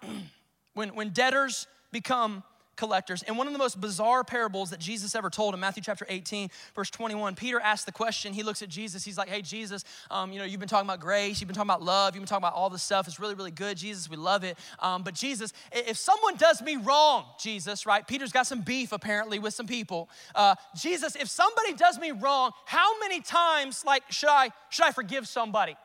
when, 0.74 0.88
when 0.96 1.10
debtors 1.10 1.68
become 1.92 2.42
collectors. 2.76 3.22
And 3.22 3.36
one 3.36 3.46
of 3.46 3.52
the 3.52 3.58
most 3.58 3.80
bizarre 3.80 4.24
parables 4.24 4.70
that 4.70 4.80
Jesus 4.80 5.14
ever 5.14 5.30
told 5.30 5.54
in 5.54 5.60
Matthew 5.60 5.82
chapter 5.82 6.06
18, 6.08 6.50
verse 6.74 6.90
21, 6.90 7.34
Peter 7.34 7.60
asked 7.60 7.86
the 7.86 7.92
question. 7.92 8.32
He 8.32 8.42
looks 8.42 8.62
at 8.62 8.68
Jesus. 8.68 9.04
He's 9.04 9.18
like, 9.18 9.28
Hey, 9.28 9.42
Jesus, 9.42 9.84
um, 10.10 10.32
you 10.32 10.38
know, 10.38 10.44
you've 10.44 10.60
been 10.60 10.68
talking 10.68 10.86
about 10.86 11.00
grace, 11.00 11.40
you've 11.40 11.48
been 11.48 11.54
talking 11.54 11.70
about 11.70 11.82
love, 11.82 12.14
you've 12.14 12.22
been 12.22 12.28
talking 12.28 12.44
about 12.44 12.54
all 12.54 12.70
this 12.70 12.82
stuff. 12.82 13.06
It's 13.06 13.18
really, 13.18 13.34
really 13.34 13.50
good, 13.50 13.76
Jesus. 13.76 14.08
We 14.08 14.16
love 14.16 14.44
it. 14.44 14.58
Um, 14.78 15.02
but 15.02 15.14
Jesus, 15.14 15.52
if 15.72 15.96
someone 15.96 16.36
does 16.36 16.62
me 16.62 16.76
wrong, 16.76 17.24
Jesus, 17.38 17.86
right? 17.86 18.06
Peter's 18.06 18.32
got 18.32 18.46
some 18.46 18.60
beef 18.60 18.92
apparently 18.92 19.38
with 19.38 19.54
some 19.54 19.66
people. 19.66 20.08
Uh, 20.34 20.54
Jesus, 20.74 21.16
if 21.16 21.28
somebody 21.28 21.74
does 21.74 21.98
me 21.98 22.12
wrong, 22.12 22.52
how 22.66 22.98
many 23.00 23.20
times, 23.20 23.84
like, 23.84 24.02
should 24.10 24.28
I 24.28 24.50
should 24.70 24.84
I 24.84 24.92
forgive 24.92 25.26
somebody? 25.26 25.76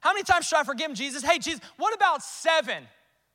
How 0.00 0.12
many 0.12 0.24
times 0.24 0.46
should 0.46 0.58
I 0.58 0.64
forgive 0.64 0.90
him, 0.90 0.96
Jesus? 0.96 1.22
Hey, 1.22 1.38
Jesus, 1.38 1.60
what 1.76 1.94
about 1.94 2.22
seven? 2.22 2.84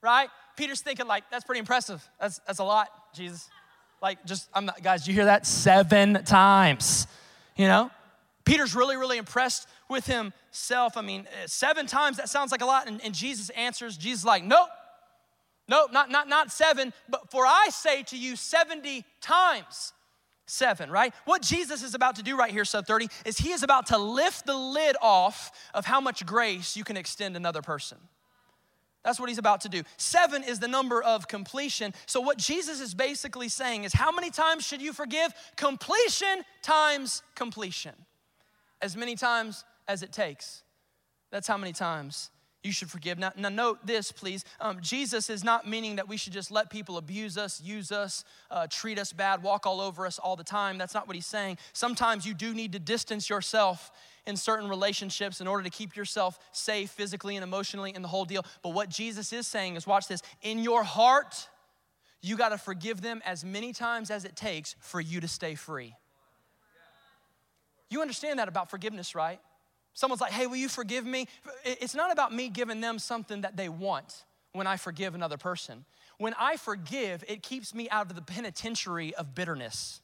Right? 0.02 0.30
Peter's 0.56 0.82
thinking, 0.82 1.08
like, 1.08 1.24
that's 1.30 1.44
pretty 1.44 1.60
impressive. 1.60 2.08
That's, 2.20 2.40
that's 2.40 2.60
a 2.60 2.64
lot, 2.64 2.90
Jesus. 3.14 3.50
Like, 4.02 4.26
just, 4.26 4.50
I'm 4.54 4.66
not, 4.66 4.82
guys, 4.82 5.08
you 5.08 5.14
hear 5.14 5.26
that? 5.26 5.46
Seven 5.46 6.24
times, 6.24 7.08
you 7.56 7.68
know? 7.68 7.92
Peter's 8.46 8.76
really, 8.76 8.96
really 8.96 9.18
impressed 9.18 9.68
with 9.90 10.06
himself. 10.06 10.98
I 10.98 11.02
mean, 11.02 11.22
eh, 11.22 11.48
seven 11.48 11.88
times, 11.88 12.18
that 12.18 12.30
sounds 12.30 12.52
like 12.52 12.62
a 12.62 12.66
lot. 12.66 12.88
And, 12.88 13.04
and 13.04 13.14
Jesus 13.14 13.50
answers, 13.50 13.98
Jesus 13.98 14.24
like, 14.24 14.44
nope, 14.44 14.70
nope, 15.68 15.92
not, 15.92 16.12
not, 16.12 16.28
not 16.28 16.52
seven, 16.52 16.94
but 17.10 17.32
for 17.32 17.46
I 17.46 17.70
say 17.72 18.04
to 18.04 18.18
you 18.18 18.36
70 18.36 19.04
times 19.22 19.94
seven, 20.46 20.92
right? 20.92 21.14
What 21.26 21.42
Jesus 21.42 21.82
is 21.82 21.96
about 21.96 22.18
to 22.18 22.24
do 22.24 22.38
right 22.38 22.52
here, 22.52 22.66
sub 22.66 22.86
30, 22.86 23.08
is 23.26 23.38
he 23.38 23.52
is 23.52 23.64
about 23.64 23.88
to 23.88 23.98
lift 23.98 24.46
the 24.46 24.56
lid 24.56 24.96
off 25.02 25.52
of 25.74 25.86
how 25.86 26.00
much 26.00 26.26
grace 26.26 26.78
you 26.78 26.84
can 26.84 26.98
extend 26.98 27.36
another 27.36 27.62
person. 27.62 27.98
That's 29.06 29.20
what 29.20 29.30
he's 29.30 29.38
about 29.38 29.62
to 29.62 29.70
do. 29.70 29.84
Seven 29.98 30.44
is 30.44 30.60
the 30.60 30.68
number 30.68 31.02
of 31.02 31.28
completion. 31.28 31.94
So, 32.08 32.20
what 32.20 32.40
Jesus 32.40 32.82
is 32.82 32.96
basically 32.96 33.48
saying 33.50 33.84
is, 33.84 33.94
how 33.94 34.12
many 34.12 34.32
times 34.32 34.66
should 34.66 34.82
you 34.82 34.92
forgive? 34.92 35.32
Completion 35.56 36.44
times 36.64 37.22
completion. 37.36 37.94
As 38.82 38.98
many 38.98 39.16
times 39.16 39.64
as 39.88 40.02
it 40.02 40.12
takes. 40.12 40.64
That's 41.30 41.48
how 41.48 41.58
many 41.58 41.72
times 41.72 42.32
you 42.64 42.72
should 42.72 42.90
forgive. 42.90 43.20
Now, 43.20 43.32
now 43.38 43.50
note 43.50 43.86
this, 43.86 44.12
please. 44.12 44.44
Um, 44.60 44.80
Jesus 44.82 45.30
is 45.30 45.44
not 45.44 45.68
meaning 45.68 45.98
that 45.98 46.10
we 46.10 46.18
should 46.18 46.34
just 46.34 46.50
let 46.50 46.72
people 46.72 46.98
abuse 46.98 47.38
us, 47.38 47.62
use 47.62 47.92
us, 47.92 48.24
uh, 48.50 48.66
treat 48.68 48.98
us 48.98 49.14
bad, 49.14 49.44
walk 49.44 49.68
all 49.68 49.80
over 49.80 50.08
us 50.08 50.18
all 50.18 50.36
the 50.36 50.44
time. 50.44 50.80
That's 50.80 50.96
not 50.96 51.08
what 51.08 51.16
he's 51.16 51.28
saying. 51.28 51.60
Sometimes 51.74 52.26
you 52.26 52.34
do 52.34 52.56
need 52.56 52.72
to 52.72 52.80
distance 52.80 53.30
yourself 53.30 53.92
in 54.28 54.36
certain 54.36 54.68
relationships 54.70 55.42
in 55.42 55.48
order 55.48 55.64
to 55.64 55.70
keep 55.70 55.96
yourself 55.96 56.40
safe 56.52 56.90
physically 56.90 57.36
and 57.36 57.44
emotionally 57.44 57.94
in 57.94 58.02
the 58.02 58.08
whole 58.08 58.26
deal. 58.26 58.46
But 58.64 58.70
what 58.70 58.90
Jesus 58.90 59.32
is 59.34 59.48
saying 59.48 59.76
is 59.76 59.86
watch 59.86 60.08
this 60.08 60.22
in 60.42 60.60
your 60.60 60.84
heart, 60.84 61.48
you 62.22 62.38
got 62.38 62.50
to 62.50 62.58
forgive 62.58 63.02
them 63.02 63.22
as 63.26 63.46
many 63.46 63.72
times 63.74 64.10
as 64.10 64.26
it 64.26 64.36
takes 64.36 64.76
for 64.80 65.00
you 65.00 65.22
to 65.22 65.28
stay 65.28 65.56
free. 65.56 65.94
You 67.90 68.02
understand 68.02 68.40
that 68.40 68.48
about 68.48 68.70
forgiveness, 68.70 69.14
right? 69.14 69.40
Someone's 69.94 70.22
like, 70.22 70.32
hey, 70.32 70.48
will 70.48 70.58
you 70.58 70.68
forgive 70.68 71.06
me? 71.06 71.28
It's 71.64 71.96
not 71.96 72.12
about 72.12 72.34
me 72.34 72.50
giving 72.50 72.82
them 72.82 73.00
something 73.00 73.42
that 73.42 73.56
they 73.56 73.70
want 73.70 74.26
when 74.52 74.68
I 74.68 74.78
forgive 74.78 75.16
another 75.16 75.38
person. 75.38 75.86
When 76.18 76.34
I 76.38 76.58
forgive, 76.58 77.24
it 77.28 77.44
keeps 77.44 77.74
me 77.74 77.90
out 77.90 78.10
of 78.10 78.16
the 78.16 78.22
penitentiary 78.22 79.14
of 79.16 79.36
bitterness. 79.36 80.02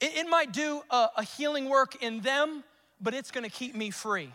It, 0.00 0.16
it 0.18 0.28
might 0.28 0.52
do 0.52 0.82
a, 0.90 1.08
a, 1.16 1.24
healing 1.24 1.68
work 1.68 2.02
in 2.02 2.20
them, 2.20 2.64
but 3.00 3.14
it's 3.14 3.30
gonna 3.30 3.50
keep 3.50 3.74
me 3.74 3.90
free 3.90 4.32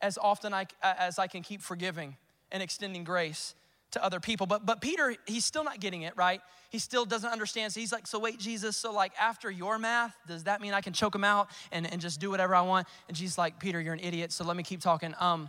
as 0.00 0.18
often 0.18 0.52
I, 0.52 0.66
as 0.82 1.18
I 1.18 1.26
can 1.26 1.42
keep 1.42 1.62
forgiving 1.62 2.16
and 2.50 2.62
extending 2.62 3.04
grace 3.04 3.54
to 3.92 4.04
other 4.04 4.20
people. 4.20 4.46
But, 4.46 4.66
but 4.66 4.80
Peter, 4.80 5.14
he's 5.26 5.44
still 5.44 5.64
not 5.64 5.80
getting 5.80 6.02
it, 6.02 6.14
right? 6.16 6.40
He 6.70 6.78
still 6.78 7.04
doesn't 7.04 7.30
understand. 7.30 7.72
So 7.72 7.80
he's 7.80 7.92
like, 7.92 8.06
So 8.06 8.18
wait, 8.18 8.38
Jesus, 8.38 8.76
so 8.76 8.92
like 8.92 9.12
after 9.20 9.50
your 9.50 9.78
math, 9.78 10.16
does 10.26 10.44
that 10.44 10.60
mean 10.60 10.74
I 10.74 10.80
can 10.80 10.92
choke 10.92 11.14
him 11.14 11.24
out 11.24 11.48
and, 11.72 11.90
and 11.90 12.00
just 12.00 12.20
do 12.20 12.30
whatever 12.30 12.54
I 12.54 12.60
want? 12.62 12.86
And 13.08 13.16
Jesus 13.16 13.38
like, 13.38 13.58
Peter, 13.58 13.80
you're 13.80 13.94
an 13.94 14.00
idiot, 14.00 14.32
so 14.32 14.44
let 14.44 14.56
me 14.56 14.62
keep 14.62 14.80
talking. 14.80 15.14
Um, 15.20 15.48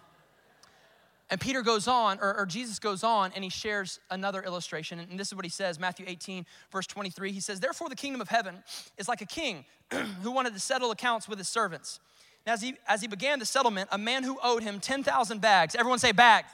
and 1.29 1.39
Peter 1.39 1.61
goes 1.61 1.87
on, 1.87 2.19
or, 2.21 2.35
or, 2.39 2.45
Jesus 2.47 2.79
goes 2.79 3.03
on, 3.03 3.31
and 3.35 3.43
he 3.43 3.51
shares 3.51 3.99
another 4.09 4.41
illustration. 4.41 4.99
And 4.99 5.19
this 5.19 5.27
is 5.27 5.35
what 5.35 5.45
he 5.45 5.49
says 5.49 5.79
Matthew 5.79 6.05
18, 6.07 6.45
verse 6.71 6.87
23. 6.87 7.31
He 7.31 7.39
says, 7.39 7.59
Therefore, 7.59 7.87
the 7.87 7.95
kingdom 7.95 8.19
of 8.19 8.29
heaven 8.29 8.63
is 8.97 9.07
like 9.07 9.21
a 9.21 9.27
king 9.27 9.65
who 10.23 10.31
wanted 10.31 10.53
to 10.53 10.59
settle 10.59 10.89
accounts 10.89 11.27
with 11.27 11.37
his 11.37 11.47
servants. 11.47 11.99
And 12.45 12.53
as 12.53 12.61
he, 12.61 12.75
as 12.87 13.01
he 13.01 13.07
began 13.07 13.37
the 13.37 13.45
settlement, 13.45 13.89
a 13.91 13.97
man 13.97 14.23
who 14.23 14.39
owed 14.41 14.63
him 14.63 14.79
10,000 14.79 15.39
bags, 15.39 15.75
everyone 15.75 15.99
say 15.99 16.11
bags, 16.11 16.49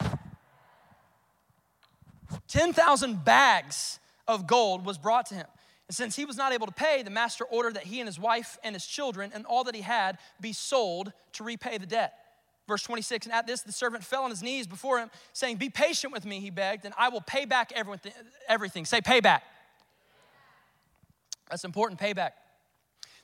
10,000 2.50 3.24
bags 3.24 4.00
of 4.28 4.46
gold 4.46 4.86
was 4.86 4.98
brought 4.98 5.28
to 5.28 5.36
him. 5.36 5.48
And 5.88 5.96
since 5.96 6.16
he 6.16 6.26
was 6.26 6.36
not 6.36 6.52
able 6.52 6.66
to 6.68 6.74
pay, 6.74 7.02
the 7.04 7.12
master 7.12 7.46
ordered 7.46 7.76
that 7.76 7.84
he 7.84 8.02
and 8.02 8.08
his 8.08 8.20
wife 8.20 8.58
and 8.64 8.76
his 8.76 8.86
children 8.86 9.32
and 9.34 9.46
all 9.46 9.64
that 9.66 9.76
he 9.76 9.82
had 9.82 10.18
be 10.42 10.52
sold 10.52 11.14
to 11.34 11.44
repay 11.44 11.78
the 11.78 11.86
debt. 11.86 12.25
Verse 12.68 12.82
26, 12.82 13.28
and 13.28 13.34
at 13.34 13.46
this, 13.46 13.62
the 13.62 13.72
servant 13.72 14.04
fell 14.04 14.24
on 14.24 14.32
his 14.32 14.42
knees 14.42 14.66
before 14.66 14.98
him, 14.98 15.12
saying, 15.34 15.58
Be 15.58 15.70
patient 15.70 16.12
with 16.12 16.26
me, 16.26 16.40
he 16.40 16.50
begged, 16.50 16.86
and 16.86 16.96
I 16.98 17.10
will 17.10 17.22
pay 17.22 17.46
back 17.46 17.72
everything. 17.76 18.86
Say, 18.86 19.02
payback. 19.02 19.42
That's 21.50 21.64
important, 21.64 22.00
payback. 22.00 22.32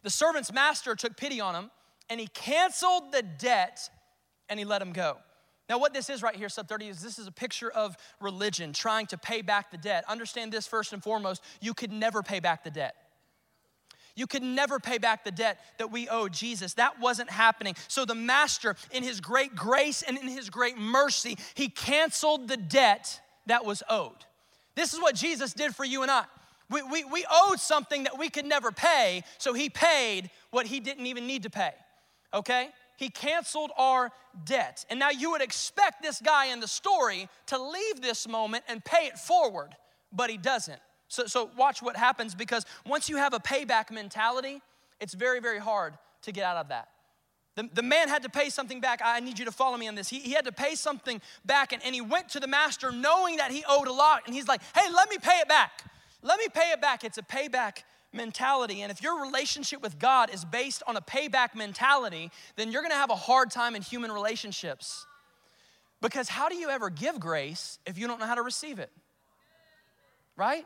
The 0.03 0.11
servant's 0.11 0.53
master 0.53 0.95
took 0.95 1.17
pity 1.17 1.41
on 1.41 1.55
him, 1.55 1.71
and 2.09 2.19
he 2.19 2.27
canceled 2.27 3.11
the 3.11 3.23
debt, 3.23 3.89
and 4.47 4.59
he 4.59 4.65
let 4.65 4.81
him 4.81 4.93
go. 4.93 5.17
Now, 5.67 5.79
what 5.79 5.93
this 5.93 6.09
is 6.09 6.21
right 6.21 6.35
here, 6.35 6.49
sub 6.49 6.67
30, 6.67 6.89
is 6.89 7.01
this 7.01 7.17
is 7.17 7.27
a 7.27 7.31
picture 7.31 7.71
of 7.71 7.95
religion 8.19 8.73
trying 8.73 9.07
to 9.07 9.17
pay 9.17 9.41
back 9.41 9.71
the 9.71 9.77
debt. 9.77 10.03
Understand 10.07 10.51
this 10.51 10.67
first 10.67 10.93
and 10.93 11.01
foremost 11.01 11.41
you 11.61 11.73
could 11.73 11.91
never 11.91 12.21
pay 12.21 12.39
back 12.39 12.63
the 12.63 12.71
debt. 12.71 12.93
You 14.15 14.27
could 14.27 14.43
never 14.43 14.79
pay 14.79 14.97
back 14.97 15.23
the 15.23 15.31
debt 15.31 15.59
that 15.77 15.91
we 15.91 16.07
owe 16.09 16.27
Jesus. 16.27 16.73
That 16.73 16.99
wasn't 16.99 17.29
happening. 17.29 17.75
So 17.87 18.05
the 18.05 18.15
master, 18.15 18.75
in 18.91 19.03
his 19.03 19.21
great 19.21 19.55
grace 19.55 20.01
and 20.01 20.17
in 20.17 20.27
his 20.27 20.49
great 20.49 20.77
mercy, 20.77 21.37
he 21.53 21.69
canceled 21.69 22.47
the 22.47 22.57
debt 22.57 23.21
that 23.47 23.65
was 23.65 23.83
owed. 23.89 24.25
This 24.75 24.93
is 24.93 24.99
what 24.99 25.15
Jesus 25.15 25.53
did 25.53 25.75
for 25.75 25.85
you 25.85 26.01
and 26.01 26.11
I. 26.11 26.23
We, 26.69 26.81
we, 26.83 27.03
we 27.03 27.25
owed 27.29 27.59
something 27.59 28.03
that 28.03 28.17
we 28.17 28.29
could 28.29 28.45
never 28.45 28.71
pay, 28.71 29.23
so 29.37 29.53
he 29.53 29.69
paid 29.69 30.29
what 30.51 30.65
he 30.65 30.79
didn't 30.79 31.05
even 31.05 31.27
need 31.27 31.43
to 31.43 31.49
pay. 31.49 31.71
Okay? 32.33 32.69
He 32.95 33.09
canceled 33.09 33.71
our 33.77 34.11
debt. 34.45 34.85
And 34.89 34.99
now 34.99 35.09
you 35.09 35.31
would 35.31 35.41
expect 35.41 36.01
this 36.01 36.21
guy 36.21 36.45
in 36.45 36.59
the 36.59 36.67
story 36.67 37.27
to 37.47 37.61
leave 37.61 38.01
this 38.01 38.27
moment 38.27 38.63
and 38.69 38.83
pay 38.85 39.07
it 39.07 39.17
forward, 39.17 39.75
but 40.13 40.29
he 40.29 40.37
doesn't. 40.37 40.79
So, 41.11 41.25
so 41.25 41.49
watch 41.57 41.81
what 41.81 41.97
happens 41.97 42.33
because 42.33 42.65
once 42.85 43.09
you 43.09 43.17
have 43.17 43.33
a 43.33 43.39
payback 43.39 43.91
mentality, 43.91 44.61
it's 45.01 45.13
very, 45.13 45.41
very 45.41 45.59
hard 45.59 45.95
to 46.21 46.31
get 46.31 46.45
out 46.45 46.55
of 46.55 46.69
that. 46.69 46.87
The, 47.55 47.69
the 47.73 47.83
man 47.83 48.07
had 48.07 48.23
to 48.23 48.29
pay 48.29 48.49
something 48.49 48.79
back. 48.79 49.01
I 49.03 49.19
need 49.19 49.37
you 49.37 49.43
to 49.43 49.51
follow 49.51 49.75
me 49.75 49.89
on 49.89 49.95
this. 49.95 50.07
He, 50.07 50.19
he 50.19 50.31
had 50.31 50.45
to 50.45 50.53
pay 50.53 50.73
something 50.75 51.19
back, 51.43 51.73
and, 51.73 51.83
and 51.83 51.93
he 51.93 51.99
went 51.99 52.29
to 52.29 52.39
the 52.39 52.47
master 52.47 52.93
knowing 52.93 53.37
that 53.37 53.51
he 53.51 53.61
owed 53.67 53.87
a 53.87 53.91
lot. 53.91 54.21
And 54.25 54.33
he's 54.33 54.47
like, 54.47 54.61
hey, 54.73 54.89
let 54.93 55.09
me 55.09 55.17
pay 55.17 55.37
it 55.39 55.49
back. 55.49 55.83
Let 56.21 56.39
me 56.39 56.47
pay 56.47 56.71
it 56.71 56.79
back. 56.79 57.03
It's 57.03 57.17
a 57.17 57.23
payback 57.23 57.79
mentality. 58.13 58.81
And 58.81 58.89
if 58.89 59.03
your 59.03 59.21
relationship 59.21 59.81
with 59.81 59.99
God 59.99 60.33
is 60.33 60.45
based 60.45 60.81
on 60.87 60.95
a 60.95 61.01
payback 61.01 61.55
mentality, 61.55 62.31
then 62.55 62.71
you're 62.71 62.83
gonna 62.83 62.93
have 62.93 63.09
a 63.09 63.15
hard 63.15 63.51
time 63.51 63.75
in 63.75 63.81
human 63.81 64.13
relationships. 64.13 65.05
Because 65.99 66.29
how 66.29 66.47
do 66.47 66.55
you 66.55 66.69
ever 66.69 66.89
give 66.89 67.19
grace 67.19 67.79
if 67.85 67.97
you 67.97 68.07
don't 68.07 68.21
know 68.21 68.27
how 68.27 68.35
to 68.35 68.41
receive 68.41 68.79
it? 68.79 68.91
Right? 70.37 70.65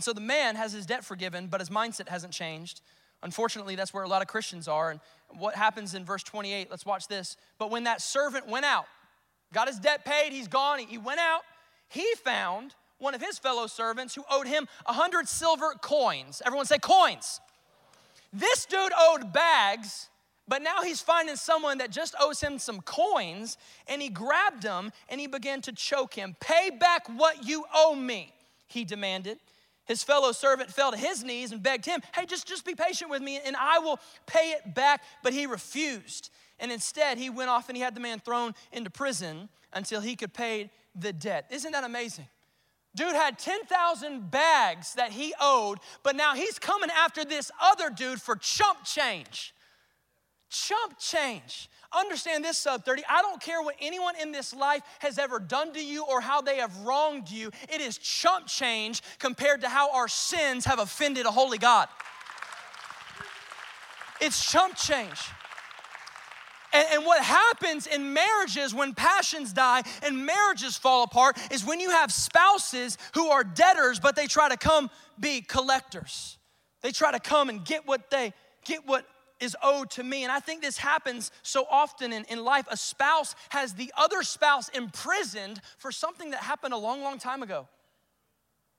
And 0.00 0.04
so 0.06 0.14
the 0.14 0.20
man 0.22 0.56
has 0.56 0.72
his 0.72 0.86
debt 0.86 1.04
forgiven, 1.04 1.48
but 1.48 1.60
his 1.60 1.68
mindset 1.68 2.08
hasn't 2.08 2.32
changed. 2.32 2.80
Unfortunately, 3.22 3.76
that's 3.76 3.92
where 3.92 4.02
a 4.02 4.08
lot 4.08 4.22
of 4.22 4.28
Christians 4.28 4.66
are. 4.66 4.90
And 4.90 4.98
what 5.28 5.54
happens 5.54 5.94
in 5.94 6.06
verse 6.06 6.22
28, 6.22 6.68
let's 6.70 6.86
watch 6.86 7.06
this. 7.06 7.36
But 7.58 7.70
when 7.70 7.84
that 7.84 8.00
servant 8.00 8.48
went 8.48 8.64
out, 8.64 8.86
got 9.52 9.68
his 9.68 9.78
debt 9.78 10.06
paid, 10.06 10.32
he's 10.32 10.48
gone, 10.48 10.78
he 10.78 10.96
went 10.96 11.20
out, 11.20 11.42
he 11.90 12.14
found 12.24 12.74
one 12.96 13.14
of 13.14 13.20
his 13.20 13.38
fellow 13.38 13.66
servants 13.66 14.14
who 14.14 14.24
owed 14.30 14.46
him 14.46 14.66
a 14.86 14.94
hundred 14.94 15.28
silver 15.28 15.74
coins. 15.82 16.40
Everyone 16.46 16.64
say 16.64 16.78
coins. 16.78 17.38
This 18.32 18.64
dude 18.64 18.92
owed 18.98 19.34
bags, 19.34 20.08
but 20.48 20.62
now 20.62 20.80
he's 20.82 21.02
finding 21.02 21.36
someone 21.36 21.76
that 21.76 21.90
just 21.90 22.14
owes 22.18 22.40
him 22.40 22.58
some 22.58 22.80
coins, 22.80 23.58
and 23.86 24.00
he 24.00 24.08
grabbed 24.08 24.62
him 24.62 24.92
and 25.10 25.20
he 25.20 25.26
began 25.26 25.60
to 25.60 25.72
choke 25.72 26.14
him. 26.14 26.36
Pay 26.40 26.70
back 26.70 27.06
what 27.06 27.46
you 27.46 27.66
owe 27.74 27.94
me, 27.94 28.32
he 28.66 28.86
demanded. 28.86 29.36
His 29.90 30.04
fellow 30.04 30.30
servant 30.30 30.70
fell 30.70 30.92
to 30.92 30.96
his 30.96 31.24
knees 31.24 31.50
and 31.50 31.60
begged 31.60 31.84
him, 31.84 32.00
Hey, 32.14 32.24
just, 32.24 32.46
just 32.46 32.64
be 32.64 32.76
patient 32.76 33.10
with 33.10 33.20
me 33.20 33.40
and 33.44 33.56
I 33.56 33.80
will 33.80 33.98
pay 34.24 34.52
it 34.52 34.72
back. 34.72 35.02
But 35.24 35.32
he 35.32 35.46
refused. 35.46 36.30
And 36.60 36.70
instead, 36.70 37.18
he 37.18 37.28
went 37.28 37.50
off 37.50 37.68
and 37.68 37.76
he 37.76 37.82
had 37.82 37.96
the 37.96 38.00
man 38.00 38.20
thrown 38.20 38.54
into 38.70 38.88
prison 38.88 39.48
until 39.72 40.00
he 40.00 40.14
could 40.14 40.32
pay 40.32 40.70
the 40.94 41.12
debt. 41.12 41.46
Isn't 41.50 41.72
that 41.72 41.82
amazing? 41.82 42.28
Dude 42.94 43.16
had 43.16 43.36
10,000 43.36 44.30
bags 44.30 44.94
that 44.94 45.10
he 45.10 45.34
owed, 45.40 45.78
but 46.04 46.14
now 46.14 46.36
he's 46.36 46.60
coming 46.60 46.90
after 46.96 47.24
this 47.24 47.50
other 47.60 47.90
dude 47.90 48.22
for 48.22 48.36
chump 48.36 48.84
change. 48.84 49.52
Chump 50.50 51.00
change. 51.00 51.68
Understand 51.92 52.44
this, 52.44 52.56
sub 52.56 52.84
30. 52.84 53.02
I 53.08 53.20
don't 53.20 53.40
care 53.40 53.60
what 53.62 53.74
anyone 53.80 54.14
in 54.20 54.30
this 54.30 54.54
life 54.54 54.82
has 55.00 55.18
ever 55.18 55.40
done 55.40 55.72
to 55.72 55.84
you 55.84 56.04
or 56.04 56.20
how 56.20 56.40
they 56.40 56.58
have 56.58 56.76
wronged 56.78 57.28
you. 57.28 57.50
It 57.68 57.80
is 57.80 57.98
chump 57.98 58.46
change 58.46 59.02
compared 59.18 59.62
to 59.62 59.68
how 59.68 59.92
our 59.92 60.06
sins 60.06 60.64
have 60.66 60.78
offended 60.78 61.26
a 61.26 61.32
holy 61.32 61.58
God. 61.58 61.88
It's 64.20 64.48
chump 64.48 64.76
change. 64.76 65.18
And, 66.72 66.86
and, 66.92 67.04
what 67.04 67.20
happens 67.20 67.88
in 67.88 68.12
marriages 68.12 68.72
when 68.72 68.94
passions 68.94 69.52
die 69.52 69.82
and 70.04 70.24
marriages 70.24 70.76
fall 70.76 71.02
apart 71.02 71.36
is 71.50 71.64
when 71.64 71.80
you 71.80 71.90
have 71.90 72.12
spouses 72.12 72.96
who 73.14 73.28
are 73.28 73.42
debtors, 73.42 73.98
but 73.98 74.14
they 74.14 74.28
try 74.28 74.48
to 74.48 74.56
come 74.56 74.88
be 75.18 75.40
collectors. 75.40 76.38
They 76.82 76.92
try 76.92 77.10
to 77.10 77.18
come 77.18 77.48
and 77.48 77.64
get 77.64 77.88
what 77.88 78.10
they 78.10 78.32
get 78.64 78.86
what 78.86 79.04
is 79.40 79.56
owed 79.62 79.90
to 79.90 80.04
me. 80.04 80.22
And 80.22 80.32
I 80.32 80.40
think 80.40 80.62
this 80.62 80.78
happens 80.78 81.30
so 81.42 81.66
often 81.70 82.12
in, 82.12 82.24
in 82.24 82.44
life. 82.44 82.66
A 82.70 82.76
spouse 82.76 83.34
has 83.48 83.74
the 83.74 83.92
other 83.96 84.22
spouse 84.22 84.68
imprisoned 84.70 85.60
for 85.78 85.90
something 85.90 86.30
that 86.30 86.40
happened 86.40 86.74
a 86.74 86.78
long, 86.78 87.02
long 87.02 87.18
time 87.18 87.42
ago, 87.42 87.66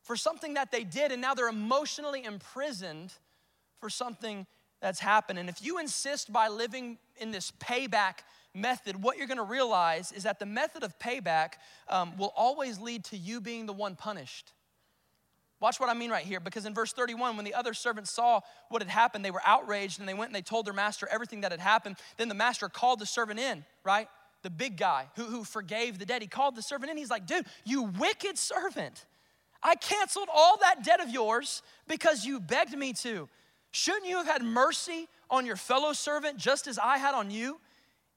for 0.04 0.16
something 0.16 0.54
that 0.56 0.72
they 0.72 0.84
did, 0.84 1.12
and 1.12 1.22
now 1.22 1.34
they're 1.34 1.50
emotionally 1.50 2.24
imprisoned 2.24 3.14
for 3.80 3.90
something 3.90 4.46
that's 4.82 5.00
happened. 5.00 5.40
And 5.40 5.50
if 5.50 5.64
you 5.64 5.80
insist 5.80 6.32
by 6.32 6.48
living 6.48 6.98
in 7.18 7.32
this 7.32 7.52
payback 7.52 8.20
method, 8.54 9.02
what 9.02 9.18
you're 9.18 9.28
gonna 9.28 9.44
realize 9.44 10.12
is 10.12 10.24
that 10.24 10.40
the 10.40 10.46
method 10.46 10.84
of 10.84 10.98
payback 11.00 11.54
um, 11.88 12.18
will 12.18 12.34
always 12.36 12.80
lead 12.80 13.04
to 13.06 13.18
you 13.18 13.42
being 13.42 13.66
the 13.66 13.74
one 13.74 13.96
punished. 13.96 14.54
Watch 15.62 15.80
what 15.80 15.90
I 15.90 15.94
mean 15.94 16.10
right 16.10 16.26
here, 16.26 16.40
because 16.40 16.66
in 16.66 16.74
verse 16.74 16.92
31, 16.92 17.36
when 17.36 17.46
the 17.46 17.54
other 17.54 17.76
servants 17.76 18.10
saw 18.10 18.42
what 18.70 18.82
had 18.82 18.90
happened, 18.90 19.24
they 19.24 19.30
were 19.30 19.44
outraged 19.46 20.00
and 20.00 20.10
they 20.10 20.16
went 20.16 20.30
and 20.30 20.36
they 20.36 20.42
told 20.42 20.66
their 20.66 20.74
master 20.74 21.08
everything 21.12 21.42
that 21.42 21.52
had 21.52 21.60
happened. 21.60 21.98
Then 22.18 22.30
the 22.30 22.36
master 22.36 22.68
called 22.68 22.98
the 22.98 23.06
servant 23.06 23.40
in, 23.40 23.64
right? 23.84 24.08
The 24.42 24.50
big 24.50 24.76
guy 24.76 25.06
who, 25.16 25.24
who 25.26 25.44
forgave 25.44 26.00
the 26.00 26.06
debt. 26.06 26.24
He 26.24 26.28
called 26.28 26.56
the 26.56 26.64
servant 26.64 26.92
in. 26.92 26.98
He's 26.98 27.12
like, 27.12 27.28
dude, 27.28 27.46
you 27.64 27.84
wicked 27.84 28.40
servant. 28.40 29.06
I 29.62 29.76
canceled 29.76 30.30
all 30.34 30.58
that 30.62 30.84
debt 30.84 31.00
of 31.00 31.12
yours 31.12 31.62
because 31.88 32.26
you 32.26 32.40
begged 32.40 32.76
me 32.76 32.94
to. 32.94 33.30
Shouldn't 33.70 34.08
you 34.08 34.18
have 34.18 34.26
had 34.26 34.44
mercy 34.44 35.08
on 35.30 35.46
your 35.46 35.58
fellow 35.58 35.94
servant 35.94 36.38
just 36.38 36.66
as 36.66 36.80
I 36.80 36.98
had 36.98 37.14
on 37.14 37.30
you? 37.30 37.60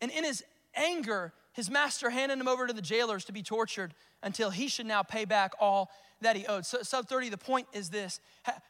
And 0.01 0.11
in 0.11 0.25
his 0.25 0.43
anger, 0.75 1.35
his 1.53 1.69
master 1.69 2.09
handed 2.09 2.39
him 2.39 2.49
over 2.49 2.67
to 2.67 2.73
the 2.73 2.83
jailers 2.83 3.27
to 3.27 3.33
be 3.33 3.43
tortured 3.43 3.93
until 4.23 4.49
he 4.49 4.67
should 4.67 4.87
now 4.87 5.03
pay 5.03 5.27
back 5.27 5.53
all 5.61 5.91
that 6.25 6.37
he 6.37 6.47
owed. 6.47 6.67
So, 6.67 6.83
sub 6.83 7.09
30, 7.09 7.29
the 7.31 7.39
point 7.39 7.69
is 7.73 7.89
this 7.89 8.21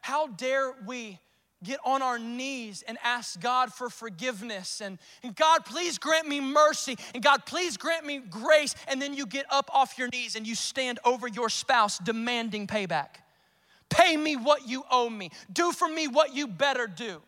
How 0.01 0.27
dare 0.27 0.73
we 0.85 1.19
get 1.63 1.79
on 1.83 2.01
our 2.01 2.19
knees 2.19 2.83
and 2.87 2.97
ask 3.03 3.39
God 3.39 3.73
for 3.73 3.89
forgiveness 3.89 4.81
and, 4.81 4.99
and 5.23 5.35
God, 5.35 5.65
please 5.65 5.97
grant 5.97 6.27
me 6.27 6.39
mercy 6.39 6.97
and 7.13 7.23
God, 7.23 7.45
please 7.45 7.75
grant 7.75 8.05
me 8.05 8.19
grace. 8.19 8.75
And 8.87 9.01
then 9.01 9.13
you 9.13 9.25
get 9.25 9.45
up 9.49 9.69
off 9.73 9.97
your 9.97 10.09
knees 10.09 10.35
and 10.35 10.45
you 10.45 10.55
stand 10.55 10.99
over 11.03 11.27
your 11.27 11.49
spouse 11.49 11.97
demanding 11.97 12.67
payback. 12.67 13.07
Pay 13.89 14.17
me 14.17 14.35
what 14.35 14.67
you 14.67 14.83
owe 14.91 15.09
me. 15.09 15.31
Do 15.51 15.71
for 15.71 15.87
me 15.87 16.07
what 16.07 16.35
you 16.35 16.47
better 16.47 16.87
do. 16.87 17.21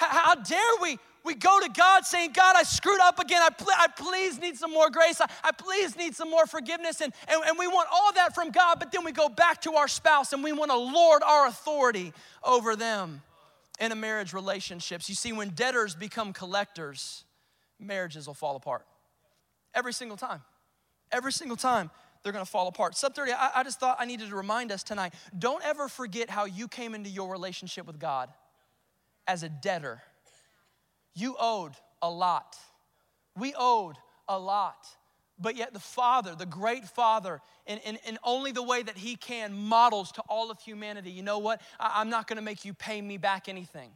How, 0.00 0.34
dare 0.34 0.60
we 0.80 0.98
we 1.22 1.34
go 1.34 1.60
to 1.60 1.68
God 1.68 2.06
saying, 2.06 2.32
God, 2.32 2.56
I 2.56 2.62
screwed 2.62 3.00
up 3.00 3.18
again. 3.18 3.42
I, 3.42 3.50
I 3.76 3.88
please 3.94 4.40
need 4.40 4.56
some 4.56 4.72
more 4.72 4.88
grace. 4.88 5.20
I, 5.20 5.26
I 5.44 5.52
please 5.52 5.94
need 5.94 6.14
some 6.14 6.30
more 6.30 6.46
forgiveness. 6.46 7.02
And, 7.02 7.12
and, 7.28 7.42
and 7.46 7.58
we 7.58 7.66
want 7.66 7.88
all 7.92 8.12
that 8.14 8.34
from 8.34 8.50
God, 8.50 8.78
but 8.78 8.90
then 8.90 9.04
we 9.04 9.12
go 9.12 9.28
back 9.28 9.60
to 9.62 9.74
our 9.74 9.86
spouse 9.86 10.32
and 10.32 10.42
we 10.42 10.52
want 10.52 10.70
to 10.70 10.78
lord 10.78 11.22
our 11.22 11.46
authority 11.46 12.14
over 12.42 12.74
them 12.74 13.20
in 13.78 13.92
a 13.92 13.94
marriage 13.94 14.32
relationships. 14.32 15.10
You 15.10 15.14
see, 15.14 15.32
when 15.32 15.50
debtors 15.50 15.94
become 15.94 16.32
collectors, 16.32 17.24
marriages 17.78 18.26
will 18.26 18.34
fall 18.34 18.56
apart. 18.56 18.86
Every 19.74 19.92
single 19.92 20.16
time. 20.16 20.40
Every 21.12 21.32
single 21.32 21.56
time 21.56 21.90
they're 22.22 22.32
gonna 22.32 22.44
fall 22.44 22.68
apart. 22.68 22.96
Sub 22.96 23.14
30, 23.14 23.32
I, 23.32 23.50
I 23.56 23.62
just 23.62 23.80
thought 23.80 23.96
I 23.98 24.04
needed 24.04 24.28
to 24.30 24.36
remind 24.36 24.72
us 24.72 24.82
tonight 24.82 25.14
don't 25.38 25.64
ever 25.64 25.88
forget 25.88 26.30
how 26.30 26.44
you 26.44 26.66
came 26.68 26.94
into 26.94 27.10
your 27.10 27.30
relationship 27.30 27.86
with 27.86 27.98
God 27.98 28.30
as 29.26 29.42
a 29.42 29.48
debtor 29.48 30.02
you 31.14 31.36
owed 31.38 31.72
a 32.02 32.10
lot. 32.10 32.56
We 33.36 33.54
owed 33.56 33.96
a 34.28 34.38
lot. 34.38 34.86
But 35.38 35.56
yet, 35.56 35.72
the 35.72 35.80
Father, 35.80 36.34
the 36.34 36.46
great 36.46 36.84
Father, 36.84 37.40
in, 37.66 37.78
in, 37.78 37.98
in 38.06 38.18
only 38.22 38.52
the 38.52 38.62
way 38.62 38.82
that 38.82 38.96
He 38.96 39.16
can, 39.16 39.54
models 39.54 40.12
to 40.12 40.22
all 40.28 40.50
of 40.50 40.60
humanity 40.60 41.10
you 41.10 41.22
know 41.22 41.38
what? 41.38 41.62
I, 41.78 41.92
I'm 41.96 42.10
not 42.10 42.26
gonna 42.26 42.42
make 42.42 42.64
you 42.64 42.74
pay 42.74 43.00
me 43.00 43.16
back 43.16 43.48
anything. 43.48 43.90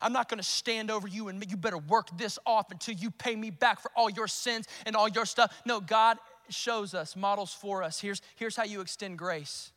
I'm 0.00 0.12
not 0.12 0.28
gonna 0.28 0.42
stand 0.42 0.90
over 0.90 1.06
you 1.06 1.28
and 1.28 1.44
you 1.48 1.56
better 1.56 1.78
work 1.78 2.08
this 2.18 2.38
off 2.44 2.72
until 2.72 2.94
you 2.94 3.12
pay 3.12 3.36
me 3.36 3.50
back 3.50 3.80
for 3.80 3.92
all 3.96 4.10
your 4.10 4.26
sins 4.26 4.66
and 4.84 4.96
all 4.96 5.08
your 5.08 5.24
stuff. 5.24 5.62
No, 5.64 5.80
God 5.80 6.18
shows 6.48 6.94
us, 6.94 7.14
models 7.14 7.54
for 7.54 7.84
us. 7.84 8.00
Here's, 8.00 8.20
here's 8.34 8.56
how 8.56 8.64
you 8.64 8.80
extend 8.80 9.18
grace, 9.18 9.70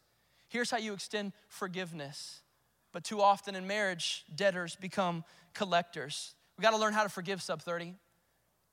here's 0.49 0.71
how 0.71 0.77
you 0.77 0.93
extend 0.93 1.33
forgiveness. 1.47 2.41
But 2.95 3.03
too 3.03 3.21
often 3.21 3.55
in 3.55 3.67
marriage, 3.67 4.23
debtors 4.33 4.77
become 4.77 5.25
collectors. 5.53 6.33
We 6.57 6.61
got 6.61 6.71
to 6.71 6.77
learn 6.77 6.93
how 6.93 7.03
to 7.03 7.09
forgive 7.09 7.41
sub 7.41 7.61
30. 7.61 7.93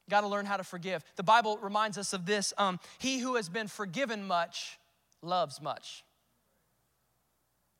Got 0.08 0.20
to 0.20 0.28
learn 0.28 0.46
how 0.46 0.56
to 0.56 0.62
forgive. 0.62 1.02
The 1.16 1.24
Bible 1.24 1.58
reminds 1.60 1.98
us 1.98 2.12
of 2.12 2.24
this 2.24 2.52
um, 2.56 2.78
He 2.98 3.18
who 3.18 3.34
has 3.34 3.48
been 3.48 3.66
forgiven 3.66 4.24
much 4.24 4.78
loves 5.22 5.60
much. 5.60 6.04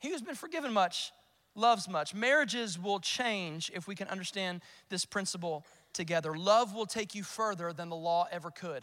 He 0.00 0.10
who's 0.10 0.20
been 0.20 0.34
forgiven 0.34 0.72
much 0.72 1.12
loves 1.54 1.88
much. 1.88 2.12
Marriages 2.12 2.76
will 2.76 2.98
change 2.98 3.70
if 3.72 3.86
we 3.86 3.94
can 3.94 4.08
understand 4.08 4.62
this 4.88 5.04
principle 5.04 5.64
together. 5.92 6.36
Love 6.36 6.74
will 6.74 6.86
take 6.86 7.14
you 7.14 7.22
further 7.22 7.72
than 7.72 7.88
the 7.88 7.94
law 7.94 8.26
ever 8.32 8.50
could. 8.50 8.82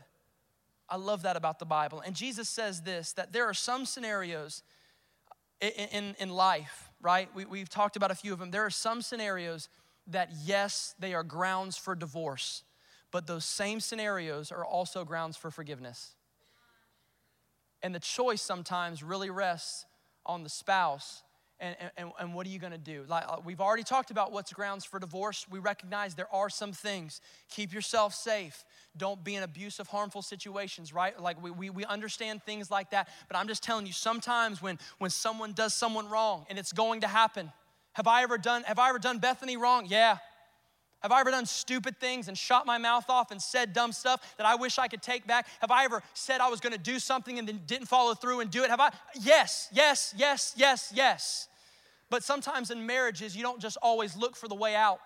I 0.88 0.96
love 0.96 1.24
that 1.24 1.36
about 1.36 1.60
the 1.60 1.66
Bible. 1.66 2.00
And 2.06 2.16
Jesus 2.16 2.48
says 2.48 2.84
this 2.84 3.12
that 3.14 3.34
there 3.34 3.44
are 3.48 3.54
some 3.54 3.86
scenarios 3.86 4.64
in, 5.60 5.72
in, 5.92 6.16
in 6.20 6.30
life, 6.30 6.89
right? 7.02 7.30
We, 7.34 7.46
we've 7.46 7.70
talked 7.70 7.96
about 7.96 8.12
a 8.12 8.16
few 8.16 8.34
of 8.34 8.40
them. 8.40 8.52
There 8.52 8.66
are 8.66 8.70
some 8.70 9.02
scenarios 9.02 9.70
that 10.08 10.30
yes, 10.44 10.96
they 11.00 11.14
are 11.14 11.24
grounds 11.24 11.78
for 11.78 11.96
divorce, 11.96 12.64
but 13.12 13.28
those 13.28 13.46
same 13.46 13.80
scenarios 13.80 14.52
are 14.52 14.66
also 14.66 15.06
grounds 15.06 15.38
for 15.38 15.52
forgiveness. 15.52 16.16
And 17.82 17.96
the 17.96 18.00
choice 18.00 18.42
sometimes 18.42 19.04
really 19.04 19.30
rests 19.30 19.86
on 20.26 20.44
the 20.44 20.50
spouse. 20.50 21.24
And, 21.62 21.76
and, 21.98 22.12
and 22.18 22.34
what 22.34 22.48
are 22.48 22.50
you 22.50 22.60
gonna 22.60 22.78
do? 22.78 23.04
Like, 23.08 23.26
uh, 23.28 23.38
we've 23.44 23.60
already 23.60 23.84
talked 23.84 24.12
about 24.12 24.32
what's 24.32 24.54
grounds 24.54 24.86
for 24.86 24.98
divorce. 24.98 25.46
We 25.52 25.60
recognize 25.60 26.16
there 26.16 26.34
are 26.34 26.50
some 26.50 26.72
things. 26.72 27.20
Keep 27.50 27.74
yourself 27.74 28.14
safe. 28.14 28.64
Don't 28.96 29.22
be 29.24 29.36
in 29.36 29.44
abusive, 29.44 29.88
harmful 29.88 30.22
situations, 30.22 30.94
right? 30.94 31.20
Like 31.20 31.42
we, 31.44 31.52
we, 31.52 31.70
we 31.70 31.84
understand 31.84 32.44
things 32.44 32.72
like 32.72 32.92
that. 32.92 33.10
But 33.28 33.36
I'm 33.36 33.50
just 33.50 33.62
telling 33.62 33.86
you, 33.86 33.92
sometimes 33.92 34.62
when, 34.62 34.80
when 35.00 35.12
someone 35.12 35.52
does 35.52 35.74
someone 35.74 36.08
wrong 36.08 36.46
and 36.50 36.58
it's 36.58 36.72
going 36.72 37.02
to 37.02 37.08
happen, 37.08 37.52
have 37.92 38.08
I 38.08 38.24
ever 38.24 38.38
done, 38.38 38.64
have 38.64 38.80
I 38.80 38.88
ever 38.88 39.00
done 39.00 39.18
Bethany 39.18 39.58
wrong? 39.58 39.86
Yeah. 39.86 40.20
Have 41.02 41.12
I 41.12 41.22
ever 41.22 41.32
done 41.32 41.46
stupid 41.46 42.00
things 42.00 42.30
and 42.30 42.38
shot 42.38 42.66
my 42.66 42.78
mouth 42.78 43.10
off 43.10 43.32
and 43.32 43.42
said 43.42 43.74
dumb 43.74 43.92
stuff 43.92 44.22
that 44.38 44.46
I 44.46 44.56
wish 44.56 44.78
I 44.78 44.88
could 44.88 45.02
take 45.02 45.28
back? 45.28 45.48
Have 45.60 45.72
I 45.72 45.84
ever 45.84 46.02
said 46.14 46.40
I 46.40 46.50
was 46.50 46.62
gonna 46.62 46.78
do 46.78 47.00
something 47.00 47.38
and 47.38 47.48
then 47.48 47.62
didn't 47.66 47.88
follow 47.88 48.14
through 48.14 48.40
and 48.40 48.50
do 48.50 48.64
it? 48.64 48.70
Have 48.70 48.80
I? 48.80 48.92
Yes, 49.20 49.68
yes, 49.74 50.14
yes, 50.18 50.54
yes, 50.58 50.92
yes. 50.96 51.49
But 52.10 52.24
sometimes 52.24 52.72
in 52.72 52.86
marriages, 52.86 53.36
you 53.36 53.44
don't 53.44 53.60
just 53.60 53.78
always 53.82 54.16
look 54.16 54.36
for 54.36 54.48
the 54.48 54.56
way 54.56 54.76
out. 54.76 55.00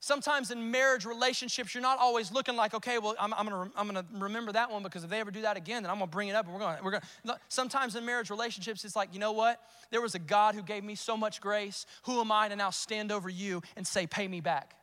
Sometimes 0.00 0.50
in 0.50 0.70
marriage 0.70 1.06
relationships, 1.06 1.74
you're 1.74 1.80
not 1.80 1.98
always 1.98 2.30
looking 2.30 2.56
like, 2.56 2.74
okay, 2.74 2.98
well, 2.98 3.14
I'm, 3.18 3.32
I'm, 3.32 3.48
gonna, 3.48 3.70
I'm 3.74 3.86
gonna 3.86 4.04
remember 4.12 4.52
that 4.52 4.70
one 4.70 4.82
because 4.82 5.02
if 5.02 5.08
they 5.08 5.18
ever 5.18 5.30
do 5.30 5.40
that 5.42 5.56
again, 5.56 5.82
then 5.82 5.90
I'm 5.90 5.96
gonna 5.96 6.10
bring 6.10 6.28
it 6.28 6.34
up 6.34 6.44
and 6.44 6.52
we're 6.52 6.60
gonna, 6.60 6.78
we're 6.84 6.90
gonna. 6.90 7.40
Sometimes 7.48 7.96
in 7.96 8.04
marriage 8.04 8.28
relationships, 8.28 8.84
it's 8.84 8.94
like, 8.94 9.14
you 9.14 9.18
know 9.18 9.32
what? 9.32 9.62
There 9.90 10.02
was 10.02 10.14
a 10.14 10.18
God 10.18 10.54
who 10.54 10.62
gave 10.62 10.84
me 10.84 10.94
so 10.94 11.16
much 11.16 11.40
grace. 11.40 11.86
Who 12.02 12.20
am 12.20 12.30
I 12.30 12.48
to 12.48 12.56
now 12.56 12.68
stand 12.68 13.12
over 13.12 13.30
you 13.30 13.62
and 13.76 13.86
say, 13.86 14.06
pay 14.06 14.28
me 14.28 14.40
back? 14.40 14.74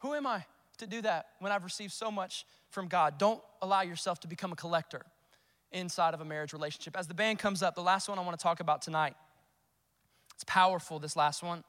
Who 0.00 0.12
am 0.12 0.26
I 0.26 0.44
to 0.78 0.88
do 0.88 1.02
that 1.02 1.26
when 1.38 1.52
I've 1.52 1.62
received 1.62 1.92
so 1.92 2.10
much 2.10 2.46
from 2.68 2.88
God? 2.88 3.18
Don't 3.18 3.40
allow 3.62 3.82
yourself 3.82 4.18
to 4.20 4.28
become 4.28 4.50
a 4.50 4.56
collector 4.56 5.02
inside 5.70 6.14
of 6.14 6.20
a 6.20 6.24
marriage 6.24 6.52
relationship. 6.52 6.96
As 6.98 7.06
the 7.06 7.14
band 7.14 7.38
comes 7.38 7.62
up, 7.62 7.76
the 7.76 7.80
last 7.80 8.08
one 8.08 8.18
I 8.18 8.22
wanna 8.22 8.36
talk 8.36 8.58
about 8.58 8.82
tonight, 8.82 9.14
it's 10.36 10.44
powerful, 10.44 10.98
this 10.98 11.16
last 11.16 11.42
one. 11.42 11.64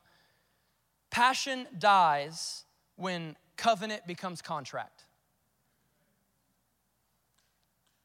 Passion 1.09 1.67
dies 1.79 2.65
when 2.97 3.37
covenant 3.55 4.05
becomes 4.05 4.41
contract. 4.41 5.05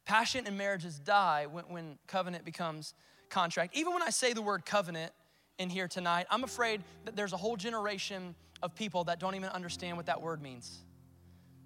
Passion 0.04 0.46
in 0.46 0.56
marriages 0.56 1.00
die 1.00 1.46
when, 1.50 1.64
when 1.64 1.98
covenant 2.06 2.44
becomes 2.44 2.94
contract. 3.28 3.76
Even 3.76 3.92
when 3.92 4.02
I 4.02 4.10
say 4.10 4.32
the 4.32 4.42
word 4.42 4.64
covenant 4.64 5.12
in 5.58 5.68
here 5.68 5.88
tonight, 5.88 6.26
I'm 6.30 6.44
afraid 6.44 6.82
that 7.06 7.16
there's 7.16 7.32
a 7.32 7.36
whole 7.36 7.56
generation 7.56 8.36
of 8.62 8.74
people 8.76 9.02
that 9.04 9.18
don't 9.18 9.34
even 9.34 9.48
understand 9.48 9.96
what 9.96 10.06
that 10.06 10.22
word 10.22 10.40
means. 10.40 10.78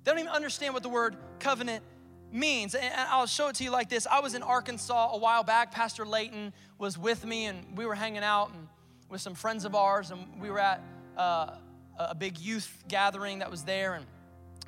They 0.04 0.10
don't 0.10 0.20
even 0.20 0.32
understand 0.32 0.72
what 0.72 0.82
the 0.82 0.88
word 0.88 1.16
covenant 1.38 1.84
means. 2.32 2.74
And 2.74 2.94
I'll 3.10 3.26
show 3.26 3.48
it 3.48 3.56
to 3.56 3.64
you 3.64 3.70
like 3.70 3.90
this. 3.90 4.06
I 4.06 4.20
was 4.20 4.34
in 4.34 4.42
Arkansas 4.42 5.10
a 5.12 5.18
while 5.18 5.44
back. 5.44 5.72
Pastor 5.72 6.06
Layton 6.06 6.52
was 6.78 6.96
with 6.96 7.26
me, 7.26 7.46
and 7.46 7.76
we 7.76 7.84
were 7.84 7.94
hanging 7.94 8.22
out 8.22 8.50
and 8.54 8.68
with 9.08 9.20
some 9.20 9.34
friends 9.34 9.64
of 9.64 9.74
ours, 9.74 10.10
and 10.10 10.40
we 10.40 10.50
were 10.50 10.58
at 10.58 10.82
uh, 11.16 11.56
a 11.98 12.14
big 12.14 12.38
youth 12.38 12.84
gathering 12.88 13.40
that 13.40 13.50
was 13.50 13.62
there, 13.62 13.94
and 13.94 14.06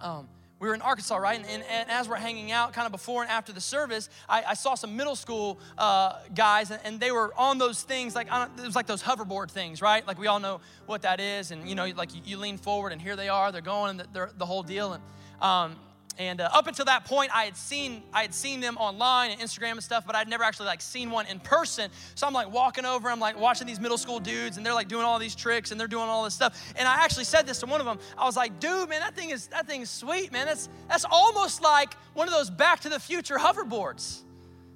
um, 0.00 0.28
we 0.60 0.68
were 0.68 0.74
in 0.74 0.82
Arkansas, 0.82 1.16
right? 1.16 1.38
And, 1.38 1.46
and, 1.46 1.62
and, 1.70 1.90
as 1.90 2.08
we're 2.08 2.16
hanging 2.16 2.50
out, 2.50 2.72
kind 2.72 2.86
of 2.86 2.92
before 2.92 3.22
and 3.22 3.30
after 3.30 3.52
the 3.52 3.60
service, 3.60 4.08
I, 4.28 4.42
I 4.48 4.54
saw 4.54 4.74
some 4.74 4.96
middle 4.96 5.14
school 5.14 5.60
uh, 5.76 6.18
guys, 6.34 6.70
and, 6.70 6.80
and, 6.84 7.00
they 7.00 7.12
were 7.12 7.32
on 7.36 7.58
those 7.58 7.82
things, 7.82 8.14
like 8.14 8.26
it 8.26 8.64
was 8.64 8.74
like 8.74 8.86
those 8.86 9.02
hoverboard 9.02 9.50
things, 9.50 9.80
right? 9.80 10.06
Like 10.06 10.18
we 10.18 10.26
all 10.26 10.40
know 10.40 10.60
what 10.86 11.02
that 11.02 11.20
is, 11.20 11.50
and 11.50 11.68
you 11.68 11.74
know, 11.74 11.86
like 11.96 12.14
you, 12.14 12.22
you 12.24 12.38
lean 12.38 12.58
forward, 12.58 12.92
and 12.92 13.00
here 13.00 13.14
they 13.14 13.28
are, 13.28 13.52
they're 13.52 13.60
going, 13.60 14.00
and 14.00 14.08
they're, 14.12 14.30
the 14.36 14.46
whole 14.46 14.62
deal, 14.62 14.94
and 14.94 15.02
um, 15.40 15.76
and 16.18 16.40
uh, 16.40 16.48
up 16.52 16.66
until 16.66 16.84
that 16.86 17.04
point, 17.04 17.30
I 17.32 17.44
had 17.44 17.56
seen 17.56 18.02
I 18.12 18.22
had 18.22 18.34
seen 18.34 18.58
them 18.58 18.76
online 18.76 19.30
and 19.30 19.40
Instagram 19.40 19.72
and 19.72 19.82
stuff, 19.82 20.04
but 20.04 20.16
I'd 20.16 20.28
never 20.28 20.42
actually 20.42 20.66
like 20.66 20.80
seen 20.80 21.10
one 21.10 21.26
in 21.26 21.38
person. 21.38 21.90
So 22.16 22.26
I'm 22.26 22.32
like 22.32 22.52
walking 22.52 22.84
over, 22.84 23.08
I'm 23.08 23.20
like 23.20 23.38
watching 23.38 23.68
these 23.68 23.78
middle 23.78 23.96
school 23.96 24.18
dudes, 24.18 24.56
and 24.56 24.66
they're 24.66 24.74
like 24.74 24.88
doing 24.88 25.04
all 25.04 25.20
these 25.20 25.36
tricks 25.36 25.70
and 25.70 25.80
they're 25.80 25.86
doing 25.86 26.08
all 26.08 26.24
this 26.24 26.34
stuff. 26.34 26.72
And 26.74 26.88
I 26.88 27.04
actually 27.04 27.24
said 27.24 27.46
this 27.46 27.60
to 27.60 27.66
one 27.66 27.80
of 27.80 27.86
them. 27.86 28.00
I 28.18 28.24
was 28.24 28.36
like, 28.36 28.58
"Dude, 28.58 28.88
man, 28.88 29.00
that 29.00 29.14
thing 29.14 29.30
is 29.30 29.46
that 29.48 29.68
thing 29.68 29.80
is 29.82 29.90
sweet, 29.90 30.32
man. 30.32 30.46
That's 30.46 30.68
that's 30.88 31.06
almost 31.08 31.62
like 31.62 31.94
one 32.14 32.26
of 32.26 32.34
those 32.34 32.50
Back 32.50 32.80
to 32.80 32.88
the 32.88 32.98
Future 32.98 33.36
hoverboards." 33.36 34.22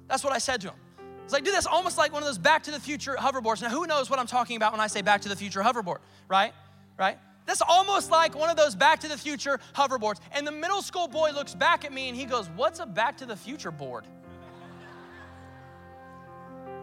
That's 0.07 0.23
what 0.23 0.31
I 0.31 0.37
said 0.37 0.61
to 0.61 0.69
him. 0.69 0.75
It's 1.25 1.33
like, 1.33 1.43
dude, 1.43 1.53
that's 1.53 1.65
almost 1.65 1.97
like 1.97 2.13
one 2.13 2.21
of 2.21 2.27
those 2.27 2.37
Back 2.37 2.63
to 2.63 2.71
the 2.71 2.79
Future 2.79 3.15
hoverboards. 3.17 3.61
Now, 3.61 3.69
who 3.69 3.85
knows 3.85 4.09
what 4.09 4.19
I'm 4.19 4.27
talking 4.27 4.55
about 4.55 4.71
when 4.71 4.81
I 4.81 4.87
say 4.87 5.01
Back 5.01 5.21
to 5.21 5.29
the 5.29 5.35
Future 5.35 5.61
hoverboard, 5.61 5.99
right? 6.29 6.53
Right? 6.97 7.17
That's 7.45 7.61
almost 7.61 8.09
like 8.09 8.35
one 8.35 8.49
of 8.49 8.55
those 8.55 8.75
Back 8.75 8.99
to 9.01 9.07
the 9.07 9.17
Future 9.17 9.59
hoverboards. 9.75 10.19
And 10.31 10.47
the 10.47 10.51
middle 10.51 10.81
school 10.81 11.07
boy 11.07 11.31
looks 11.31 11.53
back 11.53 11.83
at 11.85 11.91
me 11.91 12.07
and 12.07 12.17
he 12.17 12.25
goes, 12.25 12.49
What's 12.55 12.79
a 12.79 12.85
Back 12.85 13.17
to 13.17 13.25
the 13.25 13.35
Future 13.35 13.71
board? 13.71 14.05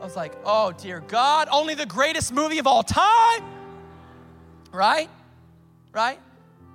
I 0.00 0.04
was 0.04 0.16
like, 0.16 0.34
Oh, 0.44 0.72
dear 0.72 1.00
God, 1.00 1.48
only 1.50 1.74
the 1.74 1.86
greatest 1.86 2.32
movie 2.32 2.58
of 2.58 2.66
all 2.66 2.82
time. 2.82 3.42
Right? 4.72 5.08
Right? 5.92 6.20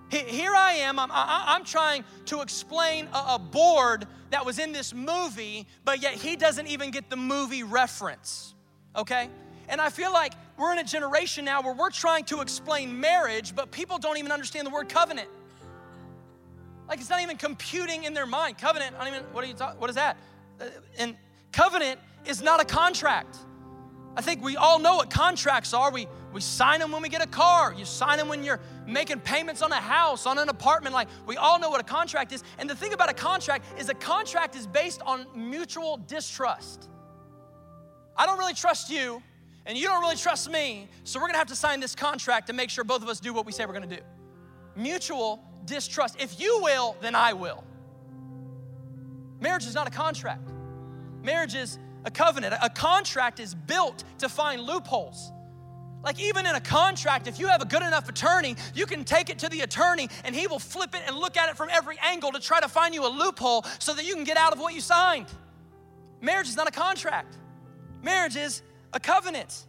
Here 0.10 0.54
I 0.54 0.74
am, 0.74 1.00
I'm, 1.00 1.10
I'm 1.12 1.64
trying 1.64 2.04
to 2.26 2.42
explain 2.42 3.08
a, 3.12 3.40
board 3.40 4.08
that 4.30 4.46
was 4.46 4.60
in 4.60 4.72
this 4.72 4.94
movie, 4.94 5.66
but 5.84 6.02
yet 6.02 6.14
he 6.14 6.36
doesn't 6.36 6.68
even 6.68 6.92
get 6.92 7.10
the 7.10 7.16
movie 7.16 7.64
reference. 7.64 8.54
Okay? 8.96 9.30
And 9.68 9.82
I 9.82 9.90
feel 9.90 10.14
like 10.14 10.34
we're 10.58 10.72
in 10.72 10.80
a 10.80 10.84
generation 10.84 11.46
now 11.46 11.62
where 11.62 11.74
we're 11.74 11.90
trying 11.90 12.26
to 12.26 12.42
explain 12.42 13.00
marriage, 13.00 13.56
but 13.56 13.72
people 13.72 13.98
don't 13.98 14.18
even 14.18 14.32
understand 14.32 14.66
the 14.66 14.72
word 14.72 14.90
covenant. 14.90 15.28
Like 16.88 17.00
it's 17.00 17.10
not 17.10 17.22
even 17.22 17.38
computing 17.38 18.04
in 18.04 18.14
their 18.14 18.26
mind. 18.28 18.58
Covenant, 18.58 18.96
I 19.00 19.06
don't 19.06 19.16
even, 19.16 19.34
what 19.34 19.44
are 19.44 19.48
you 19.48 19.54
talking, 19.54 19.80
what 19.80 19.90
is 19.90 19.96
that? 19.96 20.18
Uh, 20.62 20.66
and 20.98 21.16
covenant 21.52 22.00
is 22.26 22.42
not 22.42 22.62
a 22.62 22.66
contract. 22.66 23.38
I 24.18 24.22
think 24.22 24.42
we 24.42 24.56
all 24.56 24.80
know 24.80 24.96
what 24.96 25.10
contracts 25.10 25.74
are. 25.74 25.92
We, 25.92 26.08
we 26.32 26.40
sign 26.40 26.80
them 26.80 26.92
when 26.92 27.02
we 27.02 27.10
get 27.10 27.22
a 27.22 27.28
car. 27.28 27.74
You 27.74 27.84
sign 27.84 28.18
them 28.18 28.30
when 28.30 28.44
you're 28.44 28.62
making 28.88 29.20
payments 29.20 29.62
on 29.62 29.72
a 29.72 29.76
house, 29.76 30.26
on 30.26 30.38
an 30.38 30.48
apartment. 30.48 30.94
Like 30.94 31.10
we 31.26 31.36
all 31.36 31.60
know 31.60 31.70
what 31.70 31.82
a 31.82 31.84
contract 31.84 32.32
is. 32.32 32.44
And 32.58 32.70
the 32.70 32.76
thing 32.76 32.94
about 32.94 33.10
a 33.10 33.14
contract 33.14 33.66
is 33.78 33.90
a 33.90 33.94
contract 33.94 34.56
is 34.56 34.68
based 34.68 35.02
on 35.02 35.26
mutual 35.36 35.98
distrust. 36.08 36.88
I 38.16 38.26
don't 38.26 38.38
really 38.38 38.54
trust 38.54 38.90
you, 38.90 39.22
and 39.66 39.78
you 39.78 39.88
don't 39.88 40.02
really 40.02 40.16
trust 40.16 40.50
me, 40.52 40.88
so 41.04 41.20
we're 41.20 41.28
gonna 41.28 41.38
have 41.38 41.48
to 41.48 41.56
sign 41.56 41.80
this 41.80 41.96
contract 41.96 42.48
to 42.48 42.54
make 42.54 42.70
sure 42.70 42.84
both 42.84 43.02
of 43.02 43.10
us 43.10 43.20
do 43.20 43.34
what 43.34 43.46
we 43.46 43.52
say 43.52 43.66
we're 43.66 43.74
gonna 43.74 43.88
do. 43.88 44.02
Mutual 44.76 45.44
distrust. 45.66 46.18
If 46.20 46.40
you 46.40 46.60
will, 46.62 46.96
then 47.02 47.16
I 47.16 47.34
will. 47.34 47.64
Marriage 49.40 49.66
is 49.66 49.74
not 49.74 49.88
a 49.88 49.92
contract, 49.92 50.50
marriage 51.24 51.56
is 51.56 51.80
a 52.06 52.12
covenant. 52.12 52.54
A 52.62 52.70
contract 52.70 53.40
is 53.40 53.54
built 53.54 54.04
to 54.20 54.30
find 54.30 54.62
loopholes. 54.62 55.32
Like, 56.04 56.20
even 56.20 56.46
in 56.46 56.54
a 56.54 56.62
contract, 56.62 57.28
if 57.28 57.40
you 57.40 57.48
have 57.48 57.64
a 57.64 57.66
good 57.66 57.82
enough 57.82 58.08
attorney, 58.08 58.56
you 58.76 58.86
can 58.86 59.04
take 59.04 59.32
it 59.32 59.40
to 59.40 59.50
the 59.50 59.62
attorney 59.62 60.08
and 60.24 60.36
he 60.36 60.46
will 60.46 60.60
flip 60.60 60.94
it 60.94 61.02
and 61.08 61.18
look 61.18 61.36
at 61.36 61.50
it 61.50 61.58
from 61.58 61.70
every 61.72 61.98
angle 62.00 62.32
to 62.32 62.40
try 62.40 62.60
to 62.60 62.68
find 62.68 62.94
you 62.94 63.08
a 63.08 63.10
loophole 63.10 63.66
so 63.80 63.92
that 63.96 64.06
you 64.06 64.14
can 64.14 64.24
get 64.24 64.38
out 64.38 64.54
of 64.54 64.60
what 64.60 64.76
you 64.76 64.82
signed. 64.82 65.26
Marriage 66.22 66.48
is 66.48 66.56
not 66.56 66.68
a 66.68 66.72
contract, 66.72 67.36
marriage 68.04 68.36
is 68.36 68.62
a 68.96 69.00
covenant. 69.00 69.68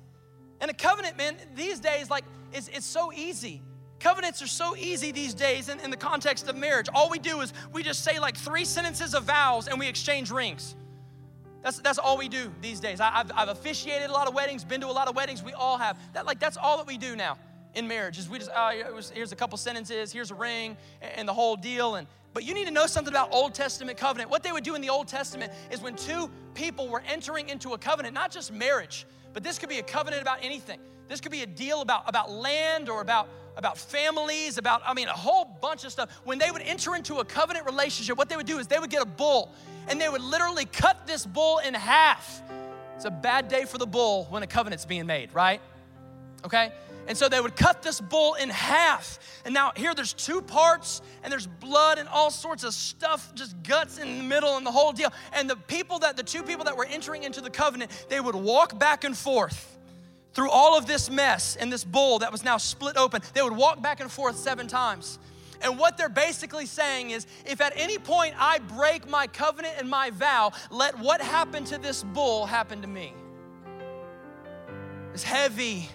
And 0.61 0.71
a 0.71 0.75
covenant, 0.75 1.19
man, 1.19 1.37
these 1.55 1.81
days, 1.81 2.09
like, 2.09 2.25
it's, 2.53 2.69
it's 2.69 2.87
so 2.87 3.13
easy. 3.13 3.61
Covenants 4.01 4.41
are 4.41 4.47
so 4.47 4.75
easy 4.77 5.13
these 5.13 5.35
days 5.35 5.69
in, 5.69 5.81
in 5.81 5.91
the 5.91 5.97
context 5.97 6.49
of 6.49 6.57
marriage. 6.57 6.89
All 6.95 7.11
we 7.11 7.19
do 7.19 7.41
is 7.41 7.53
we 7.73 7.83
just 7.83 8.05
say 8.05 8.19
like 8.19 8.37
three 8.37 8.65
sentences 8.65 9.15
of 9.15 9.25
vows 9.25 9.69
and 9.69 9.79
we 9.79 9.89
exchange 9.89 10.31
rings. 10.31 10.77
That's, 11.63 11.79
that's 11.81 11.99
all 11.99 12.17
we 12.17 12.29
do 12.29 12.53
these 12.63 12.79
days. 12.79 13.01
I, 13.01 13.11
have 13.11 13.33
I've 13.35 13.49
officiated 13.49 14.09
a 14.09 14.13
lot 14.13 14.29
of 14.29 14.35
weddings, 14.35 14.65
been 14.65 14.81
to 14.83 14.87
a 14.87 14.93
lot 14.93 15.09
of 15.09 15.17
weddings. 15.17 15.43
We 15.43 15.53
all 15.53 15.77
have. 15.79 15.99
That, 16.13 16.25
like, 16.25 16.39
that's 16.39 16.57
all 16.57 16.77
that 16.79 16.87
we 16.87 16.97
do 16.97 17.17
now 17.17 17.39
in 17.75 17.89
marriage 17.89 18.19
is 18.19 18.29
we 18.29 18.39
just, 18.39 18.51
uh, 18.55 18.73
here's 19.13 19.33
a 19.33 19.37
couple 19.37 19.59
sentences, 19.59 20.13
here's 20.13 20.31
a 20.31 20.35
ring, 20.35 20.77
and 21.03 21.29
the 21.29 21.35
whole 21.35 21.57
deal. 21.57 21.97
And 21.97 22.07
But 22.33 22.45
you 22.45 22.55
need 22.55 22.67
to 22.67 22.71
know 22.71 22.87
something 22.87 23.13
about 23.13 23.33
Old 23.33 23.55
Testament 23.55 23.99
covenant. 23.99 24.31
What 24.31 24.43
they 24.43 24.53
would 24.53 24.65
do 24.65 24.75
in 24.75 24.81
the 24.81 24.91
Old 24.91 25.09
Testament 25.09 25.53
is 25.71 25.83
when 25.83 25.97
two 25.97 26.31
people 26.55 26.89
were 26.89 27.03
entering 27.07 27.49
into 27.49 27.75
a 27.75 27.79
covenant, 27.79 28.15
not 28.15 28.31
just 28.31 28.53
marriage, 28.53 29.07
but 29.37 29.43
this 29.43 29.59
could 29.59 29.69
be 29.69 29.79
a 29.79 29.83
covenant 29.83 30.23
about 30.23 30.39
anything. 30.41 30.79
This 31.09 31.21
could 31.21 31.31
be 31.31 31.43
a 31.43 31.47
deal 31.47 31.83
about, 31.83 32.05
about 32.09 32.31
land 32.31 32.89
or 32.89 33.03
about, 33.03 33.29
about 33.59 33.77
families, 33.77 34.57
about, 34.57 34.81
I 34.87 34.95
mean, 34.95 35.09
a 35.09 35.13
whole 35.13 35.45
bunch 35.61 35.85
of 35.85 35.93
stuff. 35.93 36.09
When 36.25 36.39
they 36.39 36.51
would 36.51 36.63
enter 36.63 36.97
into 36.97 37.17
a 37.17 37.25
covenant 37.27 37.67
relationship, 37.67 38.17
what 38.17 38.31
they 38.31 38.37
would 38.37 38.47
do 38.47 38.59
is 38.59 38.67
they 38.67 38.79
would 38.79 38.89
get 38.89 39.03
a 39.03 39.07
bull 39.07 39.53
and 39.89 40.01
they 40.01 40.09
would 40.09 40.23
literally 40.23 40.65
cut 40.65 41.07
this 41.07 41.27
bull 41.27 41.59
in 41.59 41.75
half. 41.75 42.41
It's 42.95 43.05
a 43.05 43.11
bad 43.11 43.49
day 43.49 43.67
for 43.67 43.77
the 43.77 43.87
bull 43.87 44.25
when 44.31 44.43
a 44.43 44.47
covenant's 44.47 44.87
being 44.87 45.05
made, 45.05 45.35
right? 45.35 45.61
Okay? 46.43 46.73
And 47.09 47.17
so 47.17 47.29
they 47.29 47.41
would 47.41 47.57
cut 47.57 47.83
this 47.83 48.01
bull 48.01 48.35
in 48.35 48.49
half. 48.49 49.19
And 49.45 49.55
now 49.55 49.73
here 49.77 49.95
there's 49.95 50.13
two 50.13 50.43
parts, 50.43 51.03
and 51.23 51.33
there's 51.33 51.47
blood 51.47 51.99
and 51.99 52.09
all 52.09 52.31
sorts 52.31 52.65
of 52.65 52.75
stuff, 52.75 53.33
just 53.35 53.61
guts 53.63 53.99
in 53.99 54.19
the 54.19 54.25
middle 54.25 54.57
and 54.57 54.67
the 54.67 54.73
whole 54.73 54.93
deal. 54.93 55.13
And 55.33 55.49
the 55.49 55.57
people 55.57 56.01
that, 56.01 56.17
the 56.17 56.23
two 56.23 56.43
people 56.43 56.65
that 56.65 56.77
were 56.77 56.87
entering 56.87 57.23
into 57.23 57.41
the 57.41 57.51
covenant, 57.51 57.91
they 58.09 58.21
would 58.21 58.35
walk 58.35 58.79
back 58.79 59.05
and 59.05 59.17
forth 59.17 59.77
through 60.33 60.51
all 60.51 60.77
of 60.77 60.87
this 60.87 61.09
mess 61.09 61.57
and 61.57 61.73
this 61.73 61.85
bull 61.85 62.19
that 62.19 62.31
was 62.31 62.45
now 62.45 62.59
split 62.59 62.97
open. 62.97 63.23
They 63.33 63.43
would 63.43 63.57
walk 63.57 63.81
back 63.81 64.01
and 64.01 64.11
forth 64.11 64.37
seven 64.37 64.67
times. 64.67 65.19
And 65.63 65.79
what 65.79 65.97
they're 65.97 66.09
basically 66.09 66.67
saying 66.67 67.11
is 67.11 67.27
if 67.47 67.61
at 67.61 67.73
any 67.77 67.99
point 67.99 68.35
I 68.39 68.59
break 68.59 69.09
my 69.09 69.27
covenant 69.27 69.77
and 69.79 69.89
my 69.89 70.11
vow, 70.11 70.53
let 70.71 70.99
what 70.99 71.21
happened 71.21 71.69
to 71.69 71.79
this 71.79 72.03
bull 72.03 72.47
happen 72.47 72.83
to 72.83 72.89
me. 72.89 73.15
It's 75.15 75.23
heavy. 75.23 75.89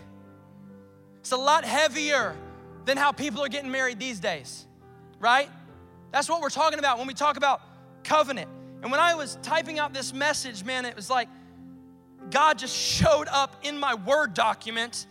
It's 1.22 1.32
a 1.32 1.38
lot 1.38 1.64
heavier 1.64 2.36
than 2.86 2.98
how 2.98 3.12
people 3.12 3.44
are 3.44 3.48
getting 3.48 3.72
married 3.72 4.00
these 4.00 4.20
days, 4.20 4.68
right? 5.20 5.50
That's 6.12 6.28
what 6.28 6.42
we're 6.42 6.50
talking 6.50 6.80
about 6.80 6.98
when 6.98 7.08
we 7.08 7.14
talk 7.14 7.38
about 7.38 7.62
covenant. 8.04 8.50
And 8.82 8.92
when 8.92 9.00
I 9.00 9.16
was 9.16 9.38
typing 9.42 9.80
out 9.80 9.94
this 9.94 10.14
message, 10.14 10.66
man, 10.66 10.86
it 10.86 10.96
was 10.96 11.10
like 11.10 11.30
God 12.30 12.58
just 12.58 12.76
showed 12.76 13.28
up 13.30 13.56
in 13.64 13.80
my 13.80 13.94
Word 13.94 14.34
document 14.34 15.06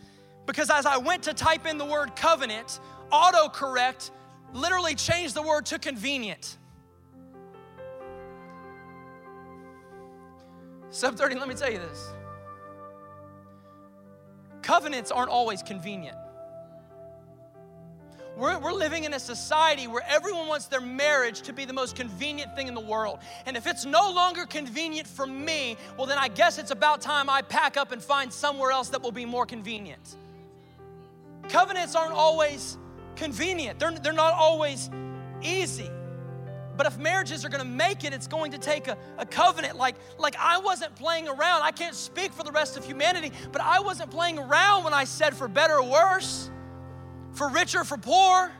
because 0.45 0.69
as 0.69 0.85
I 0.85 0.97
went 0.97 1.23
to 1.23 1.33
type 1.33 1.65
in 1.65 1.77
the 1.77 1.85
word 1.85 2.15
covenant, 2.15 2.79
autocorrect 3.11 4.11
literally 4.53 4.95
changed 4.95 5.33
the 5.33 5.41
word 5.41 5.65
to 5.67 5.79
convenient. 5.79 6.57
Sub 10.89 11.15
30, 11.15 11.35
let 11.35 11.47
me 11.47 11.55
tell 11.55 11.71
you 11.71 11.79
this. 11.79 12.11
Covenants 14.61 15.11
aren't 15.11 15.29
always 15.29 15.63
convenient. 15.63 16.17
we're, 18.37 18.57
we're 18.59 18.73
living 18.73 19.03
in 19.03 19.13
a 19.13 19.19
society 19.19 19.87
where 19.87 20.03
everyone 20.07 20.47
wants 20.47 20.67
their 20.67 20.81
marriage 20.81 21.41
to 21.41 21.53
be 21.53 21.65
the 21.65 21.73
most 21.73 21.95
convenient 21.95 22.55
thing 22.55 22.67
in 22.67 22.73
the 22.73 22.79
world. 22.79 23.19
And 23.45 23.57
if 23.57 23.67
it's 23.67 23.85
no 23.85 24.11
longer 24.11 24.45
convenient 24.45 25.07
for 25.07 25.27
me, 25.27 25.77
well, 25.97 26.07
then 26.07 26.17
I 26.17 26.27
guess 26.27 26.57
it's 26.57 26.71
about 26.71 27.01
time 27.01 27.29
I 27.29 27.41
pack 27.41 27.77
up 27.77 27.91
and 27.91 28.01
find 28.01 28.31
somewhere 28.31 28.71
else 28.71 28.89
that 28.89 29.01
will 29.01 29.11
be 29.11 29.25
more 29.25 29.45
convenient. 29.45 30.15
Covenants 31.49 31.95
aren't 31.95 32.13
always 32.13 32.77
convenient, 33.15 33.79
they're, 33.79 33.91
they're 33.91 34.13
not 34.13 34.33
always 34.33 34.89
easy. 35.41 35.89
But 36.77 36.87
if 36.87 36.97
marriages 36.97 37.45
are 37.45 37.49
gonna 37.49 37.65
make 37.65 38.03
it, 38.03 38.13
it's 38.13 38.27
going 38.27 38.51
to 38.51 38.57
take 38.57 38.87
a, 38.87 38.97
a 39.17 39.25
covenant. 39.25 39.77
Like, 39.77 39.95
like 40.17 40.35
I 40.39 40.57
wasn't 40.57 40.95
playing 40.95 41.27
around. 41.27 41.63
I 41.63 41.71
can't 41.71 41.95
speak 41.95 42.33
for 42.33 42.43
the 42.43 42.51
rest 42.51 42.77
of 42.77 42.85
humanity, 42.85 43.31
but 43.51 43.61
I 43.61 43.79
wasn't 43.79 44.11
playing 44.11 44.39
around 44.39 44.83
when 44.83 44.93
I 44.93 45.03
said 45.03 45.35
for 45.35 45.47
better 45.47 45.75
or 45.75 45.89
worse, 45.89 46.49
for 47.33 47.49
richer, 47.49 47.83
for 47.83 47.97
poor, 47.97 48.51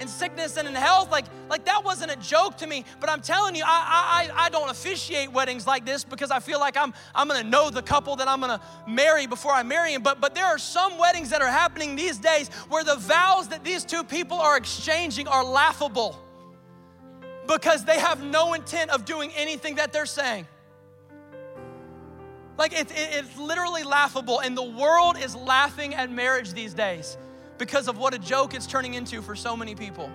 in 0.00 0.08
sickness 0.08 0.56
and 0.56 0.68
in 0.68 0.74
health. 0.74 1.10
Like, 1.10 1.26
like 1.48 1.64
that 1.64 1.84
wasn't 1.84 2.12
a 2.12 2.16
joke 2.16 2.56
to 2.58 2.66
me. 2.66 2.84
But 3.00 3.10
I'm 3.10 3.20
telling 3.20 3.54
you, 3.54 3.62
I, 3.64 4.28
I, 4.36 4.46
I 4.46 4.48
don't 4.50 4.70
officiate 4.70 5.32
weddings 5.32 5.66
like 5.66 5.84
this 5.84 6.04
because 6.04 6.30
I 6.30 6.40
feel 6.40 6.60
like 6.60 6.76
I'm, 6.76 6.92
I'm 7.14 7.28
gonna 7.28 7.48
know 7.48 7.70
the 7.70 7.82
couple 7.82 8.16
that 8.16 8.28
I'm 8.28 8.40
gonna 8.40 8.60
marry 8.86 9.26
before 9.26 9.52
I 9.52 9.62
marry 9.62 9.94
him. 9.94 10.02
But, 10.02 10.20
but 10.20 10.34
there 10.34 10.46
are 10.46 10.58
some 10.58 10.98
weddings 10.98 11.30
that 11.30 11.42
are 11.42 11.50
happening 11.50 11.96
these 11.96 12.18
days 12.18 12.48
where 12.68 12.84
the 12.84 12.96
vows 12.96 13.48
that 13.48 13.64
these 13.64 13.84
two 13.84 14.04
people 14.04 14.38
are 14.38 14.56
exchanging 14.56 15.28
are 15.28 15.44
laughable 15.44 16.25
because 17.46 17.84
they 17.84 17.98
have 17.98 18.22
no 18.22 18.54
intent 18.54 18.90
of 18.90 19.04
doing 19.04 19.30
anything 19.36 19.76
that 19.76 19.92
they're 19.92 20.06
saying. 20.06 20.46
Like 22.58 22.72
it, 22.72 22.90
it, 22.90 23.08
it's 23.12 23.38
literally 23.38 23.82
laughable, 23.82 24.40
and 24.40 24.56
the 24.56 24.62
world 24.62 25.18
is 25.18 25.34
laughing 25.34 25.94
at 25.94 26.10
marriage 26.10 26.52
these 26.52 26.74
days 26.74 27.16
because 27.58 27.88
of 27.88 27.98
what 27.98 28.14
a 28.14 28.18
joke 28.18 28.54
it's 28.54 28.66
turning 28.66 28.94
into 28.94 29.22
for 29.22 29.36
so 29.36 29.56
many 29.56 29.74
people. 29.74 30.10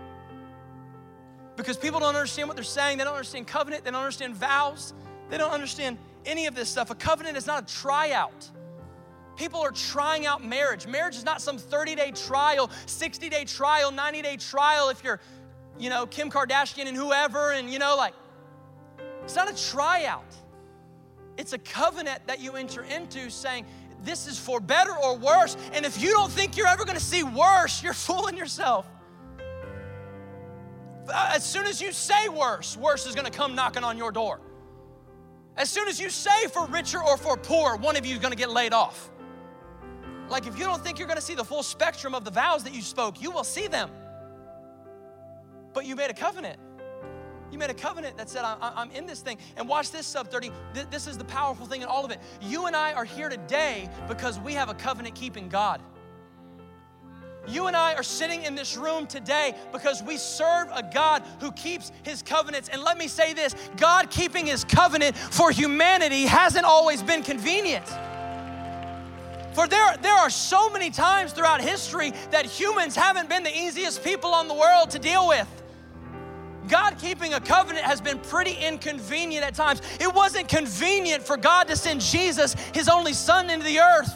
Because 1.56 1.78
people 1.78 2.00
don't 2.00 2.16
understand 2.16 2.48
what 2.48 2.56
they're 2.56 2.64
saying, 2.64 2.98
they 2.98 3.04
don't 3.04 3.14
understand 3.14 3.48
covenant, 3.48 3.84
they 3.84 3.92
don't 3.92 4.02
understand 4.02 4.36
vows, 4.36 4.94
they 5.30 5.38
don't 5.38 5.52
understand 5.52 5.98
any 6.26 6.48
of 6.48 6.56
this 6.56 6.70
stuff. 6.70 6.90
A 6.90 6.96
covenant 6.96 7.38
is 7.38 7.46
not 7.46 7.64
a 7.64 7.76
tryout. 7.76 8.50
People 9.36 9.60
are 9.62 9.72
trying 9.72 10.26
out 10.26 10.44
marriage. 10.44 10.88
Marriage 10.88 11.16
is 11.16 11.26
not 11.26 11.42
some 11.42 11.58
30 11.58 11.96
day 11.96 12.12
trial, 12.12 12.70
60 12.86 13.30
day 13.30 13.46
trial, 13.46 13.92
90 13.92 14.22
day 14.22 14.38
trial 14.38 14.90
if 14.90 15.04
you're, 15.04 15.20
you 15.82 15.90
know, 15.90 16.06
Kim 16.06 16.30
Kardashian 16.30 16.86
and 16.86 16.96
whoever, 16.96 17.52
and, 17.52 17.70
you 17.70 17.80
know, 17.80 17.96
like, 17.96 18.14
it's 19.24 19.36
not 19.36 19.50
a 19.50 19.70
tryout. 19.72 20.36
It's 21.38 21.54
a 21.54 21.58
covenant 21.58 22.28
that 22.28 22.40
you 22.40 22.54
enter 22.54 22.84
into 22.84 23.30
saying, 23.30 23.66
this 24.04 24.28
is 24.28 24.38
for 24.38 24.60
better 24.60 24.96
or 24.96 25.18
worse. 25.18 25.56
And 25.74 25.86
if 25.86 26.02
you 26.02 26.12
don't 26.12 26.32
think 26.32 26.58
you're 26.58 26.68
ever 26.68 26.86
gonna 26.86 27.00
see 27.00 27.24
worse, 27.24 27.84
you're 27.84 27.94
fooling 28.08 28.38
yourself. 28.38 28.88
Uh, 31.08 31.32
as 31.36 31.44
soon 31.44 31.66
as 31.66 31.82
you 31.82 31.92
say 31.92 32.30
worse, 32.30 32.78
worse 32.78 33.06
is 33.06 33.16
gonna 33.16 33.32
come 33.32 33.56
knocking 33.56 33.84
on 33.84 33.98
your 33.98 34.12
door. 34.12 34.40
As 35.58 35.70
soon 35.70 35.88
as 35.88 36.00
you 36.00 36.10
say 36.10 36.48
for 36.48 36.66
richer 36.68 37.04
or 37.04 37.18
for 37.18 37.38
poor, 37.38 37.76
one 37.76 37.96
of 37.96 38.06
you 38.06 38.14
is 38.14 38.20
gonna 38.20 38.36
get 38.36 38.50
laid 38.50 38.74
off. 38.74 39.10
Like 40.30 40.48
if 40.48 40.58
you 40.58 40.64
don't 40.64 40.82
think 40.82 40.98
you're 40.98 41.08
gonna 41.08 41.22
see 41.22 41.36
the 41.36 41.44
full 41.44 41.64
spectrum 41.64 42.16
of 42.16 42.24
the 42.24 42.32
vows 42.32 42.64
that 42.64 42.74
you 42.74 42.82
spoke, 42.82 43.22
you 43.22 43.32
will 43.32 43.44
see 43.44 43.68
them. 43.68 43.90
But 45.74 45.86
you 45.86 45.96
made 45.96 46.10
a 46.10 46.14
covenant. 46.14 46.60
You 47.52 47.58
made 47.58 47.70
a 47.70 47.76
covenant 47.76 48.18
that 48.18 48.30
said, 48.30 48.44
I'm 48.46 48.92
in 48.92 49.06
this 49.06 49.20
thing. 49.20 49.38
And 49.58 49.68
watch 49.68 49.92
this, 49.92 50.08
sub 50.08 50.30
30. 50.30 50.52
This 50.90 51.06
is 51.06 51.18
the 51.18 51.26
powerful 51.26 51.66
thing 51.66 51.82
in 51.82 51.88
all 51.88 52.06
of 52.06 52.12
it. 52.12 52.20
You 52.42 52.68
and 52.68 52.76
I 52.76 52.94
are 52.94 53.04
here 53.04 53.28
today 53.28 53.90
because 54.08 54.40
we 54.40 54.54
have 54.54 54.70
a 54.70 54.74
covenant 54.74 55.16
keeping 55.16 55.50
God. 55.50 55.82
You 57.48 57.68
and 57.68 57.76
I 57.76 57.96
are 57.96 58.04
sitting 58.04 58.44
in 58.44 58.56
this 58.56 58.78
room 58.78 59.08
today 59.08 59.56
because 59.72 60.04
we 60.04 60.18
serve 60.18 60.70
a 60.74 60.84
God 60.94 61.24
who 61.40 61.52
keeps 61.52 61.92
his 62.04 62.22
covenants. 62.22 62.70
And 62.70 62.84
let 62.84 62.98
me 62.98 63.08
say 63.08 63.34
this 63.34 63.56
God 63.78 64.10
keeping 64.10 64.46
his 64.46 64.64
covenant 64.64 65.18
for 65.18 65.52
humanity 65.52 66.24
hasn't 66.24 66.66
always 66.66 67.02
been 67.02 67.24
convenient. 67.24 67.88
For 69.54 69.68
there, 69.68 69.98
there 70.02 70.16
are 70.16 70.30
so 70.30 70.70
many 70.70 70.92
times 70.92 71.34
throughout 71.34 71.62
history 71.62 72.14
that 72.30 72.46
humans 72.46 72.96
haven't 72.96 73.28
been 73.28 73.44
the 73.44 73.58
easiest 73.58 74.04
people 74.04 74.34
on 74.34 74.48
the 74.48 74.54
world 74.54 74.92
to 74.92 75.00
deal 75.00 75.28
with. 75.28 75.61
God 76.72 76.98
keeping 76.98 77.34
a 77.34 77.40
covenant 77.42 77.86
has 77.86 78.00
been 78.00 78.18
pretty 78.18 78.54
inconvenient 78.54 79.46
at 79.46 79.54
times. 79.54 79.82
It 80.00 80.12
wasn't 80.12 80.48
convenient 80.48 81.22
for 81.22 81.36
God 81.36 81.68
to 81.68 81.76
send 81.76 82.00
Jesus, 82.00 82.54
his 82.74 82.88
only 82.88 83.12
son, 83.12 83.50
into 83.50 83.66
the 83.66 83.80
earth. 83.80 84.16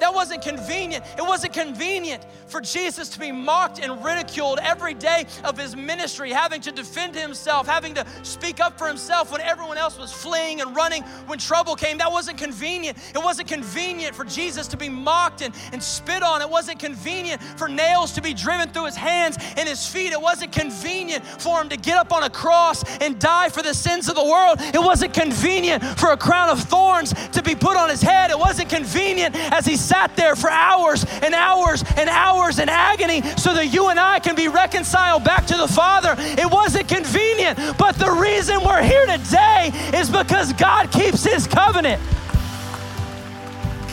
That 0.00 0.14
wasn't 0.14 0.42
convenient. 0.42 1.04
It 1.16 1.22
wasn't 1.22 1.52
convenient 1.52 2.24
for 2.46 2.60
Jesus 2.60 3.08
to 3.10 3.20
be 3.20 3.30
mocked 3.30 3.78
and 3.78 4.02
ridiculed 4.04 4.58
every 4.62 4.94
day 4.94 5.26
of 5.44 5.56
his 5.56 5.76
ministry, 5.76 6.30
having 6.30 6.60
to 6.62 6.72
defend 6.72 7.14
himself, 7.14 7.66
having 7.66 7.94
to 7.94 8.06
speak 8.22 8.60
up 8.60 8.78
for 8.78 8.88
himself 8.88 9.30
when 9.30 9.40
everyone 9.40 9.78
else 9.78 9.98
was 9.98 10.12
fleeing 10.12 10.60
and 10.60 10.74
running 10.74 11.02
when 11.26 11.38
trouble 11.38 11.76
came. 11.76 11.98
That 11.98 12.10
wasn't 12.10 12.38
convenient. 12.38 12.98
It 13.14 13.22
wasn't 13.22 13.48
convenient 13.48 14.14
for 14.14 14.24
Jesus 14.24 14.66
to 14.68 14.76
be 14.76 14.88
mocked 14.88 15.42
and, 15.42 15.54
and 15.72 15.82
spit 15.82 16.22
on. 16.22 16.40
It 16.40 16.48
wasn't 16.48 16.78
convenient 16.78 17.42
for 17.42 17.68
nails 17.68 18.12
to 18.12 18.22
be 18.22 18.34
driven 18.34 18.70
through 18.70 18.86
his 18.86 18.96
hands 18.96 19.36
and 19.56 19.68
his 19.68 19.86
feet. 19.86 20.12
It 20.12 20.20
wasn't 20.20 20.52
convenient 20.52 21.24
for 21.24 21.60
him 21.60 21.68
to 21.68 21.76
get 21.76 21.96
up 21.96 22.12
on 22.12 22.22
a 22.22 22.30
cross 22.30 22.84
and 23.00 23.18
die 23.18 23.50
for 23.50 23.62
the 23.62 23.74
sins 23.74 24.08
of 24.08 24.14
the 24.14 24.24
world. 24.24 24.58
It 24.60 24.80
wasn't 24.80 25.14
convenient 25.14 25.84
for 25.98 26.12
a 26.12 26.16
crown 26.16 26.48
of 26.48 26.60
thorns 26.60 27.12
to 27.32 27.42
be 27.42 27.54
put 27.54 27.76
on 27.76 27.90
his 27.90 28.02
head. 28.02 28.30
It 28.30 28.38
wasn't 28.38 28.70
convenient 28.70 29.34
as 29.52 29.66
he 29.66 29.76
sat 29.90 30.14
there 30.14 30.36
for 30.36 30.48
hours 30.48 31.04
and 31.20 31.34
hours 31.34 31.82
and 31.96 32.08
hours 32.08 32.60
in 32.60 32.68
agony 32.68 33.22
so 33.36 33.52
that 33.54 33.66
you 33.74 33.88
and 33.88 33.98
I 33.98 34.20
can 34.20 34.36
be 34.36 34.46
reconciled 34.46 35.24
back 35.24 35.46
to 35.48 35.56
the 35.56 35.66
Father. 35.66 36.14
It 36.16 36.48
wasn't 36.48 36.86
convenient, 36.86 37.58
but 37.76 37.96
the 37.96 38.10
reason 38.12 38.62
we're 38.62 38.84
here 38.84 39.04
today 39.06 39.72
is 39.92 40.08
because 40.08 40.52
God 40.52 40.92
keeps 40.92 41.24
His 41.24 41.48
covenant. 41.48 42.00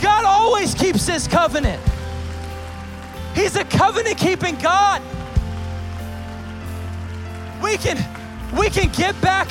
God 0.03 0.23
always 0.23 0.75
keeps 0.75 1.07
His 1.07 1.27
covenant. 1.27 1.81
He's 3.33 3.55
a 3.55 3.65
covenant 3.65 4.19
keeping 4.19 4.55
God. 4.57 5.01
We 7.63 7.77
can 7.77 7.97
we 8.55 8.69
can 8.69 8.91
get 8.91 9.19
back 9.19 9.49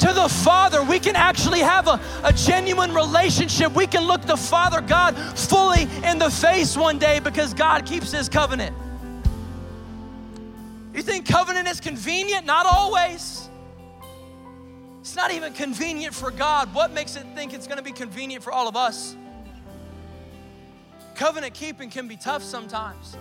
to 0.00 0.12
the 0.12 0.28
Father. 0.28 0.82
We 0.82 0.98
can 0.98 1.16
actually 1.16 1.60
have 1.60 1.88
a, 1.88 2.00
a 2.22 2.32
genuine 2.32 2.92
relationship. 2.92 3.74
We 3.74 3.86
can 3.86 4.04
look 4.04 4.22
the 4.22 4.36
Father 4.36 4.80
God 4.80 5.16
fully 5.38 5.82
in 6.04 6.18
the 6.18 6.30
face 6.30 6.76
one 6.76 6.98
day 6.98 7.20
because 7.20 7.54
God 7.54 7.86
keeps 7.86 8.12
His 8.12 8.28
covenant. 8.28 8.76
You 10.94 11.02
think 11.02 11.26
covenant 11.26 11.68
is 11.68 11.80
convenient? 11.80 12.46
Not 12.46 12.66
always. 12.66 13.48
It's 15.00 15.16
not 15.16 15.32
even 15.32 15.52
convenient 15.52 16.14
for 16.14 16.30
God. 16.30 16.72
What 16.72 16.92
makes 16.92 17.16
it 17.16 17.26
think 17.34 17.52
it's 17.52 17.66
going 17.66 17.78
to 17.78 17.84
be 17.84 17.92
convenient 17.92 18.42
for 18.42 18.52
all 18.52 18.68
of 18.68 18.76
us? 18.76 19.16
Covenant 21.14 21.54
keeping 21.54 21.90
can 21.90 22.08
be 22.08 22.16
tough 22.16 22.42
sometimes. 22.42 23.16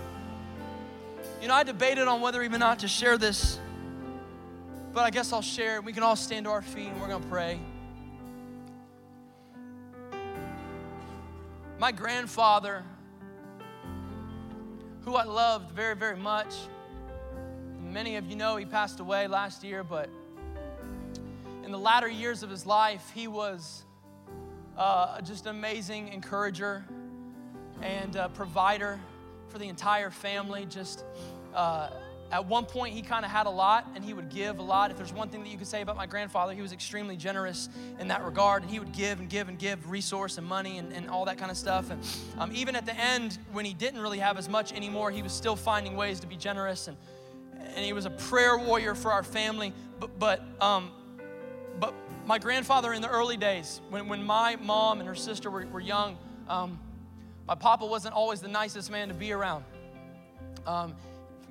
You 1.41 1.47
know, 1.47 1.55
I 1.55 1.63
debated 1.63 2.07
on 2.07 2.21
whether 2.21 2.41
even 2.41 2.59
not 2.59 2.79
to 2.79 2.87
share 2.87 3.17
this 3.17 3.59
but 4.93 5.03
I 5.03 5.09
guess 5.09 5.33
I'll 5.33 5.41
share. 5.41 5.81
We 5.81 5.91
can 5.91 6.03
all 6.03 6.15
stand 6.15 6.45
to 6.45 6.51
our 6.51 6.61
feet 6.61 6.87
and 6.87 7.01
we're 7.01 7.07
going 7.07 7.23
to 7.23 7.27
pray. 7.27 7.59
My 11.79 11.91
grandfather, 11.91 12.83
who 15.01 15.15
I 15.15 15.23
loved 15.23 15.71
very, 15.71 15.95
very 15.95 16.15
much, 16.15 16.53
many 17.81 18.15
of 18.17 18.27
you 18.27 18.35
know 18.35 18.55
he 18.55 18.65
passed 18.65 18.99
away 18.99 19.27
last 19.27 19.63
year, 19.63 19.83
but 19.83 20.09
in 21.65 21.71
the 21.71 21.79
latter 21.79 22.07
years 22.07 22.43
of 22.43 22.49
his 22.49 22.65
life, 22.65 23.11
he 23.15 23.27
was 23.27 23.83
uh, 24.77 25.19
just 25.21 25.45
an 25.47 25.55
amazing 25.55 26.09
encourager 26.09 26.85
and 27.81 28.17
provider 28.35 28.99
for 29.49 29.57
the 29.57 29.67
entire 29.67 30.11
family. 30.11 30.65
Just 30.69 31.03
uh, 31.53 31.89
at 32.33 32.47
one 32.47 32.65
point, 32.65 32.95
he 32.95 33.03
kind 33.03 33.23
of 33.23 33.29
had 33.29 33.45
a 33.45 33.51
lot 33.51 33.87
and 33.93 34.03
he 34.03 34.11
would 34.15 34.29
give 34.29 34.57
a 34.57 34.61
lot. 34.63 34.89
If 34.89 34.97
there's 34.97 35.13
one 35.13 35.29
thing 35.29 35.43
that 35.43 35.49
you 35.49 35.57
could 35.57 35.67
say 35.67 35.83
about 35.83 35.95
my 35.95 36.07
grandfather, 36.07 36.53
he 36.53 36.63
was 36.63 36.71
extremely 36.71 37.15
generous 37.15 37.69
in 37.99 38.07
that 38.07 38.23
regard. 38.23 38.63
And 38.63 38.71
he 38.71 38.79
would 38.79 38.91
give 38.91 39.19
and 39.19 39.29
give 39.29 39.49
and 39.49 39.59
give 39.59 39.87
resource 39.87 40.39
and 40.39 40.47
money 40.47 40.79
and, 40.79 40.91
and 40.93 41.11
all 41.11 41.25
that 41.25 41.37
kind 41.37 41.51
of 41.51 41.57
stuff. 41.57 41.91
And 41.91 42.01
um, 42.39 42.51
even 42.51 42.75
at 42.75 42.87
the 42.87 42.99
end, 42.99 43.37
when 43.51 43.65
he 43.65 43.73
didn't 43.75 44.01
really 44.01 44.17
have 44.17 44.39
as 44.39 44.49
much 44.49 44.73
anymore, 44.73 45.11
he 45.11 45.21
was 45.21 45.31
still 45.31 45.55
finding 45.55 45.95
ways 45.95 46.19
to 46.21 46.27
be 46.27 46.35
generous. 46.35 46.87
And, 46.87 46.97
and 47.75 47.85
he 47.85 47.93
was 47.93 48.07
a 48.07 48.09
prayer 48.09 48.57
warrior 48.57 48.95
for 48.95 49.11
our 49.11 49.23
family. 49.23 49.71
But, 49.99 50.17
but, 50.17 50.41
um, 50.59 50.89
but 51.79 51.93
my 52.25 52.39
grandfather 52.39 52.93
in 52.93 53.03
the 53.03 53.09
early 53.09 53.37
days, 53.37 53.79
when, 53.91 54.07
when 54.07 54.23
my 54.23 54.55
mom 54.55 55.01
and 55.01 55.07
her 55.07 55.13
sister 55.13 55.51
were, 55.51 55.67
were 55.67 55.79
young, 55.79 56.17
um, 56.49 56.79
my 57.47 57.53
papa 57.53 57.85
wasn't 57.85 58.15
always 58.15 58.41
the 58.41 58.47
nicest 58.47 58.89
man 58.89 59.09
to 59.09 59.13
be 59.13 59.33
around. 59.33 59.63
Um, 60.65 60.95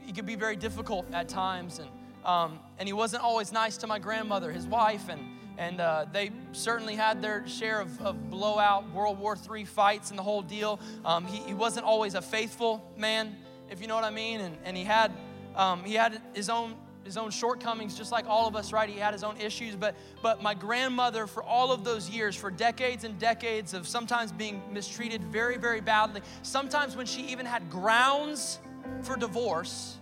he 0.05 0.13
could 0.13 0.27
be 0.27 0.35
very 0.35 0.57
difficult 0.57 1.07
at 1.13 1.29
times. 1.29 1.79
And, 1.79 1.89
um, 2.25 2.59
and 2.79 2.89
he 2.89 2.93
wasn't 2.93 3.23
always 3.23 3.53
nice 3.53 3.77
to 3.79 3.87
my 3.87 3.99
grandmother, 3.99 4.53
his 4.53 4.67
wife, 4.67 5.09
and, 5.09 5.21
and 5.59 5.81
uh, 5.81 6.07
they 6.13 6.31
certainly 6.53 6.95
had 6.95 7.21
their 7.21 7.47
share 7.47 7.81
of, 7.81 8.01
of, 8.01 8.31
blowout 8.31 8.91
World 8.93 9.19
War 9.19 9.37
III 9.37 9.65
fights 9.65 10.11
and 10.11 10.19
the 10.19 10.23
whole 10.23 10.43
deal. 10.43 10.81
Um, 11.05 11.27
he, 11.27 11.39
he, 11.39 11.55
wasn't 11.55 11.85
always 11.85 12.15
a 12.15 12.23
faithful 12.23 12.83
man, 12.97 13.37
if 13.71 13.81
you 13.81 13.87
know 13.87 13.95
what 13.95 14.05
I 14.05 14.11
mean. 14.11 14.41
And, 14.41 14.57
and 14.65 14.77
he 14.77 14.85
had 14.85 15.13
Um, 15.55 15.85
he 15.85 15.95
had 15.95 16.23
his 16.35 16.49
own 16.49 16.77
his 17.05 17.17
own 17.17 17.31
shortcomings 17.31 17.97
just 17.97 18.13
like 18.13 18.27
all 18.29 18.47
of 18.47 18.55
us 18.55 18.73
right 18.73 18.89
he 18.89 18.99
had 18.99 19.13
his 19.13 19.25
own 19.25 19.37
issues 19.37 19.75
but 19.75 19.95
but 20.23 20.43
my 20.43 20.55
grandmother 20.55 21.27
for 21.27 21.43
all 21.43 21.73
of 21.73 21.85
those 21.85 22.09
years 22.09 22.37
for 22.37 22.51
decades 22.51 23.05
and 23.05 23.19
decades 23.19 23.75
of 23.75 23.89
sometimes 23.89 24.33
being 24.33 24.63
mistreated 24.73 25.23
very 25.25 25.59
very 25.59 25.81
badly 25.81 26.21
sometimes 26.43 26.97
when 26.97 27.07
she 27.07 27.23
even 27.23 27.45
had 27.47 27.69
grounds 27.71 28.61
for 29.03 29.16
divorce 29.16 29.97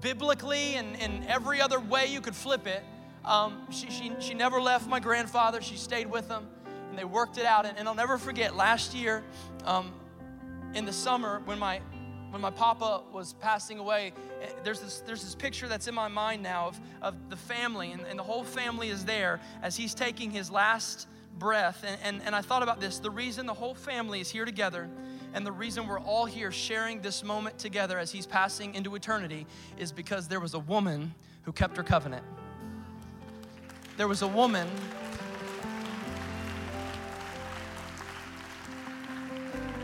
biblically 0.00 0.74
and, 0.74 1.00
and 1.00 1.26
every 1.26 1.60
other 1.60 1.80
way 1.80 2.06
you 2.06 2.20
could 2.20 2.36
flip 2.36 2.66
it 2.66 2.82
um, 3.26 3.66
she, 3.70 3.90
she, 3.90 4.12
she 4.20 4.34
never 4.34 4.60
left 4.60 4.88
my 4.88 5.00
grandfather. 5.00 5.60
She 5.60 5.76
stayed 5.76 6.08
with 6.08 6.28
him 6.28 6.46
and 6.88 6.96
they 6.96 7.04
worked 7.04 7.38
it 7.38 7.44
out. 7.44 7.66
And, 7.66 7.76
and 7.76 7.88
i'll 7.88 7.94
never 7.94 8.18
forget 8.18 8.54
last 8.54 8.94
year 8.94 9.24
um, 9.64 9.92
in 10.74 10.84
the 10.84 10.92
summer 10.92 11.42
when 11.44 11.58
my 11.58 11.80
when 12.30 12.42
my 12.42 12.50
papa 12.50 13.02
was 13.12 13.34
passing 13.34 13.78
away, 13.78 14.12
eh, 14.42 14.46
there's 14.64 14.80
this, 14.80 15.00
there's 15.06 15.22
this 15.22 15.34
picture 15.34 15.68
that's 15.68 15.86
in 15.86 15.94
my 15.94 16.08
mind 16.08 16.42
now 16.42 16.66
of, 16.66 16.80
of 17.00 17.30
the 17.30 17.36
family, 17.36 17.92
and, 17.92 18.04
and 18.04 18.18
the 18.18 18.22
whole 18.22 18.42
family 18.42 18.88
is 18.88 19.04
there 19.04 19.40
as 19.62 19.76
he's 19.76 19.94
taking 19.94 20.32
his 20.32 20.50
last 20.50 21.06
breath. 21.38 21.84
And, 21.86 21.98
and, 22.02 22.22
and 22.26 22.34
I 22.34 22.42
thought 22.42 22.64
about 22.64 22.80
this. 22.80 22.98
The 22.98 23.12
reason 23.12 23.46
the 23.46 23.54
whole 23.54 23.76
family 23.76 24.20
is 24.20 24.28
here 24.28 24.44
together 24.44 24.90
and 25.36 25.46
the 25.46 25.52
reason 25.52 25.86
we're 25.86 26.00
all 26.00 26.24
here 26.24 26.50
sharing 26.50 27.02
this 27.02 27.22
moment 27.22 27.58
together 27.58 27.98
as 27.98 28.10
he's 28.10 28.24
passing 28.24 28.74
into 28.74 28.94
eternity 28.94 29.46
is 29.76 29.92
because 29.92 30.28
there 30.28 30.40
was 30.40 30.54
a 30.54 30.58
woman 30.58 31.14
who 31.42 31.52
kept 31.52 31.76
her 31.76 31.82
covenant. 31.82 32.24
There 33.98 34.08
was 34.08 34.22
a 34.22 34.26
woman 34.26 34.66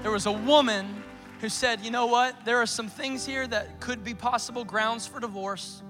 there 0.02 0.10
was 0.10 0.26
a 0.26 0.32
woman 0.32 1.04
who 1.40 1.48
said, 1.48 1.80
You 1.82 1.90
know 1.90 2.06
what? 2.06 2.44
There 2.44 2.56
are 2.56 2.66
some 2.66 2.88
things 2.88 3.24
here 3.26 3.46
that 3.46 3.78
could 3.78 4.02
be 4.02 4.14
possible 4.14 4.64
grounds 4.64 5.06
for 5.06 5.20
divorce, 5.20 5.82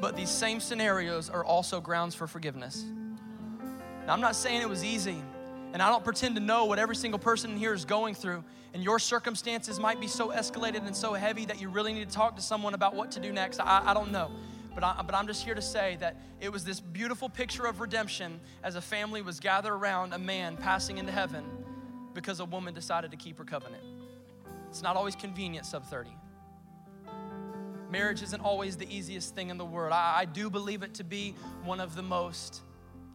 but 0.00 0.14
these 0.14 0.30
same 0.30 0.60
scenarios 0.60 1.30
are 1.30 1.44
also 1.44 1.80
grounds 1.80 2.14
for 2.14 2.26
forgiveness. 2.26 2.84
Now, 4.06 4.12
I'm 4.12 4.20
not 4.20 4.36
saying 4.36 4.60
it 4.60 4.68
was 4.68 4.84
easy, 4.84 5.20
and 5.72 5.80
I 5.80 5.88
don't 5.88 6.04
pretend 6.04 6.34
to 6.34 6.40
know 6.40 6.64
what 6.64 6.78
every 6.78 6.96
single 6.96 7.18
person 7.18 7.52
in 7.52 7.56
here 7.56 7.72
is 7.72 7.84
going 7.84 8.14
through. 8.14 8.42
And 8.74 8.82
your 8.82 8.98
circumstances 8.98 9.78
might 9.78 10.00
be 10.00 10.06
so 10.06 10.30
escalated 10.30 10.86
and 10.86 10.94
so 10.94 11.14
heavy 11.14 11.44
that 11.46 11.60
you 11.60 11.68
really 11.68 11.92
need 11.92 12.08
to 12.08 12.14
talk 12.14 12.36
to 12.36 12.42
someone 12.42 12.74
about 12.74 12.94
what 12.94 13.10
to 13.12 13.20
do 13.20 13.32
next. 13.32 13.60
I, 13.60 13.82
I 13.86 13.94
don't 13.94 14.12
know. 14.12 14.30
But, 14.74 14.84
I, 14.84 15.02
but 15.04 15.14
I'm 15.14 15.26
just 15.26 15.44
here 15.44 15.54
to 15.54 15.62
say 15.62 15.96
that 16.00 16.16
it 16.40 16.52
was 16.52 16.64
this 16.64 16.80
beautiful 16.80 17.28
picture 17.28 17.66
of 17.66 17.80
redemption 17.80 18.40
as 18.62 18.76
a 18.76 18.80
family 18.80 19.22
was 19.22 19.40
gathered 19.40 19.74
around 19.74 20.12
a 20.12 20.18
man 20.18 20.56
passing 20.56 20.98
into 20.98 21.12
heaven 21.12 21.44
because 22.14 22.40
a 22.40 22.44
woman 22.44 22.74
decided 22.74 23.10
to 23.10 23.16
keep 23.16 23.38
her 23.38 23.44
covenant. 23.44 23.82
It's 24.68 24.82
not 24.82 24.96
always 24.96 25.16
convenient, 25.16 25.66
sub 25.66 25.84
30. 25.86 26.10
Marriage 27.90 28.22
isn't 28.22 28.40
always 28.40 28.76
the 28.76 28.88
easiest 28.88 29.34
thing 29.34 29.50
in 29.50 29.58
the 29.58 29.64
world. 29.64 29.92
I, 29.92 30.20
I 30.20 30.24
do 30.24 30.48
believe 30.48 30.84
it 30.84 30.94
to 30.94 31.04
be 31.04 31.34
one 31.64 31.80
of 31.80 31.96
the 31.96 32.02
most 32.02 32.62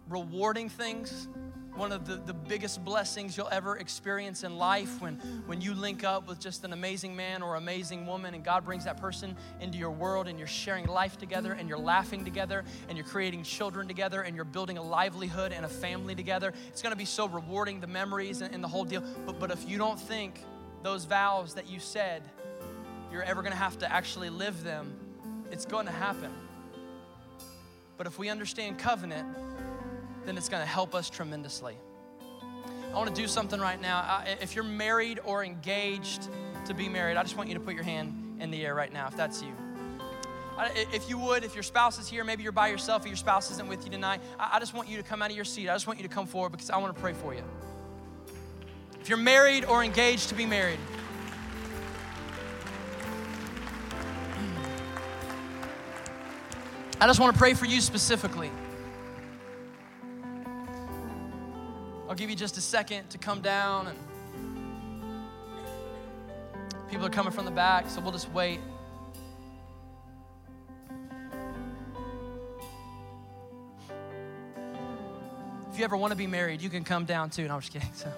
rewarding 0.10 0.68
things 0.68 1.30
one 1.76 1.92
of 1.92 2.06
the, 2.06 2.16
the 2.16 2.34
biggest 2.34 2.84
blessings 2.86 3.36
you'll 3.36 3.50
ever 3.52 3.78
experience 3.78 4.44
in 4.44 4.58
life 4.58 5.02
when, 5.02 5.16
when 5.46 5.60
you 5.60 5.74
link 5.74 6.04
up 6.04 6.28
with 6.28 6.40
just 6.40 6.64
an 6.64 6.72
amazing 6.72 7.16
man 7.16 7.42
or 7.42 7.56
amazing 7.56 8.06
woman 8.08 8.34
and 8.34 8.44
God 8.44 8.64
brings 8.64 8.86
that 8.86 9.00
person 9.00 9.36
into 9.60 9.78
your 9.78 9.92
world 9.92 10.28
and 10.28 10.40
you're 10.40 10.48
sharing 10.48 10.86
life 10.86 11.18
together 11.18 11.52
and 11.52 11.68
you're 11.68 11.78
laughing 11.78 12.24
together 12.24 12.64
and 12.88 12.98
you're 12.98 13.08
creating 13.08 13.44
children 13.44 13.88
together 13.88 14.22
and 14.22 14.36
you're 14.36 14.46
building 14.46 14.78
a 14.78 14.84
livelihood 14.84 15.52
and 15.52 15.66
a 15.66 15.70
family 15.70 16.16
together. 16.16 16.54
It's 16.70 16.82
gonna 16.82 16.96
be 16.96 17.06
so 17.06 17.28
rewarding, 17.28 17.82
the 17.82 17.88
memories 17.88 18.42
and, 18.42 18.54
and 18.54 18.64
the 18.64 18.70
whole 18.70 18.86
deal. 18.86 19.04
But, 19.26 19.40
but 19.40 19.52
if 19.52 19.68
you 19.68 19.78
don't 19.78 20.00
think 20.00 20.42
those 20.82 21.06
vows 21.06 21.56
that 21.56 21.70
you 21.70 21.80
said 21.80 22.24
you're 23.12 23.24
ever 23.24 23.42
gonna 23.42 23.56
have 23.56 23.78
to 23.80 23.92
actually 23.92 24.30
live 24.30 24.64
them, 24.64 24.94
it's 25.52 25.66
gonna 25.66 25.92
happen. 25.92 26.32
But 27.98 28.08
if 28.08 28.20
we 28.20 28.30
understand 28.30 28.78
covenant, 28.78 29.28
then 30.26 30.38
it's 30.38 30.50
gonna 30.50 30.66
help 30.66 30.96
us 30.96 31.10
tremendously. 31.10 31.78
I 32.94 32.98
wanna 32.98 33.12
do 33.12 33.28
something 33.28 33.60
right 33.60 33.80
now. 33.80 34.24
If 34.42 34.56
you're 34.56 34.64
married 34.64 35.20
or 35.24 35.44
engaged 35.44 36.30
to 36.66 36.74
be 36.74 36.90
married, 36.90 37.18
I 37.18 37.24
just 37.24 37.38
want 37.38 37.50
you 37.50 37.56
to 37.56 37.62
put 37.62 37.74
your 37.76 37.84
hand 37.84 38.38
in 38.42 38.52
the 38.52 38.66
air 38.66 38.74
right 38.74 38.92
now 38.92 39.08
if 39.08 39.16
that's 39.16 39.42
you. 39.42 39.54
If 40.94 41.10
you 41.10 41.18
would, 41.18 41.44
if 41.44 41.54
your 41.54 41.64
spouse 41.64 42.00
is 42.00 42.08
here, 42.08 42.24
maybe 42.24 42.44
you're 42.44 42.52
by 42.52 42.70
yourself 42.70 43.04
or 43.06 43.08
your 43.08 43.18
spouse 43.18 43.52
isn't 43.52 43.68
with 43.68 43.84
you 43.86 43.92
tonight, 43.92 44.22
I 44.40 44.60
just 44.60 44.74
want 44.74 44.88
you 44.88 44.98
to 44.98 45.04
come 45.04 45.22
out 45.22 45.30
of 45.30 45.36
your 45.36 45.46
seat. 45.46 45.70
I 45.70 45.74
just 45.74 45.88
want 45.88 46.00
you 46.00 46.08
to 46.08 46.14
come 46.14 46.26
forward 46.26 46.54
because 46.54 46.70
I 46.70 46.78
wanna 46.78 46.94
pray 46.94 47.14
for 47.14 47.34
you. 47.34 47.44
If 49.02 49.10
you're 49.10 49.18
married 49.18 49.66
or 49.66 49.84
engaged 49.84 50.30
to 50.30 50.36
be 50.36 50.46
married, 50.46 50.80
I 57.00 57.08
just 57.08 57.20
want 57.20 57.34
to 57.36 57.38
pray 57.38 57.54
for 57.54 57.66
you 57.66 57.82
specifically. 57.82 58.50
I'll 62.16 62.20
give 62.20 62.30
you 62.30 62.36
just 62.38 62.56
a 62.56 62.62
second 62.62 63.10
to 63.10 63.18
come 63.18 63.42
down 63.42 63.88
and 63.88 64.00
people 66.90 67.06
are 67.06 67.10
coming 67.10 67.34
from 67.34 67.44
the 67.44 67.52
back, 67.52 67.90
so 67.90 68.00
we'll 68.00 68.14
just 68.14 68.32
wait. 68.32 68.62
If 75.74 75.78
you 75.78 75.84
ever 75.84 75.98
want 75.98 76.12
to 76.12 76.16
be 76.16 76.26
married, 76.26 76.62
you 76.62 76.70
can 76.70 76.86
come 76.86 77.04
down 77.04 77.32
too. 77.32 77.50
No, 77.50 77.56
I'm 77.56 77.60
just 77.60 77.74
kidding. 77.74 77.90
So. 77.94 78.10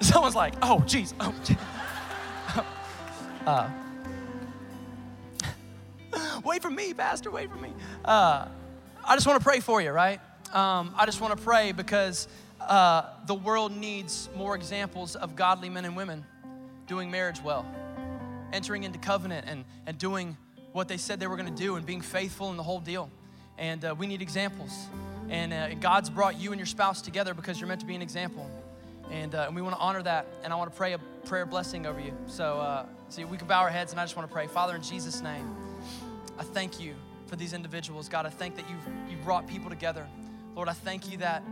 Someone's 0.00 0.34
like, 0.34 0.54
oh, 0.62 0.80
geez, 0.80 1.14
oh, 1.20 1.32
geez. 1.44 1.58
uh, 3.46 3.70
wait 6.44 6.60
for 6.60 6.70
me, 6.70 6.92
Pastor, 6.92 7.30
wait 7.30 7.48
for 7.48 7.58
me. 7.58 7.72
Uh, 8.04 8.48
I 9.06 9.14
just 9.14 9.28
want 9.28 9.38
to 9.38 9.44
pray 9.44 9.60
for 9.60 9.80
you, 9.80 9.92
right? 9.92 10.20
Um, 10.52 10.94
I 10.96 11.04
just 11.06 11.20
want 11.20 11.36
to 11.36 11.42
pray 11.42 11.72
because 11.72 12.28
uh, 12.60 13.02
the 13.26 13.34
world 13.34 13.76
needs 13.76 14.28
more 14.36 14.54
examples 14.54 15.14
of 15.16 15.36
godly 15.36 15.68
men 15.68 15.84
and 15.84 15.96
women 15.96 16.24
doing 16.86 17.10
marriage 17.10 17.42
well, 17.42 17.66
entering 18.52 18.84
into 18.84 18.98
covenant 18.98 19.46
and, 19.48 19.64
and 19.86 19.98
doing 19.98 20.36
what 20.72 20.88
they 20.88 20.96
said 20.96 21.20
they 21.20 21.26
were 21.26 21.36
going 21.36 21.54
to 21.54 21.62
do 21.62 21.76
and 21.76 21.84
being 21.84 22.00
faithful 22.00 22.50
in 22.50 22.56
the 22.56 22.62
whole 22.62 22.80
deal. 22.80 23.10
And 23.58 23.84
uh, 23.84 23.94
we 23.98 24.06
need 24.06 24.22
examples. 24.22 24.86
And 25.28 25.52
uh, 25.52 25.74
God's 25.74 26.08
brought 26.08 26.40
you 26.40 26.52
and 26.52 26.58
your 26.58 26.66
spouse 26.66 27.02
together 27.02 27.34
because 27.34 27.60
you're 27.60 27.68
meant 27.68 27.80
to 27.80 27.86
be 27.86 27.94
an 27.94 28.02
example 28.02 28.50
and, 29.10 29.34
uh, 29.34 29.44
and 29.46 29.56
we 29.56 29.62
want 29.62 29.74
to 29.74 29.80
honor 29.80 30.02
that. 30.02 30.26
And 30.44 30.52
I 30.52 30.56
want 30.56 30.70
to 30.70 30.76
pray 30.76 30.92
a 30.92 30.98
prayer 31.26 31.46
blessing 31.46 31.86
over 31.86 32.00
you. 32.00 32.12
So, 32.26 32.58
uh, 32.60 32.86
see, 33.08 33.24
we 33.24 33.36
can 33.36 33.46
bow 33.46 33.62
our 33.62 33.70
heads, 33.70 33.92
and 33.92 34.00
I 34.00 34.04
just 34.04 34.16
want 34.16 34.28
to 34.28 34.32
pray. 34.32 34.46
Father, 34.46 34.74
in 34.76 34.82
Jesus' 34.82 35.22
name, 35.22 35.54
I 36.38 36.42
thank 36.42 36.80
you 36.80 36.94
for 37.26 37.36
these 37.36 37.52
individuals. 37.52 38.08
God, 38.08 38.26
I 38.26 38.30
thank 38.30 38.56
that 38.56 38.64
you've, 38.68 39.10
you've 39.10 39.24
brought 39.24 39.46
people 39.46 39.70
together. 39.70 40.06
Lord, 40.58 40.68
I 40.68 40.72
thank 40.72 41.08
you 41.08 41.18
that, 41.18 41.44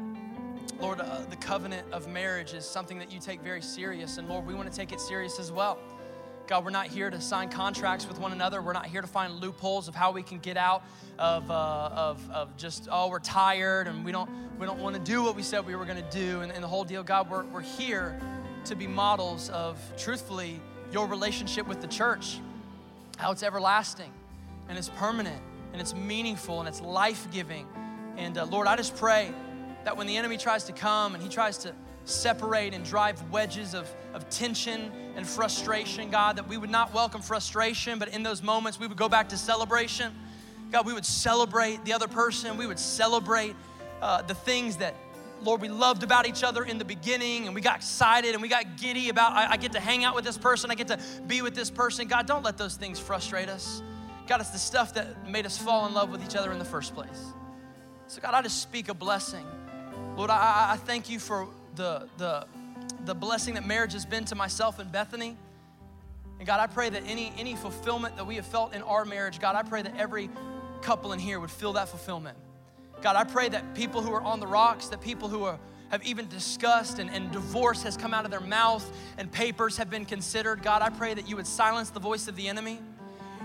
Lord, 0.81 1.01
uh, 1.01 1.21
the 1.31 1.37
covenant 1.37 1.87
of 1.93 2.09
marriage 2.09 2.55
is 2.55 2.65
something 2.65 2.99
that 2.99 3.13
you 3.13 3.21
take 3.21 3.41
very 3.41 3.63
serious. 3.63 4.19
And 4.19 4.29
Lord, 4.29 4.45
we 4.45 4.53
want 4.53 4.69
to 4.69 4.77
take 4.77 4.91
it 4.91 5.01
serious 5.01 5.39
as 5.39 5.53
well. 5.53 5.79
God, 6.49 6.65
we're 6.65 6.73
not 6.73 6.89
here 6.89 7.09
to 7.09 7.21
sign 7.21 7.49
contracts 7.49 8.09
with 8.09 8.19
one 8.19 8.33
another. 8.33 8.61
We're 8.61 8.73
not 8.73 8.87
here 8.87 9.01
to 9.01 9.07
find 9.07 9.35
loopholes 9.35 9.87
of 9.87 9.95
how 9.95 10.11
we 10.11 10.25
can 10.25 10.41
get 10.41 10.57
out 10.57 10.83
of, 11.21 11.49
uh, 11.49 11.55
of, 11.93 12.31
of 12.33 12.57
just, 12.57 12.89
oh, 12.91 13.09
we're 13.09 13.21
tired 13.21 13.87
and 13.87 14.05
we 14.05 14.11
don't, 14.11 14.29
we 14.59 14.67
don't 14.67 14.81
want 14.81 14.97
to 14.97 15.01
do 15.01 15.23
what 15.23 15.37
we 15.37 15.43
said 15.45 15.65
we 15.65 15.77
were 15.77 15.85
going 15.85 16.03
to 16.03 16.11
do. 16.11 16.41
And, 16.41 16.51
and 16.51 16.61
the 16.61 16.69
whole 16.69 16.83
deal, 16.83 17.05
God, 17.05 17.31
we're, 17.31 17.45
we're 17.45 17.61
here 17.61 18.21
to 18.65 18.75
be 18.75 18.89
models 18.89 19.51
of, 19.51 19.79
truthfully, 19.97 20.61
your 20.91 21.07
relationship 21.07 21.69
with 21.69 21.81
the 21.81 21.87
church, 21.87 22.41
how 23.19 23.31
it's 23.31 23.45
everlasting 23.45 24.13
and 24.69 24.77
it's 24.77 24.89
permanent 24.89 25.41
and 25.71 25.81
it's 25.81 25.95
meaningful 25.95 26.59
and 26.59 26.69
it's 26.69 26.81
life 26.81 27.29
giving. 27.31 27.69
And 28.17 28.39
uh, 28.39 28.47
Lord, 28.47 28.67
I 28.67 28.77
just 28.77 28.97
pray 28.97 29.33
that 29.85 29.97
when 29.97 30.07
the 30.07 30.17
enemy 30.17 30.37
tries 30.37 30.65
to 30.65 30.73
come 30.73 31.15
and 31.15 31.23
he 31.23 31.29
tries 31.29 31.59
to 31.59 31.73
separate 32.05 32.73
and 32.73 32.85
drive 32.85 33.21
wedges 33.31 33.75
of, 33.75 33.93
of 34.15 34.29
tension 34.31 34.91
and 35.17 35.27
frustration, 35.27 36.11
God, 36.11 36.37
that 36.37 36.49
we 36.49 36.57
would 36.57 36.71
not 36.71 36.95
welcome 36.95 37.21
frustration, 37.21 37.99
but 37.99 38.09
in 38.09 38.23
those 38.23 38.43
moments 38.43 38.79
we 38.79 38.87
would 38.87 38.97
go 38.97 39.09
back 39.09 39.29
to 39.31 39.37
celebration. 39.37 40.15
God, 40.71 40.87
we 40.87 40.93
would 40.93 41.07
celebrate 41.07 41.85
the 41.85 41.93
other 41.93 42.09
person, 42.09 42.57
we 42.57 42.67
would 42.67 42.79
celebrate 42.79 43.55
uh, 44.03 44.23
the 44.23 44.35
things 44.35 44.77
that, 44.77 44.95
Lord, 45.43 45.61
we 45.61 45.69
loved 45.69 46.03
about 46.03 46.27
each 46.27 46.43
other 46.43 46.65
in 46.65 46.79
the 46.79 46.85
beginning, 46.85 47.47
and 47.47 47.55
we 47.55 47.61
got 47.61 47.77
excited 47.77 48.33
and 48.33 48.43
we 48.43 48.49
got 48.49 48.77
giddy 48.77 49.09
about, 49.09 49.33
I, 49.33 49.53
I 49.53 49.57
get 49.57 49.73
to 49.73 49.81
hang 49.81 50.05
out 50.05 50.15
with 50.15 50.25
this 50.25 50.39
person, 50.39 50.71
I 50.71 50.75
get 50.75 50.89
to 50.89 50.99
be 51.27 51.43
with 51.43 51.55
this 51.55 51.71
person. 51.71 52.09
God, 52.09 52.27
don't 52.27 52.43
let 52.43 52.57
those 52.57 52.77
things 52.77 52.99
frustrate 52.99 53.49
us. 53.49 53.83
God, 54.27 54.41
it's 54.41 54.51
the 54.51 54.59
stuff 54.59 54.95
that 54.95 55.29
made 55.29 55.47
us 55.47 55.57
fall 55.57 55.87
in 55.87 55.95
love 55.95 56.11
with 56.11 56.25
each 56.25 56.35
other 56.35 56.51
in 56.53 56.59
the 56.59 56.65
first 56.65 56.95
place. 56.95 57.33
So, 58.09 58.21
God, 58.21 58.35
I 58.35 58.43
just 58.43 58.63
speak 58.63 58.89
a 58.89 58.95
blessing. 58.95 59.45
Lord, 60.17 60.31
I, 60.31 60.73
I 60.73 60.77
thank 60.77 61.11
you 61.11 61.19
for 61.19 61.49
the, 61.75 62.09
the, 62.19 62.47
the 63.05 63.15
blessing 63.15 63.55
that 63.55 63.67
marriage 63.67 63.93
has 63.95 64.07
been 64.07 64.25
to 64.27 64.35
myself 64.35 64.79
and 64.79 64.91
Bethany. 64.93 65.37
And 66.39 66.47
God, 66.47 66.61
I 66.61 66.69
pray 66.69 66.89
that 66.89 67.03
any, 67.07 67.33
any 67.37 67.57
fulfillment 67.57 68.17
that 68.17 68.27
we 68.27 68.37
have 68.37 68.47
felt 68.47 68.75
in 68.75 68.83
our 68.83 69.05
marriage, 69.05 69.41
God, 69.41 69.57
I 69.57 69.63
pray 69.63 69.83
that 69.83 69.97
every 69.97 70.31
couple 70.83 71.13
in 71.13 71.19
here 71.19 71.41
would 71.41 71.51
feel 71.51 71.73
that 71.73 71.89
fulfillment. 71.89 72.39
God, 73.03 73.17
I 73.17 73.25
pray 73.25 73.49
that 73.49 73.75
people 73.75 74.03
who 74.03 74.13
are 74.13 74.23
on 74.23 74.39
the 74.39 74.47
rocks, 74.47 74.87
that 74.89 75.01
people 75.01 75.29
who 75.29 75.45
are 75.45 75.59
have 75.89 76.05
even 76.05 76.29
discussed 76.29 76.99
and, 76.99 77.11
and 77.11 77.31
divorce 77.31 77.83
has 77.85 77.97
come 77.97 78.13
out 78.13 78.25
of 78.25 78.31
their 78.31 78.41
mouth 78.41 78.85
and 79.19 79.31
papers 79.31 79.77
have 79.77 79.89
been 79.89 80.05
considered. 80.05 80.63
God, 80.63 80.83
I 80.83 80.91
pray 80.91 81.15
that 81.15 81.29
you 81.29 81.37
would 81.37 81.47
silence 81.47 81.91
the 81.91 82.01
voice 82.01 82.27
of 82.29 82.35
the 82.37 82.49
enemy 82.49 82.81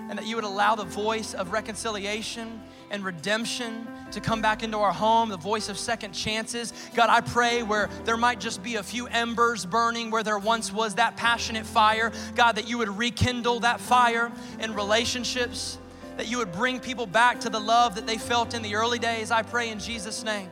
and 0.10 0.18
that 0.18 0.26
you 0.26 0.36
would 0.36 0.46
allow 0.46 0.76
the 0.76 0.84
voice 0.84 1.34
of 1.34 1.52
reconciliation 1.52 2.62
and 2.92 3.04
redemption 3.04 3.88
to 4.12 4.20
come 4.20 4.42
back 4.42 4.62
into 4.62 4.78
our 4.78 4.92
home, 4.92 5.30
the 5.30 5.38
voice 5.38 5.70
of 5.70 5.78
second 5.78 6.12
chances. 6.12 6.74
God, 6.94 7.10
I 7.10 7.22
pray 7.22 7.64
where 7.64 7.90
there 8.04 8.18
might 8.18 8.40
just 8.40 8.62
be 8.62 8.76
a 8.76 8.84
few 8.84 9.08
embers 9.08 9.66
burning 9.66 10.12
where 10.12 10.22
there 10.22 10.38
once 10.38 10.72
was 10.72 10.96
that 10.96 11.16
passionate 11.16 11.66
fire, 11.66 12.12
God, 12.36 12.58
that 12.58 12.68
you 12.68 12.78
would 12.78 12.90
rekindle 12.90 13.62
that 13.62 13.80
fire 13.80 14.32
in 14.60 14.76
relationships, 14.76 15.78
that 16.18 16.28
you 16.28 16.38
would 16.38 16.52
bring 16.52 16.80
people 16.80 17.06
back 17.06 17.40
to 17.40 17.50
the 17.50 17.60
love 17.60 17.96
that 17.96 18.06
they 18.06 18.18
felt 18.18 18.54
in 18.54 18.62
the 18.62 18.76
early 18.76 19.00
days. 19.00 19.32
I 19.32 19.42
pray 19.42 19.70
in 19.70 19.80
Jesus' 19.80 20.24
name. 20.24 20.50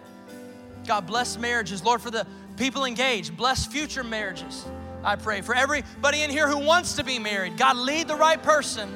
God, 0.88 1.06
bless 1.06 1.38
marriages. 1.38 1.84
Lord, 1.84 2.02
for 2.02 2.10
the 2.10 2.26
people 2.56 2.86
engaged, 2.86 3.36
bless 3.36 3.66
future 3.66 4.04
marriages. 4.04 4.66
I 5.04 5.18
pray 5.18 5.42
for 5.42 5.54
everybody 5.54 6.24
in 6.24 6.30
here 6.30 6.48
who 6.48 6.58
wants 6.58 6.96
to 6.96 7.04
be 7.04 7.20
married. 7.20 7.58
God, 7.58 7.78
lead 7.78 8.08
the 8.08 8.16
right 8.16 8.42
person. 8.42 8.90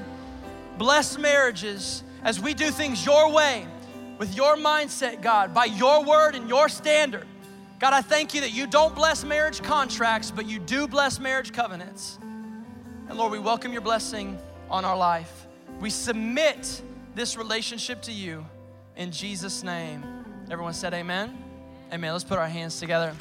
Bless 0.78 1.18
marriages 1.18 2.04
as 2.24 2.39
we 2.39 2.53
do 2.53 2.71
things 2.71 3.05
your 3.05 3.32
way, 3.32 3.67
with 4.17 4.36
your 4.36 4.55
mindset, 4.55 5.21
God, 5.21 5.53
by 5.53 5.65
your 5.65 6.03
word 6.03 6.36
and 6.36 6.47
your 6.47 6.69
standard. 6.69 7.28
God, 7.80 7.93
I 7.93 8.01
thank 8.01 8.34
you 8.34 8.41
that 8.41 8.53
you 8.53 8.67
don't 8.67 8.95
bless 8.95 9.24
marriage 9.24 9.61
contracts, 9.61 10.32
but 10.32 10.45
you 10.45 10.59
do 10.59 10.88
bless 10.88 11.19
marriage 11.19 11.51
covenants. 11.51 12.19
And 12.21 13.17
Lord, 13.17 13.32
we 13.32 13.39
welcome 13.39 13.74
your 13.74 13.82
blessing 13.82 14.38
on 14.69 14.86
our 14.86 14.95
life. 14.95 15.47
We 15.82 15.89
submit 15.89 16.82
this 17.15 17.36
relationship 17.36 18.01
to 18.03 18.11
you 18.11 18.45
in 18.95 19.11
Jesus' 19.11 19.63
name. 19.63 20.03
Everyone 20.49 20.74
said, 20.74 20.93
Amen. 20.93 21.38
Amen. 21.91 22.11
Let's 22.13 22.24
put 22.24 22.38
our 22.38 22.47
hands 22.47 22.80
together. 22.80 23.13